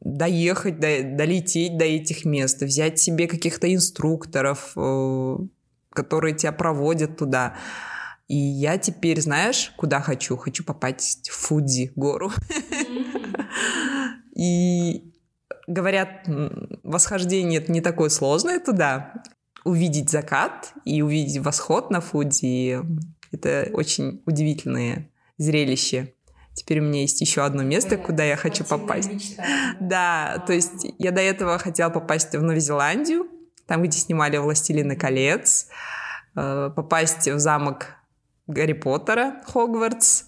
доехать, 0.00 0.78
долететь 0.80 1.76
до 1.76 1.84
этих 1.84 2.24
мест, 2.24 2.62
взять 2.62 2.98
себе 2.98 3.26
каких-то 3.26 3.72
инструкторов, 3.72 4.72
э, 4.76 5.36
которые 5.90 6.34
тебя 6.34 6.52
проводят 6.52 7.16
туда. 7.16 7.56
И 8.28 8.36
я 8.36 8.78
теперь, 8.78 9.20
знаешь, 9.20 9.72
куда 9.76 10.00
хочу? 10.00 10.36
Хочу 10.36 10.64
попасть 10.64 11.30
в 11.30 11.34
Фудзи 11.34 11.92
гору. 11.96 12.30
И 14.36 15.12
говорят, 15.66 16.26
восхождение 16.82 17.60
это 17.60 17.72
не 17.72 17.80
такое 17.80 18.08
сложное 18.08 18.60
туда. 18.60 19.14
Увидеть 19.64 20.08
закат 20.08 20.72
и 20.86 21.02
увидеть 21.02 21.38
восход 21.38 21.90
на 21.90 22.00
Фудзи 22.00 22.80
это 23.32 23.68
очень 23.72 24.22
удивительное 24.26 25.10
зрелище. 25.38 26.14
Теперь 26.54 26.80
у 26.80 26.82
меня 26.82 27.02
есть 27.02 27.20
еще 27.20 27.42
одно 27.42 27.62
место, 27.62 27.90
Понятно. 27.90 28.06
куда 28.06 28.24
я 28.24 28.36
хочу 28.36 28.64
попасть. 28.64 29.12
Мечта. 29.12 29.44
Да, 29.80 30.42
то 30.46 30.52
есть 30.52 30.86
я 30.98 31.10
до 31.10 31.20
этого 31.20 31.58
хотела 31.58 31.90
попасть 31.90 32.32
в 32.34 32.40
Новую 32.42 32.60
Зеландию, 32.60 33.26
там, 33.66 33.82
где 33.82 33.98
снимали 33.98 34.36
«Властелина 34.36 34.96
колец», 34.96 35.68
э, 36.36 36.70
попасть 36.74 37.28
в 37.28 37.38
замок 37.38 37.94
Гарри 38.46 38.72
Поттера, 38.72 39.42
Хогвартс, 39.46 40.24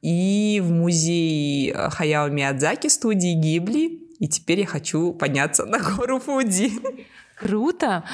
и 0.00 0.60
в 0.64 0.70
музей 0.70 1.72
Хаяо 1.72 2.28
Миядзаки 2.28 2.88
студии 2.88 3.34
Гибли. 3.34 4.08
И 4.18 4.28
теперь 4.28 4.60
я 4.60 4.66
хочу 4.66 5.12
подняться 5.12 5.64
на 5.64 5.78
гору 5.78 6.18
Фудзи. 6.18 6.72
Круто! 7.36 8.04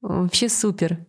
Вообще 0.00 0.48
супер. 0.48 1.06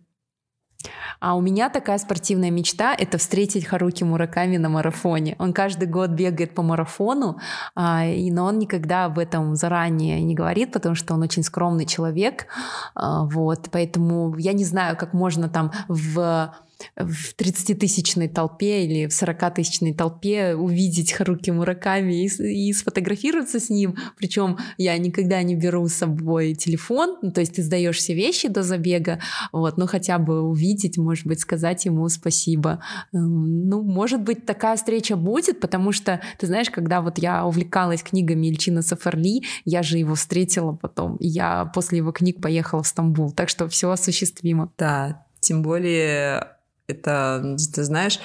А 1.20 1.34
у 1.34 1.40
меня 1.40 1.68
такая 1.68 1.98
спортивная 1.98 2.50
мечта— 2.50 2.94
это 2.98 3.18
встретить 3.18 3.64
Харуки 3.64 4.04
Мураками 4.04 4.56
на 4.56 4.68
марафоне. 4.68 5.36
Он 5.38 5.52
каждый 5.52 5.88
год 5.88 6.10
бегает 6.10 6.54
по 6.54 6.62
марафону, 6.62 7.38
а, 7.74 8.04
но 8.04 8.44
он 8.44 8.58
никогда 8.58 9.04
об 9.04 9.18
этом 9.18 9.54
заранее 9.54 10.20
не 10.22 10.34
говорит, 10.34 10.72
потому 10.72 10.94
что 10.94 11.14
он 11.14 11.22
очень 11.22 11.42
скромный 11.42 11.86
человек. 11.86 12.46
А, 12.94 13.24
вот, 13.24 13.68
поэтому 13.70 14.36
я 14.36 14.52
не 14.52 14.64
знаю, 14.64 14.96
как 14.96 15.12
можно 15.12 15.48
там 15.48 15.72
в 15.88 16.52
в 16.96 17.34
30-тысячной 17.36 18.28
толпе 18.28 18.84
или 18.84 19.06
в 19.06 19.10
40-тысячной 19.10 19.94
толпе 19.94 20.54
увидеть 20.54 21.12
Харуки 21.12 21.50
Мураками 21.50 22.24
и, 22.24 22.68
и 22.68 22.72
сфотографироваться 22.72 23.60
с 23.60 23.70
ним. 23.70 23.96
Причем 24.16 24.58
я 24.78 24.96
никогда 24.98 25.42
не 25.42 25.54
беру 25.54 25.86
с 25.88 25.94
собой 25.94 26.54
телефон, 26.54 27.18
ну, 27.22 27.32
то 27.32 27.40
есть 27.40 27.54
ты 27.54 27.62
сдаешь 27.62 27.96
все 27.96 28.14
вещи 28.14 28.48
до 28.48 28.62
забега, 28.62 29.20
вот, 29.52 29.78
ну 29.78 29.86
хотя 29.86 30.18
бы 30.18 30.42
увидеть, 30.42 30.98
может 30.98 31.26
быть, 31.26 31.40
сказать 31.40 31.84
ему 31.84 32.08
спасибо. 32.08 32.82
Эм, 33.12 33.68
ну, 33.68 33.82
может 33.82 34.22
быть, 34.22 34.46
такая 34.46 34.76
встреча 34.76 35.16
будет, 35.16 35.60
потому 35.60 35.92
что, 35.92 36.20
ты 36.38 36.46
знаешь, 36.46 36.70
когда 36.70 37.00
вот 37.00 37.18
я 37.18 37.46
увлекалась 37.46 38.02
книгами 38.02 38.46
Ильчина 38.48 38.82
Сафарли, 38.82 39.42
я 39.64 39.82
же 39.82 39.98
его 39.98 40.14
встретила 40.14 40.72
потом, 40.72 41.16
я 41.20 41.66
после 41.74 41.98
его 41.98 42.12
книг 42.12 42.40
поехала 42.40 42.82
в 42.82 42.86
Стамбул, 42.86 43.32
так 43.32 43.48
что 43.48 43.68
все 43.68 43.90
осуществимо. 43.90 44.72
Да, 44.78 45.26
тем 45.40 45.62
более 45.62 46.48
это, 46.92 47.56
ты 47.74 47.84
знаешь, 47.84 48.20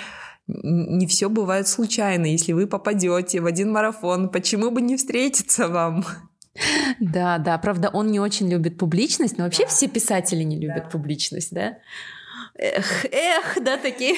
не 0.48 1.08
все 1.08 1.30
бывает 1.30 1.68
случайно. 1.68 2.26
Если 2.26 2.54
вы 2.54 2.68
попадете 2.68 3.42
в 3.42 3.46
один 3.46 3.72
марафон, 3.72 4.30
почему 4.30 4.72
бы 4.72 4.82
не 4.82 4.96
встретиться 4.96 5.68
вам? 5.68 6.06
Да, 7.00 7.38
да, 7.38 7.58
правда, 7.58 7.90
он 7.90 8.08
не 8.08 8.20
очень 8.20 8.50
любит 8.50 8.78
публичность, 8.78 9.38
но 9.38 9.44
вообще 9.44 9.64
да. 9.64 9.70
все 9.70 9.88
писатели 9.88 10.44
не 10.44 10.60
любят 10.60 10.84
да. 10.86 10.90
публичность, 10.90 11.54
да? 11.54 11.78
Эх, 12.58 13.06
эх, 13.06 13.58
да, 13.64 13.78
такие 13.78 14.16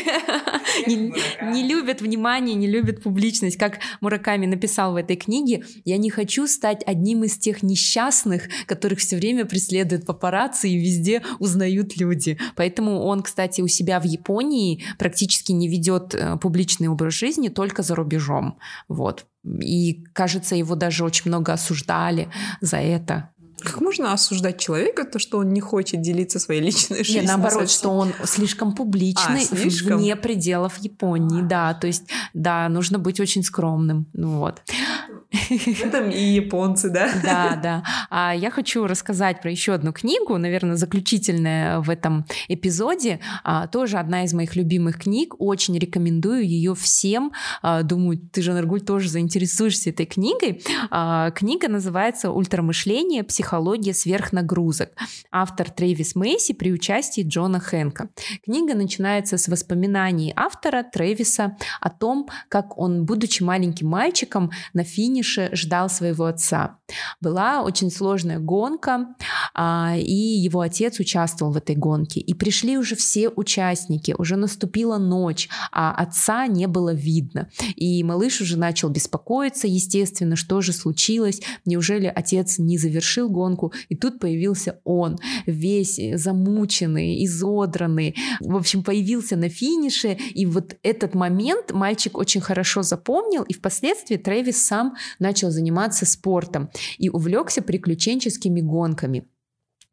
не, 0.88 1.14
не 1.52 1.68
любят 1.68 2.02
внимание, 2.02 2.56
не 2.56 2.68
любят 2.68 3.04
публичность. 3.04 3.58
Как 3.58 3.80
Мураками 4.02 4.46
написал 4.46 4.94
в 4.94 4.96
этой 4.96 5.16
книге, 5.16 5.64
я 5.86 5.98
не 5.98 6.10
хочу 6.10 6.48
стать 6.48 6.84
одним 6.86 7.24
из 7.24 7.38
тех 7.38 7.64
несчастных, 7.64 8.44
которых 8.66 9.00
все 9.00 9.18
время 9.18 9.46
преследуют 9.46 10.06
папарацци 10.06 10.70
и 10.70 10.78
везде 10.78 11.22
узнают 11.40 11.98
люди. 11.98 12.38
Поэтому 12.56 13.02
он, 13.02 13.22
кстати, 13.22 13.62
у 13.62 13.68
себя 13.68 14.00
в 14.00 14.06
Японии 14.06 14.84
практически 14.98 15.52
не 15.52 15.68
ведет 15.68 16.16
э, 16.16 16.38
публичный 16.38 16.88
образ 16.88 17.14
жизни, 17.14 17.50
только 17.50 17.84
за 17.84 17.96
рубежом. 17.96 18.58
Вот. 18.88 19.26
И, 19.62 20.04
кажется, 20.14 20.56
его 20.56 20.76
даже 20.76 21.04
очень 21.04 21.24
много 21.26 21.54
осуждали 21.54 22.30
за 22.62 22.78
это. 22.78 23.32
Как 23.64 23.82
можно 23.82 24.14
осуждать 24.14 24.60
человека, 24.60 25.06
то, 25.06 25.20
что 25.20 25.38
он 25.40 25.50
не 25.50 25.62
хочет 25.62 26.02
делиться 26.02 26.40
своей 26.40 26.62
личной 26.62 27.04
жизнью? 27.04 27.24
Нет, 27.24 27.28
наоборот, 27.28 27.70
что 27.70 27.90
он 27.90 28.14
слишком 28.24 28.76
публичный, 28.76 29.42
а, 29.42 29.56
слишком? 29.56 29.98
вне 29.98 30.16
пределов 30.16 30.78
Японии, 30.78 31.42
а. 31.42 31.46
да, 31.46 31.74
то 31.74 31.88
есть, 31.88 32.04
да, 32.34 32.68
нужно 32.70 33.00
быть 33.00 33.20
очень 33.20 33.44
скромным, 33.44 34.08
вот. 34.14 34.62
В 35.50 35.86
этом 35.86 36.10
и 36.10 36.20
японцы, 36.20 36.90
да? 36.90 37.12
Да, 37.24 37.60
да. 37.62 37.84
А 38.10 38.34
я 38.36 38.50
хочу 38.50 38.88
рассказать 38.88 39.42
про 39.42 39.52
еще 39.52 39.74
одну 39.74 39.94
книгу, 39.94 40.36
наверное, 40.38 40.76
заключительная 40.76 41.82
в 41.82 41.90
этом 41.92 42.26
эпизоде. 42.48 43.20
А, 43.44 43.68
тоже 43.68 43.98
одна 43.98 44.24
из 44.24 44.34
моих 44.34 44.56
любимых 44.56 44.98
книг. 44.98 45.36
Очень 45.38 45.78
рекомендую 45.78 46.48
ее 46.48 46.74
всем. 46.74 47.32
А, 47.62 47.84
думаю, 47.84 48.18
ты 48.18 48.42
же, 48.42 48.54
Наргуль, 48.54 48.82
тоже 48.82 49.08
заинтересуешься 49.08 49.92
этой 49.92 50.08
книгой. 50.08 50.64
А, 50.90 51.30
книга 51.30 51.68
называется 51.68 52.32
«Ультрамышление. 52.32 53.24
Психология 53.24 53.94
сверхнагрузок». 53.94 54.90
Автор 55.32 55.70
Трэвис 55.70 56.16
Мейси 56.16 56.54
при 56.54 56.72
участии 56.72 57.22
Джона 57.22 57.60
Хэнка. 57.60 58.10
Книга 58.44 58.74
начинается 58.74 59.38
с 59.38 59.48
воспоминаний 59.48 60.34
автора 60.36 60.84
Трэвиса 60.84 61.56
о 61.82 61.92
том, 61.92 62.30
как 62.50 62.80
он, 62.80 63.06
будучи 63.06 63.44
маленьким 63.44 63.90
мальчиком, 63.90 64.50
на 64.74 64.84
финише 65.20 65.50
ждал 65.54 65.90
своего 65.90 66.26
отца. 66.26 66.78
Была 67.22 67.62
очень 67.62 67.92
сложная 67.92 68.40
гонка, 68.40 69.16
а, 69.54 69.96
и 69.98 70.14
его 70.14 70.62
отец 70.62 71.00
участвовал 71.00 71.52
в 71.52 71.58
этой 71.58 71.76
гонке. 71.76 72.20
И 72.20 72.34
пришли 72.34 72.78
уже 72.78 72.96
все 72.96 73.30
участники, 73.30 74.16
уже 74.18 74.36
наступила 74.36 74.98
ночь, 74.98 75.50
а 75.72 75.92
отца 75.92 76.48
не 76.48 76.68
было 76.68 76.94
видно. 76.94 77.50
И 77.76 78.04
малыш 78.04 78.42
уже 78.42 78.58
начал 78.58 78.90
беспокоиться, 78.90 79.68
естественно, 79.68 80.36
что 80.36 80.62
же 80.62 80.74
случилось, 80.74 81.42
неужели 81.66 82.12
отец 82.14 82.58
не 82.60 82.78
завершил 82.78 83.30
гонку, 83.30 83.74
и 83.90 83.96
тут 83.96 84.20
появился 84.20 84.80
он, 84.84 85.18
весь 85.46 86.00
замученный, 86.16 87.24
изодранный, 87.26 88.16
в 88.40 88.56
общем, 88.56 88.84
появился 88.84 89.36
на 89.36 89.50
финише, 89.50 90.18
и 90.34 90.46
вот 90.46 90.76
этот 90.84 91.14
момент 91.14 91.72
мальчик 91.72 92.18
очень 92.18 92.42
хорошо 92.42 92.82
запомнил, 92.84 93.44
и 93.44 93.54
впоследствии 93.54 94.18
Трэвис 94.18 94.66
сам 94.66 94.96
начал 95.18 95.50
заниматься 95.52 96.06
спортом 96.06 96.70
и 96.98 97.10
увлекся 97.10 97.62
приключенческими 97.62 98.62
гонками. 98.62 99.28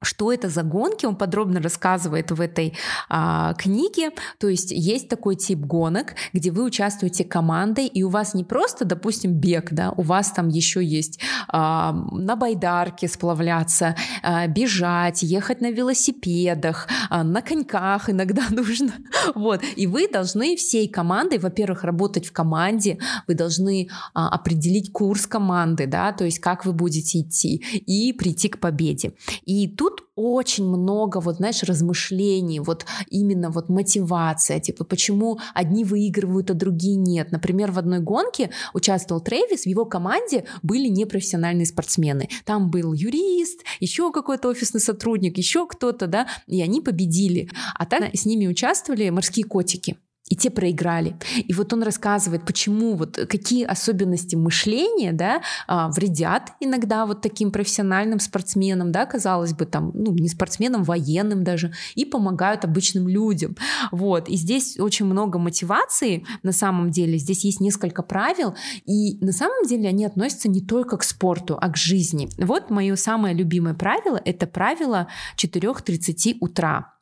Что 0.02 0.30
это 0.30 0.50
за 0.50 0.62
гонки, 0.62 1.06
он 1.06 1.16
подробно 1.16 1.60
рассказывает 1.60 2.30
в 2.30 2.40
этой 2.40 2.74
а, 3.08 3.54
книге. 3.54 4.10
То 4.38 4.48
есть 4.48 4.70
есть 4.70 5.08
такой 5.08 5.36
тип 5.36 5.60
гонок, 5.60 6.14
где 6.34 6.50
вы 6.50 6.64
участвуете 6.64 7.24
командой, 7.24 7.86
и 7.86 8.02
у 8.02 8.10
вас 8.10 8.34
не 8.34 8.44
просто, 8.44 8.84
допустим, 8.84 9.32
бег, 9.32 9.72
да, 9.72 9.92
у 9.96 10.02
вас 10.02 10.32
там 10.32 10.48
еще 10.48 10.84
есть 10.84 11.20
а, 11.48 11.92
на 12.12 12.36
байдарке 12.36 13.08
сплавляться, 13.08 13.96
а, 14.22 14.46
бежать, 14.46 15.22
ехать 15.22 15.62
на 15.62 15.70
велосипедах, 15.70 16.88
а, 17.08 17.24
на 17.24 17.40
коньках 17.40 18.10
иногда 18.10 18.42
нужно. 18.50 18.92
Вот. 19.34 19.62
И 19.76 19.86
вы 19.86 20.08
должны 20.08 20.56
всей 20.56 20.88
командой, 20.88 21.38
во-первых, 21.38 21.84
работать 21.84 22.26
в 22.26 22.32
команде, 22.32 22.98
вы 23.26 23.34
должны 23.34 23.88
а, 24.12 24.28
определить 24.28 24.92
курс 24.92 25.26
команды, 25.26 25.86
да, 25.86 26.12
то 26.12 26.24
есть 26.24 26.38
как 26.38 26.66
вы 26.66 26.74
будете 26.74 27.20
идти, 27.20 27.56
и 27.86 28.12
прийти 28.12 28.50
к 28.50 28.60
победе. 28.60 29.14
И 29.44 29.68
тут 29.68 29.85
тут 29.86 30.04
очень 30.16 30.66
много, 30.66 31.20
вот 31.20 31.36
знаешь, 31.36 31.62
размышлений, 31.62 32.60
вот 32.60 32.86
именно 33.08 33.50
вот 33.50 33.68
мотивация, 33.68 34.58
типа 34.58 34.84
почему 34.84 35.38
одни 35.54 35.84
выигрывают, 35.84 36.50
а 36.50 36.54
другие 36.54 36.96
нет. 36.96 37.30
Например, 37.30 37.70
в 37.70 37.78
одной 37.78 38.00
гонке 38.00 38.50
участвовал 38.74 39.20
Трэвис, 39.20 39.62
в 39.62 39.66
его 39.66 39.84
команде 39.84 40.44
были 40.62 40.88
непрофессиональные 40.88 41.66
спортсмены. 41.66 42.28
Там 42.44 42.70
был 42.70 42.92
юрист, 42.94 43.60
еще 43.80 44.10
какой-то 44.10 44.48
офисный 44.48 44.80
сотрудник, 44.80 45.38
еще 45.38 45.66
кто-то, 45.66 46.06
да, 46.06 46.26
и 46.46 46.60
они 46.62 46.80
победили. 46.80 47.48
А 47.74 47.86
так 47.86 48.14
с 48.14 48.26
ними 48.26 48.46
участвовали 48.48 49.10
морские 49.10 49.44
котики 49.44 49.96
и 50.28 50.34
те 50.34 50.50
проиграли. 50.50 51.16
И 51.36 51.52
вот 51.52 51.72
он 51.72 51.82
рассказывает, 51.82 52.44
почему, 52.44 52.96
вот 52.96 53.16
какие 53.28 53.64
особенности 53.64 54.34
мышления, 54.34 55.12
да, 55.12 55.42
а, 55.68 55.88
вредят 55.90 56.52
иногда 56.60 57.06
вот 57.06 57.22
таким 57.22 57.52
профессиональным 57.52 58.18
спортсменам, 58.18 58.90
да, 58.90 59.06
казалось 59.06 59.52
бы, 59.52 59.66
там, 59.66 59.92
ну, 59.94 60.12
не 60.12 60.28
спортсменам, 60.28 60.82
военным 60.82 61.44
даже, 61.44 61.72
и 61.94 62.04
помогают 62.04 62.64
обычным 62.64 63.08
людям. 63.08 63.56
Вот, 63.92 64.28
и 64.28 64.36
здесь 64.36 64.78
очень 64.78 65.06
много 65.06 65.38
мотивации, 65.38 66.24
на 66.42 66.52
самом 66.52 66.90
деле, 66.90 67.18
здесь 67.18 67.44
есть 67.44 67.60
несколько 67.60 68.02
правил, 68.02 68.56
и 68.84 69.18
на 69.24 69.32
самом 69.32 69.64
деле 69.66 69.88
они 69.88 70.04
относятся 70.04 70.48
не 70.48 70.60
только 70.60 70.96
к 70.96 71.04
спорту, 71.04 71.56
а 71.60 71.68
к 71.68 71.76
жизни. 71.76 72.28
Вот 72.38 72.70
мое 72.70 72.96
самое 72.96 73.34
любимое 73.34 73.74
правило, 73.74 74.20
это 74.24 74.46
правило 74.46 75.06
4.30 75.36 76.38
утра. 76.40 76.95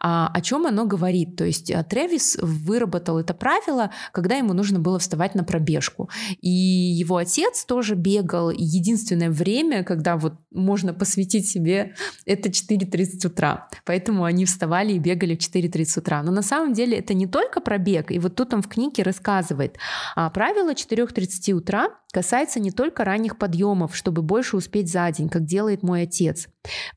А, 0.00 0.30
о 0.32 0.40
чем 0.40 0.66
оно 0.66 0.86
говорит? 0.86 1.36
То 1.36 1.44
есть 1.44 1.70
э, 1.70 1.84
Тревис 1.88 2.36
выработал 2.40 3.18
это 3.18 3.34
правило, 3.34 3.90
когда 4.12 4.36
ему 4.36 4.52
нужно 4.52 4.78
было 4.78 4.98
вставать 4.98 5.34
на 5.34 5.44
пробежку. 5.44 6.10
И 6.40 6.50
его 6.50 7.16
отец 7.16 7.64
тоже 7.64 7.94
бегал. 7.94 8.50
Единственное 8.50 9.30
время, 9.30 9.84
когда 9.84 10.16
вот 10.16 10.34
можно 10.50 10.94
посвятить 10.94 11.48
себе, 11.48 11.94
это 12.24 12.48
4.30 12.48 13.26
утра. 13.26 13.68
Поэтому 13.84 14.24
они 14.24 14.44
вставали 14.44 14.92
и 14.92 14.98
бегали 14.98 15.34
в 15.34 15.38
4.30 15.38 15.98
утра. 15.98 16.22
Но 16.22 16.32
на 16.32 16.42
самом 16.42 16.72
деле 16.72 16.98
это 16.98 17.14
не 17.14 17.26
только 17.26 17.60
пробег. 17.60 18.10
И 18.10 18.18
вот 18.18 18.34
тут 18.34 18.54
он 18.54 18.62
в 18.62 18.68
книге 18.68 19.02
рассказывает. 19.02 19.76
А, 20.14 20.30
правило 20.30 20.72
4.30 20.72 21.52
утра 21.52 21.88
касается 22.12 22.60
не 22.60 22.70
только 22.70 23.04
ранних 23.04 23.38
подъемов, 23.38 23.94
чтобы 23.94 24.22
больше 24.22 24.56
успеть 24.56 24.90
за 24.90 25.10
день, 25.10 25.28
как 25.28 25.44
делает 25.44 25.82
мой 25.82 26.02
отец. 26.02 26.48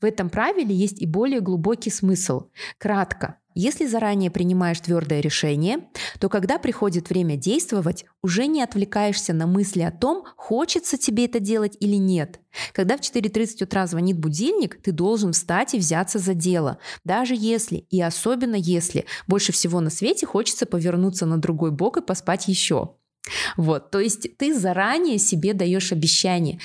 В 0.02 0.06
этом 0.06 0.30
правиле 0.30 0.74
есть 0.76 1.02
и 1.02 1.06
более 1.06 1.42
глубокий 1.42 1.90
смысл. 1.90 2.48
Кратко. 2.78 3.38
Если 3.56 3.88
заранее 3.88 4.32
принимаешь 4.32 4.80
твердое 4.80 5.20
решение, 5.22 5.90
то 6.20 6.30
когда 6.30 6.60
приходит 6.60 7.10
время 7.10 7.36
действовать, 7.36 8.06
уже 8.24 8.46
не 8.46 8.62
отвлекаешься 8.62 9.34
на 9.34 9.48
мысли 9.48 9.82
о 9.82 9.92
том, 9.92 10.24
хочется 10.38 10.98
тебе 10.98 11.26
это 11.26 11.40
делать 11.40 11.76
или 11.80 11.96
нет. 11.96 12.40
Когда 12.74 12.96
в 12.96 13.02
4.30 13.02 13.64
утра 13.64 13.86
звонит 13.88 14.18
будильник, 14.18 14.82
ты 14.82 14.92
должен 14.92 15.34
встать 15.34 15.74
и 15.74 15.80
взяться 15.80 16.20
за 16.20 16.36
дело. 16.36 16.78
Даже 17.04 17.36
если, 17.36 17.78
и 17.90 18.02
особенно 18.02 18.56
если, 18.56 19.06
больше 19.28 19.52
всего 19.52 19.82
на 19.82 19.90
свете 19.90 20.26
хочется 20.26 20.66
повернуться 20.66 21.26
на 21.26 21.38
другой 21.38 21.72
бок 21.72 21.98
и 21.98 22.02
поспать 22.02 22.48
еще. 22.48 22.96
Вот, 23.58 23.92
то 23.92 24.00
есть 24.00 24.38
ты 24.38 24.58
заранее 24.58 25.18
себе 25.18 25.54
даешь 25.54 25.92
обещание. 25.92 26.60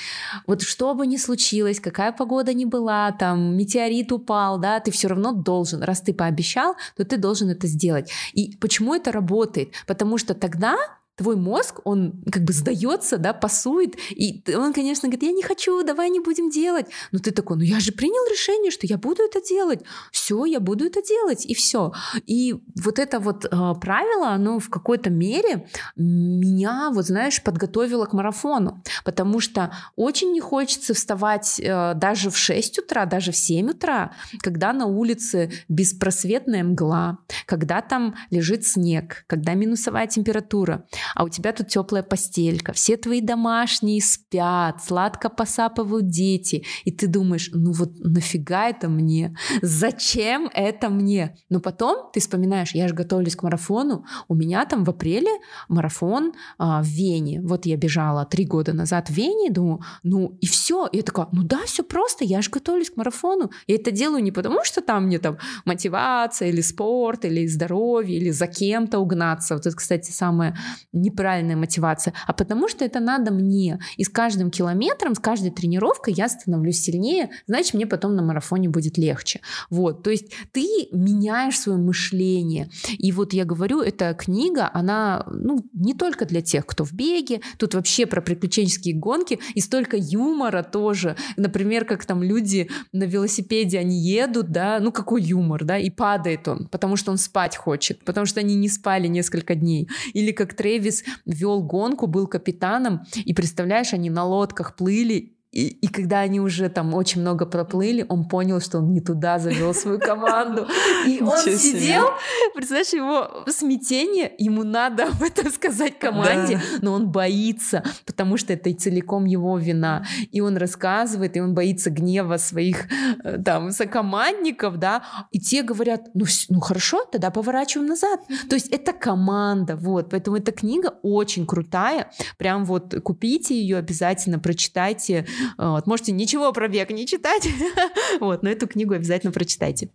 Вот 0.47 0.61
что 0.61 0.93
бы 0.93 1.07
ни 1.07 1.17
случилось, 1.17 1.79
какая 1.79 2.11
погода 2.11 2.53
ни 2.53 2.65
была, 2.65 3.11
там 3.11 3.57
метеорит 3.57 4.11
упал, 4.11 4.59
да, 4.59 4.79
ты 4.79 4.91
все 4.91 5.07
равно 5.07 5.31
должен, 5.31 5.83
раз 5.83 6.01
ты 6.01 6.13
пообещал, 6.13 6.75
то 6.95 7.05
ты 7.05 7.17
должен 7.17 7.49
это 7.49 7.67
сделать. 7.67 8.11
И 8.33 8.55
почему 8.59 8.95
это 8.95 9.11
работает? 9.11 9.73
Потому 9.87 10.17
что 10.17 10.33
тогда 10.33 10.77
твой 11.15 11.35
мозг, 11.35 11.79
он 11.83 12.21
как 12.31 12.43
бы 12.43 12.53
сдается, 12.53 13.17
да, 13.17 13.33
пасует, 13.33 13.95
и 14.09 14.43
он, 14.55 14.73
конечно, 14.73 15.07
говорит, 15.07 15.23
я 15.23 15.31
не 15.31 15.43
хочу, 15.43 15.83
давай 15.83 16.09
не 16.09 16.19
будем 16.19 16.49
делать. 16.49 16.87
Но 17.11 17.19
ты 17.19 17.31
такой, 17.31 17.57
ну 17.57 17.63
я 17.63 17.79
же 17.79 17.91
принял 17.91 18.29
решение, 18.29 18.71
что 18.71 18.85
я 18.87 18.97
буду 18.97 19.23
это 19.23 19.41
делать. 19.41 19.81
Все, 20.11 20.45
я 20.45 20.59
буду 20.59 20.85
это 20.85 21.01
делать, 21.01 21.45
и 21.45 21.53
все. 21.53 21.93
И 22.25 22.55
вот 22.83 22.99
это 22.99 23.19
вот 23.19 23.45
э, 23.45 23.49
правило, 23.79 24.29
оно 24.29 24.59
в 24.59 24.69
какой-то 24.69 25.09
мере 25.09 25.67
меня, 25.95 26.89
вот 26.91 27.05
знаешь, 27.05 27.41
подготовило 27.41 28.05
к 28.05 28.13
марафону, 28.13 28.83
потому 29.03 29.39
что 29.39 29.71
очень 29.95 30.31
не 30.31 30.41
хочется 30.41 30.93
вставать 30.93 31.59
э, 31.59 31.93
даже 31.95 32.29
в 32.29 32.37
6 32.37 32.79
утра, 32.79 33.05
даже 33.05 33.31
в 33.31 33.37
7 33.37 33.69
утра, 33.69 34.11
когда 34.41 34.73
на 34.73 34.85
улице 34.85 35.51
беспросветная 35.69 36.63
мгла, 36.63 37.19
когда 37.45 37.81
там 37.81 38.15
лежит 38.31 38.65
снег, 38.65 39.23
когда 39.27 39.53
минусовая 39.53 40.07
температура 40.07 40.85
а 41.13 41.23
у 41.23 41.29
тебя 41.29 41.53
тут 41.53 41.67
теплая 41.67 42.03
постелька, 42.03 42.73
все 42.73 42.97
твои 42.97 43.21
домашние 43.21 44.01
спят, 44.01 44.83
сладко 44.83 45.29
посапывают 45.29 46.07
дети, 46.07 46.63
и 46.83 46.91
ты 46.91 47.07
думаешь, 47.07 47.49
ну 47.53 47.71
вот 47.71 47.91
нафига 47.99 48.69
это 48.69 48.89
мне? 48.89 49.35
Зачем 49.61 50.49
это 50.53 50.89
мне? 50.89 51.37
Но 51.49 51.59
потом 51.59 52.11
ты 52.13 52.19
вспоминаешь, 52.19 52.73
я 52.73 52.87
же 52.87 52.95
готовлюсь 52.95 53.35
к 53.35 53.43
марафону, 53.43 54.05
у 54.27 54.35
меня 54.35 54.65
там 54.65 54.83
в 54.83 54.89
апреле 54.89 55.31
марафон 55.67 56.33
а, 56.57 56.81
в 56.81 56.87
Вене, 56.87 57.41
вот 57.41 57.65
я 57.65 57.77
бежала 57.77 58.25
три 58.25 58.45
года 58.45 58.73
назад 58.73 59.09
в 59.09 59.13
Вене, 59.13 59.51
думаю, 59.51 59.81
ну 60.03 60.37
и 60.41 60.47
все, 60.47 60.87
и 60.87 60.97
я 60.97 61.03
такая, 61.03 61.27
ну 61.31 61.43
да, 61.43 61.59
все 61.65 61.83
просто, 61.83 62.23
я 62.23 62.41
же 62.41 62.49
готовлюсь 62.49 62.89
к 62.89 62.97
марафону, 62.97 63.51
я 63.67 63.75
это 63.75 63.91
делаю 63.91 64.23
не 64.23 64.31
потому, 64.31 64.63
что 64.63 64.81
там 64.81 65.05
мне 65.05 65.19
там 65.19 65.37
мотивация 65.65 66.49
или 66.49 66.61
спорт, 66.61 67.25
или 67.25 67.47
здоровье, 67.47 68.17
или 68.17 68.31
за 68.31 68.47
кем-то 68.47 68.99
угнаться, 68.99 69.55
вот 69.55 69.65
это, 69.65 69.75
кстати, 69.75 70.11
самое 70.11 70.55
неправильная 70.95 71.55
мотивация, 71.55 72.13
а 72.25 72.33
потому 72.33 72.67
что 72.67 72.85
это 72.85 72.99
надо 72.99 73.31
мне. 73.31 73.79
И 73.97 74.03
с 74.03 74.09
каждым 74.09 74.49
километром, 74.49 75.15
с 75.15 75.19
каждой 75.19 75.51
тренировкой 75.51 76.13
я 76.13 76.29
становлюсь 76.29 76.79
сильнее, 76.79 77.29
значит, 77.47 77.73
мне 77.73 77.85
потом 77.85 78.15
на 78.15 78.23
марафоне 78.23 78.69
будет 78.69 78.97
легче. 78.97 79.41
Вот, 79.69 80.03
то 80.03 80.09
есть 80.09 80.33
ты 80.51 80.65
меняешь 80.91 81.59
свое 81.59 81.77
мышление. 81.77 82.69
И 82.97 83.11
вот 83.11 83.33
я 83.33 83.45
говорю, 83.45 83.81
эта 83.81 84.13
книга, 84.13 84.69
она 84.73 85.25
ну, 85.27 85.63
не 85.73 85.93
только 85.93 86.25
для 86.25 86.41
тех, 86.41 86.65
кто 86.65 86.83
в 86.83 86.93
беге, 86.93 87.41
тут 87.57 87.73
вообще 87.73 88.05
про 88.05 88.21
приключенческие 88.21 88.95
гонки 88.95 89.39
и 89.53 89.61
столько 89.61 89.97
юмора 89.97 90.63
тоже. 90.63 91.15
Например, 91.37 91.85
как 91.85 92.05
там 92.05 92.23
люди 92.23 92.69
на 92.91 93.03
велосипеде, 93.03 93.79
они 93.79 93.99
едут, 93.99 94.51
да, 94.51 94.79
ну 94.79 94.91
какой 94.91 95.21
юмор, 95.21 95.63
да, 95.63 95.77
и 95.77 95.89
падает 95.89 96.47
он, 96.47 96.67
потому 96.67 96.95
что 96.95 97.11
он 97.11 97.17
спать 97.17 97.57
хочет, 97.57 98.03
потому 98.05 98.25
что 98.25 98.39
они 98.39 98.55
не 98.55 98.69
спали 98.69 99.07
несколько 99.07 99.55
дней. 99.55 99.89
Или 100.13 100.31
как 100.31 100.53
Трэвис 100.53 100.84
Дэвис 100.85 101.03
вел 101.25 101.63
гонку, 101.63 102.07
был 102.07 102.27
капитаном, 102.27 103.01
и 103.15 103.33
представляешь, 103.33 103.93
они 103.93 104.09
на 104.09 104.23
лодках 104.23 104.75
плыли, 104.75 105.34
и, 105.55 105.67
и 105.67 105.87
когда 105.87 106.19
они 106.19 106.41
уже 106.41 106.67
там 106.67 106.93
очень 106.93 107.21
много 107.21 107.45
проплыли, 107.45 108.05
он 108.09 108.27
понял, 108.27 108.59
что 108.59 108.79
он 108.79 108.91
не 108.91 108.99
туда 108.99 109.39
завел 109.39 109.73
свою 109.73 109.99
команду. 109.99 110.67
И 111.07 111.21
он 111.23 111.37
сидел, 111.37 112.09
представляешь, 112.53 112.91
его 112.91 113.45
смятение, 113.47 114.33
ему 114.37 114.63
надо 114.63 115.05
об 115.07 115.23
этом 115.23 115.49
сказать 115.49 115.97
команде, 115.97 116.61
но 116.81 116.91
он 116.91 117.09
боится, 117.09 117.83
потому 118.05 118.35
что 118.35 118.51
это 118.51 118.69
и 118.69 118.73
целиком 118.73 119.23
его 119.23 119.57
вина. 119.57 120.05
И 120.29 120.41
он 120.41 120.57
рассказывает, 120.57 121.37
и 121.37 121.39
он 121.39 121.53
боится 121.53 121.89
гнева 121.89 122.35
своих 122.35 122.87
э, 123.23 123.37
там 123.41 123.71
сокомандников, 123.71 124.77
да, 124.77 125.03
и 125.31 125.39
те 125.39 125.63
говорят, 125.63 126.09
ну, 126.13 126.25
ну 126.49 126.59
хорошо, 126.59 127.05
тогда 127.05 127.31
поворачиваем 127.31 127.87
назад. 127.87 128.19
То 128.49 128.55
есть 128.55 128.67
это 128.67 128.91
команда, 128.91 129.77
вот, 129.77 130.09
поэтому 130.09 130.35
эта 130.35 130.51
книга 130.51 130.95
очень 131.01 131.47
крутая, 131.47 132.11
прям 132.37 132.65
вот 132.65 132.93
купите 133.03 133.55
ее 133.55 133.77
обязательно, 133.77 134.37
прочитайте, 134.37 135.25
вот, 135.57 135.87
можете 135.87 136.11
ничего 136.11 136.51
про 136.53 136.67
бег 136.67 136.89
не 136.91 137.05
читать, 137.07 137.47
вот, 138.19 138.43
но 138.43 138.49
эту 138.49 138.67
книгу 138.67 138.93
обязательно 138.93 139.31
прочитайте. 139.31 139.89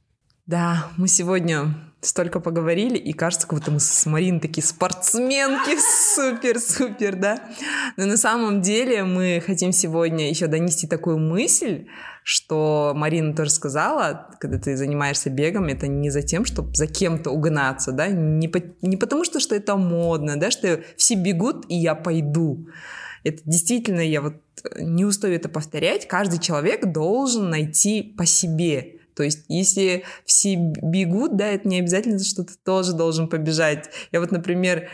Да, 0.47 0.89
мы 0.97 1.07
сегодня 1.07 1.77
столько 2.01 2.41
поговорили, 2.41 2.97
и 2.97 3.13
кажется, 3.13 3.47
как 3.47 3.59
будто 3.59 3.71
мы 3.71 3.79
с 3.79 4.07
Мариной 4.07 4.41
такие 4.41 4.67
спортсменки, 4.67 5.77
супер-супер, 6.15 7.17
да? 7.17 7.41
Но 7.97 8.07
на 8.07 8.17
самом 8.17 8.63
деле 8.63 9.05
мы 9.05 9.43
хотим 9.45 9.71
сегодня 9.73 10.29
еще 10.29 10.47
донести 10.47 10.87
такую 10.87 11.19
мысль, 11.19 11.87
что 12.25 12.93
Марина 12.97 13.35
тоже 13.35 13.51
сказала, 13.51 14.37
когда 14.41 14.59
ты 14.59 14.77
занимаешься 14.77 15.31
бегом, 15.31 15.67
это 15.67 15.87
не 15.87 16.11
за 16.11 16.23
тем, 16.23 16.45
чтобы 16.45 16.75
за 16.75 16.87
кем-то 16.87 17.31
угнаться, 17.31 17.93
да, 17.93 18.09
не, 18.09 18.49
по, 18.49 18.61
не 18.83 18.97
потому 18.97 19.25
что, 19.25 19.41
что 19.41 19.55
это 19.55 19.77
модно, 19.77 20.39
да, 20.39 20.51
что 20.51 20.81
все 20.97 21.15
бегут, 21.15 21.67
и 21.69 21.77
я 21.77 21.95
пойду. 21.95 22.67
Это 23.25 23.43
действительно, 23.45 24.01
я 24.01 24.21
вот 24.21 24.35
не 24.77 25.05
устаю 25.05 25.35
это 25.35 25.49
повторять, 25.49 26.09
каждый 26.09 26.39
человек 26.39 26.93
должен 26.93 27.51
найти 27.51 28.03
по 28.03 28.27
себе. 28.27 28.97
То 29.15 29.23
есть, 29.23 29.45
если 29.49 30.05
все 30.25 30.55
бегут, 30.57 31.37
да, 31.37 31.49
это 31.49 31.69
не 31.69 31.81
обязательно, 31.81 32.19
что 32.19 32.45
ты 32.45 32.55
тоже 32.65 32.95
должен 32.95 33.29
побежать. 33.29 33.91
Я 34.13 34.21
вот, 34.21 34.31
например, 34.31 34.89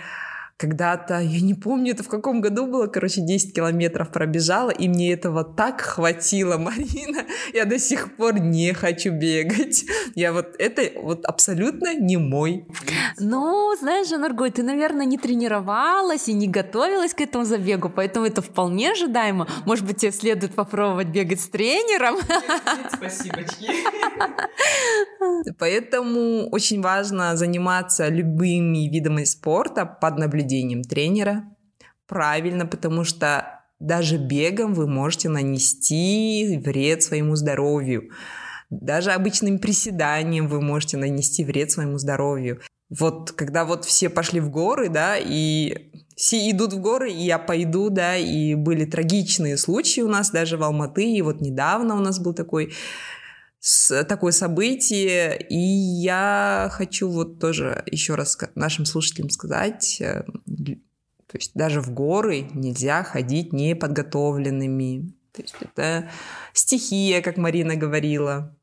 когда-то, 0.57 1.21
я 1.21 1.41
не 1.41 1.53
помню, 1.53 1.93
это 1.93 2.03
в 2.03 2.09
каком 2.09 2.41
году 2.41 2.67
было, 2.67 2.87
короче, 2.87 3.21
10 3.21 3.55
километров 3.55 4.11
пробежала, 4.11 4.71
и 4.71 4.89
мне 4.89 5.13
этого 5.13 5.45
так 5.45 5.83
хватило, 5.83 6.57
Марина. 6.59 7.25
Я 7.53 7.67
до 7.67 7.79
сих 7.79 8.17
пор 8.17 8.41
не 8.41 8.73
хочу 8.73 9.13
бегать. 9.13 9.85
Я 10.15 10.33
вот, 10.33 10.55
это 10.59 10.99
вот 10.99 11.27
абсолютно 11.27 11.95
не 11.95 12.17
мой. 12.17 12.67
Ну, 13.19 13.75
знаешь, 13.79 14.09
Жанаргой, 14.09 14.51
ты, 14.51 14.63
наверное, 14.63 15.05
не 15.05 15.19
тренировалась 15.19 16.29
и 16.29 16.33
не 16.33 16.49
готовилась 16.49 17.13
к 17.13 17.21
этому 17.21 17.45
забегу, 17.45 17.91
поэтому 17.91 18.25
это 18.25 18.41
вполне 18.41 18.93
ожидаемо. 18.93 19.47
Может 19.67 19.85
быть, 19.85 19.99
тебе 19.99 20.13
следует 20.13 20.55
попробовать 20.55 21.09
бегать 21.09 21.41
с 21.41 21.49
тренером? 21.49 22.17
Спасибо. 22.95 23.41
Поэтому 25.59 26.49
очень 26.49 26.81
важно 26.81 27.37
заниматься 27.37 28.09
любыми 28.09 28.89
видами 28.89 29.25
спорта 29.25 29.85
под 29.85 30.19
наблюдением 30.19 30.46
наблюдением 30.47 30.83
тренера. 30.83 31.45
Правильно, 32.07 32.67
потому 32.67 33.05
что 33.05 33.61
даже 33.81 34.17
бегом 34.17 34.75
вы 34.75 34.87
можете 34.87 35.29
нанести 35.29 36.61
вред 36.65 37.03
своему 37.03 37.37
здоровью. 37.37 38.11
Даже 38.71 39.13
обычным 39.13 39.59
приседанием 39.59 40.49
вы 40.49 40.61
можете 40.61 40.97
нанести 40.97 41.45
вред 41.45 41.71
своему 41.71 41.99
здоровью. 41.99 42.61
Вот 42.89 43.33
когда 43.33 43.65
вот 43.65 43.85
все 43.85 44.09
пошли 44.09 44.41
в 44.41 44.51
горы, 44.51 44.89
да, 44.89 45.17
и 45.19 45.91
все 46.17 46.51
идут 46.51 46.73
в 46.73 46.81
горы, 46.81 47.11
и 47.11 47.25
я 47.25 47.39
пойду, 47.39 47.91
да, 47.91 48.17
и 48.17 48.55
были 48.55 48.85
трагичные 48.85 49.57
случаи 49.57 50.01
у 50.03 50.09
нас 50.09 50.31
даже 50.31 50.57
в 50.57 50.63
Алматы, 50.63 51.05
и 51.05 51.23
вот 51.23 51.41
недавно 51.41 51.97
у 51.97 52.01
нас 52.01 52.21
был 52.21 52.33
такой 52.33 52.73
такое 54.09 54.33
событие, 54.33 55.37
и 55.49 55.59
я 55.59 56.69
хочу 56.73 57.09
вот 57.09 57.41
тоже 57.41 57.83
еще 57.87 58.15
раз 58.15 58.39
нашим 58.55 58.85
слушателям 58.85 59.31
сказать, 59.31 60.01
э, 60.01 60.23
то 60.25 61.39
есть 61.39 61.53
даже 61.55 61.81
в 61.81 61.91
горы 61.93 62.49
нельзя 62.55 63.03
ходить 63.03 63.53
неподготовленными. 63.53 65.13
То 65.33 65.43
есть 65.43 65.57
это 65.61 66.09
стихия, 66.53 67.21
как 67.21 67.37
Марина 67.37 67.77
говорила. 67.77 68.56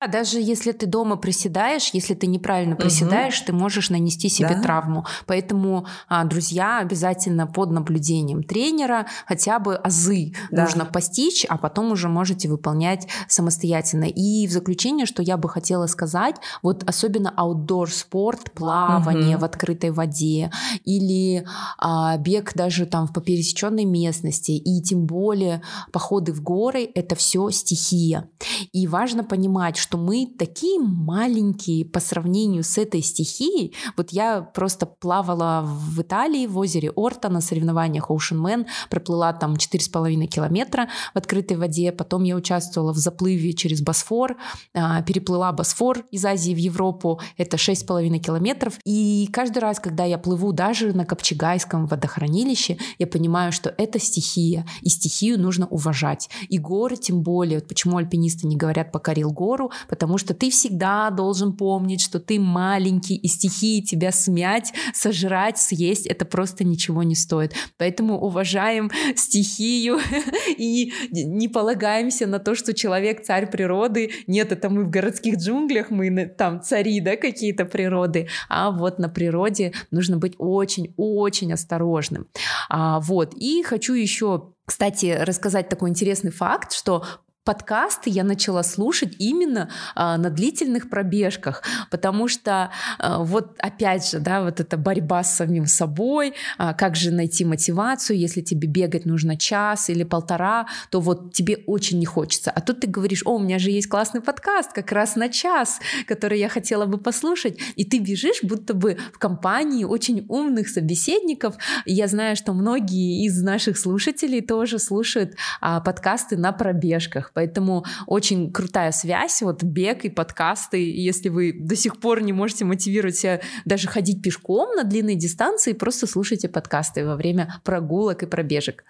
А 0.00 0.06
даже 0.06 0.38
если 0.40 0.70
ты 0.70 0.86
дома 0.86 1.16
приседаешь, 1.16 1.90
если 1.92 2.14
ты 2.14 2.28
неправильно 2.28 2.76
приседаешь, 2.76 3.38
угу. 3.40 3.46
ты 3.46 3.52
можешь 3.52 3.90
нанести 3.90 4.28
себе 4.28 4.54
да. 4.54 4.62
травму. 4.62 5.04
Поэтому, 5.26 5.86
а, 6.08 6.24
друзья, 6.24 6.78
обязательно 6.78 7.48
под 7.48 7.72
наблюдением 7.72 8.44
тренера 8.44 9.06
хотя 9.26 9.58
бы 9.58 9.74
азы 9.74 10.34
да. 10.52 10.64
нужно 10.64 10.84
постичь, 10.84 11.44
а 11.48 11.58
потом 11.58 11.90
уже 11.90 12.08
можете 12.08 12.48
выполнять 12.48 13.08
самостоятельно. 13.26 14.04
И 14.04 14.46
в 14.46 14.52
заключение, 14.52 15.04
что 15.04 15.20
я 15.20 15.36
бы 15.36 15.48
хотела 15.48 15.86
сказать, 15.86 16.36
вот 16.62 16.88
особенно 16.88 17.30
аутдор 17.30 17.90
спорт, 17.90 18.52
плавание 18.52 19.34
угу. 19.34 19.42
в 19.42 19.44
открытой 19.46 19.90
воде 19.90 20.52
или 20.84 21.44
а, 21.76 22.16
бег 22.18 22.54
даже 22.54 22.86
там 22.86 23.08
по 23.08 23.20
пересеченной 23.20 23.84
местности, 23.84 24.52
и 24.52 24.80
тем 24.80 25.06
более 25.06 25.60
походы 25.90 26.32
в 26.32 26.40
горы, 26.40 26.88
это 26.94 27.16
все 27.16 27.50
стихия. 27.50 28.28
И 28.72 28.86
важно 28.86 29.24
понимать, 29.24 29.76
что 29.76 29.87
мы 29.96 30.26
такие 30.38 30.78
маленькие 30.80 31.84
по 31.84 32.00
сравнению 32.00 32.62
с 32.62 32.78
этой 32.78 33.02
стихией. 33.02 33.74
Вот 33.96 34.10
я 34.10 34.42
просто 34.42 34.86
плавала 34.86 35.62
в 35.64 36.00
Италии, 36.00 36.46
в 36.46 36.58
озере 36.58 36.90
Орта 36.90 37.28
на 37.28 37.40
соревнованиях 37.40 38.10
Ocean 38.10 38.38
Man, 38.38 38.66
проплыла 38.90 39.32
там 39.32 39.54
4,5 39.54 40.26
километра 40.26 40.88
в 41.14 41.18
открытой 41.18 41.56
воде, 41.56 41.92
потом 41.92 42.24
я 42.24 42.36
участвовала 42.36 42.92
в 42.92 42.98
заплыве 42.98 43.52
через 43.52 43.80
Босфор, 43.80 44.36
а, 44.74 45.02
переплыла 45.02 45.52
Босфор 45.52 46.04
из 46.10 46.24
Азии 46.24 46.52
в 46.52 46.58
Европу, 46.58 47.20
это 47.36 47.56
6,5 47.56 48.18
километров, 48.18 48.78
и 48.84 49.28
каждый 49.32 49.58
раз, 49.58 49.80
когда 49.80 50.04
я 50.04 50.18
плыву 50.18 50.52
даже 50.52 50.92
на 50.92 51.04
Копчегайском 51.04 51.86
водохранилище, 51.86 52.78
я 52.98 53.06
понимаю, 53.06 53.52
что 53.52 53.74
это 53.78 53.98
стихия, 53.98 54.66
и 54.82 54.88
стихию 54.88 55.40
нужно 55.40 55.66
уважать. 55.66 56.28
И 56.48 56.58
горы 56.58 56.96
тем 56.96 57.22
более, 57.22 57.58
вот 57.58 57.68
почему 57.68 57.96
альпинисты 57.96 58.46
не 58.46 58.56
говорят 58.56 58.92
«покорил 58.92 59.30
гору», 59.30 59.70
потому 59.88 60.18
что 60.18 60.34
ты 60.34 60.50
всегда 60.50 61.10
должен 61.10 61.56
помнить, 61.56 62.00
что 62.00 62.20
ты 62.20 62.38
маленький, 62.38 63.16
и 63.16 63.28
стихии 63.28 63.82
тебя 63.82 64.12
смять, 64.12 64.72
сожрать, 64.94 65.58
съесть, 65.58 66.06
это 66.06 66.24
просто 66.24 66.64
ничего 66.64 67.02
не 67.02 67.14
стоит. 67.14 67.54
Поэтому 67.76 68.18
уважаем 68.18 68.90
стихию 69.16 69.98
и 70.56 70.92
не 71.10 71.48
полагаемся 71.48 72.26
на 72.26 72.38
то, 72.38 72.54
что 72.54 72.74
человек 72.74 73.22
царь 73.22 73.50
природы. 73.50 74.10
Нет, 74.26 74.52
это 74.52 74.70
мы 74.70 74.84
в 74.84 74.90
городских 74.90 75.36
джунглях, 75.36 75.90
мы 75.90 76.26
там 76.26 76.62
цари, 76.62 77.00
да, 77.00 77.16
какие-то 77.16 77.64
природы. 77.64 78.28
А 78.48 78.70
вот 78.70 78.98
на 78.98 79.08
природе 79.08 79.72
нужно 79.90 80.18
быть 80.18 80.34
очень-очень 80.38 81.52
осторожным. 81.52 82.28
А, 82.68 83.00
вот. 83.00 83.34
И 83.34 83.62
хочу 83.62 83.94
еще 83.94 84.52
кстати, 84.68 85.16
рассказать 85.22 85.70
такой 85.70 85.88
интересный 85.88 86.30
факт, 86.30 86.72
что 86.72 87.02
подкасты 87.48 88.10
я 88.10 88.24
начала 88.24 88.62
слушать 88.62 89.14
именно 89.18 89.70
а, 89.94 90.18
на 90.18 90.28
длительных 90.28 90.90
пробежках, 90.90 91.62
потому 91.90 92.28
что 92.28 92.70
а, 92.98 93.20
вот 93.20 93.56
опять 93.58 94.06
же, 94.10 94.18
да, 94.18 94.42
вот 94.42 94.60
эта 94.60 94.76
борьба 94.76 95.24
с 95.24 95.36
самим 95.36 95.64
собой, 95.64 96.34
а, 96.58 96.74
как 96.74 96.94
же 96.94 97.10
найти 97.10 97.46
мотивацию, 97.46 98.18
если 98.18 98.42
тебе 98.42 98.68
бегать 98.68 99.06
нужно 99.06 99.38
час 99.38 99.88
или 99.88 100.04
полтора, 100.04 100.66
то 100.90 101.00
вот 101.00 101.32
тебе 101.32 101.62
очень 101.66 101.98
не 101.98 102.04
хочется. 102.04 102.50
А 102.50 102.60
тут 102.60 102.80
ты 102.80 102.86
говоришь, 102.86 103.22
о, 103.24 103.36
у 103.36 103.38
меня 103.38 103.58
же 103.58 103.70
есть 103.70 103.88
классный 103.88 104.20
подкаст 104.20 104.74
как 104.74 104.92
раз 104.92 105.16
на 105.16 105.30
час, 105.30 105.80
который 106.06 106.38
я 106.38 106.50
хотела 106.50 106.84
бы 106.84 106.98
послушать, 106.98 107.58
и 107.76 107.86
ты 107.86 107.98
бежишь 107.98 108.40
будто 108.42 108.74
бы 108.74 108.98
в 109.14 109.18
компании 109.18 109.84
очень 109.84 110.26
умных 110.28 110.68
собеседников. 110.68 111.56
Я 111.86 112.08
знаю, 112.08 112.36
что 112.36 112.52
многие 112.52 113.24
из 113.24 113.42
наших 113.42 113.78
слушателей 113.78 114.42
тоже 114.42 114.78
слушают 114.78 115.34
а, 115.62 115.80
подкасты 115.80 116.36
на 116.36 116.52
пробежках, 116.52 117.32
Поэтому 117.38 117.84
очень 118.08 118.52
крутая 118.52 118.90
связь, 118.90 119.42
вот 119.42 119.62
бег 119.62 120.04
и 120.04 120.08
подкасты. 120.08 120.90
Если 120.92 121.28
вы 121.28 121.52
до 121.56 121.76
сих 121.76 122.00
пор 122.00 122.20
не 122.20 122.32
можете 122.32 122.64
мотивировать 122.64 123.16
себя 123.16 123.40
даже 123.64 123.86
ходить 123.86 124.24
пешком 124.24 124.74
на 124.74 124.82
длинные 124.82 125.14
дистанции, 125.14 125.72
просто 125.72 126.08
слушайте 126.08 126.48
подкасты 126.48 127.06
во 127.06 127.14
время 127.14 127.60
прогулок 127.62 128.24
и 128.24 128.26
пробежек. 128.26 128.82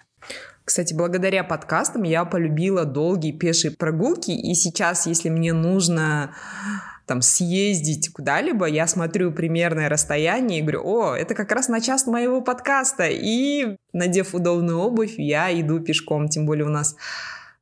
Кстати, 0.65 0.95
благодаря 0.95 1.43
подкастам 1.43 2.01
я 2.01 2.25
полюбила 2.25 2.85
долгие 2.85 3.33
пешие 3.33 3.69
прогулки, 3.69 4.31
и 4.31 4.55
сейчас, 4.55 5.05
если 5.05 5.29
мне 5.29 5.53
нужно 5.53 6.33
там 7.05 7.21
съездить 7.21 8.11
куда-либо, 8.11 8.65
я 8.65 8.87
смотрю 8.87 9.31
примерное 9.31 9.89
расстояние 9.89 10.59
и 10.59 10.61
говорю, 10.63 10.81
о, 10.85 11.13
это 11.15 11.35
как 11.35 11.51
раз 11.51 11.67
на 11.67 11.81
час 11.81 12.07
моего 12.07 12.41
подкаста, 12.41 13.09
и 13.09 13.77
надев 13.93 14.33
удобную 14.33 14.79
обувь, 14.79 15.19
я 15.19 15.51
иду 15.61 15.79
пешком, 15.79 16.29
тем 16.29 16.47
более 16.47 16.65
у 16.65 16.69
нас 16.69 16.95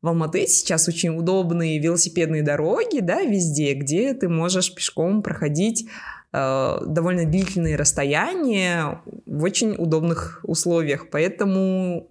в 0.01 0.07
Алматы 0.07 0.47
сейчас 0.47 0.87
очень 0.87 1.17
удобные 1.17 1.79
велосипедные 1.79 2.43
дороги, 2.43 2.99
да, 2.99 3.21
везде, 3.21 3.73
где 3.73 4.13
ты 4.13 4.29
можешь 4.29 4.73
пешком 4.73 5.23
проходить 5.23 5.87
э, 6.33 6.77
довольно 6.85 7.25
длительные 7.25 7.75
расстояния 7.75 9.01
в 9.25 9.43
очень 9.43 9.75
удобных 9.77 10.39
условиях. 10.43 11.09
Поэтому, 11.09 12.07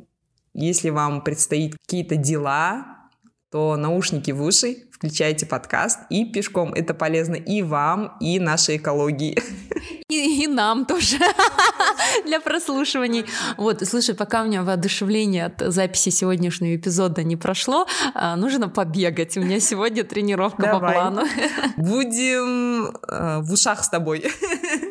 если 0.52 0.90
вам 0.90 1.22
предстоит 1.22 1.76
какие-то 1.76 2.16
дела, 2.16 2.86
то 3.50 3.76
наушники 3.76 4.32
в 4.32 4.42
уши, 4.42 4.88
включайте 4.90 5.46
подкаст 5.46 6.00
и 6.10 6.24
пешком. 6.24 6.74
Это 6.74 6.92
полезно 6.92 7.36
и 7.36 7.62
вам, 7.62 8.16
и 8.20 8.40
нашей 8.40 8.78
экологии. 8.78 9.38
И, 10.16 10.44
и 10.44 10.46
нам 10.46 10.84
тоже 10.86 11.18
для 12.26 12.40
прослушиваний. 12.40 13.26
Вот, 13.56 13.86
слушай, 13.86 14.14
пока 14.14 14.42
у 14.42 14.46
меня 14.46 14.62
воодушевление 14.62 15.46
от 15.46 15.72
записи 15.72 16.10
сегодняшнего 16.10 16.74
эпизода 16.74 17.22
не 17.22 17.36
прошло, 17.36 17.86
а, 18.14 18.36
нужно 18.36 18.68
побегать. 18.68 19.36
У 19.36 19.40
меня 19.40 19.60
сегодня 19.60 20.04
тренировка 20.04 20.62
Давай. 20.62 20.80
по 20.80 21.00
плану. 21.00 21.22
Будем 21.76 22.96
э, 23.08 23.40
в 23.40 23.52
ушах 23.52 23.84
с 23.84 23.88
тобой. 23.88 24.24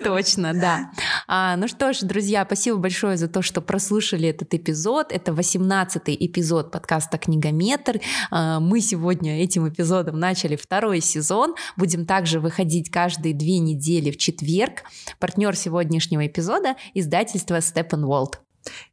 Точно, 0.04 0.54
да. 0.54 0.92
А, 1.28 1.56
ну 1.56 1.68
что 1.68 1.94
ж, 1.94 2.00
друзья, 2.02 2.46
спасибо 2.46 2.78
большое 2.78 3.18
за 3.18 3.28
то, 3.28 3.42
что 3.42 3.62
прослушали 3.62 4.30
этот 4.30 4.54
эпизод. 4.54 5.12
Это 5.12 5.32
18-й 5.32 6.16
эпизод 6.20 6.72
подкаста 6.72 7.18
«Книгометр». 7.18 8.00
А, 8.32 8.60
мы 8.60 8.82
сегодня 8.82 9.42
этим 9.42 9.68
эпизодом 9.68 10.20
начали 10.20 10.56
второй 10.56 11.02
сезон. 11.02 11.56
Будем 11.78 12.06
также 12.06 12.40
выходить 12.40 12.90
каждые 12.90 13.34
две 13.34 13.60
недели 13.60 14.12
в 14.12 14.18
четверг. 14.18 14.84
Партнер 15.20 15.56
сегодняшнего 15.56 16.26
эпизода– 16.28 16.76
издательство 16.94 17.58
Steppenwolf. 17.58 18.36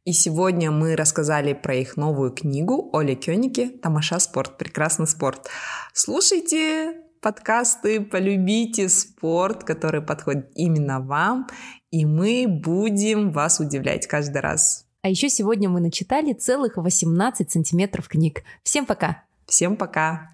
И 0.05 0.13
сегодня 0.13 0.71
мы 0.71 0.95
рассказали 0.95 1.53
про 1.53 1.75
их 1.75 1.97
новую 1.97 2.31
книгу 2.31 2.89
Оли 2.93 3.15
Кёниги 3.15 3.67
«Тамаша 3.67 4.19
спорт. 4.19 4.57
Прекрасный 4.57 5.07
спорт». 5.07 5.49
Слушайте 5.93 7.03
подкасты, 7.23 8.01
полюбите 8.01 8.89
спорт, 8.89 9.63
который 9.63 10.01
подходит 10.01 10.51
именно 10.55 10.99
вам, 10.99 11.47
и 11.93 12.07
мы 12.07 12.47
будем 12.47 13.31
вас 13.31 13.59
удивлять 13.59 14.07
каждый 14.07 14.41
раз. 14.41 14.87
А 15.03 15.09
еще 15.09 15.29
сегодня 15.29 15.69
мы 15.69 15.79
начитали 15.79 16.33
целых 16.33 16.77
18 16.77 17.51
сантиметров 17.51 18.09
книг. 18.09 18.41
Всем 18.63 18.87
пока! 18.87 19.21
Всем 19.45 19.75
пока! 19.77 20.31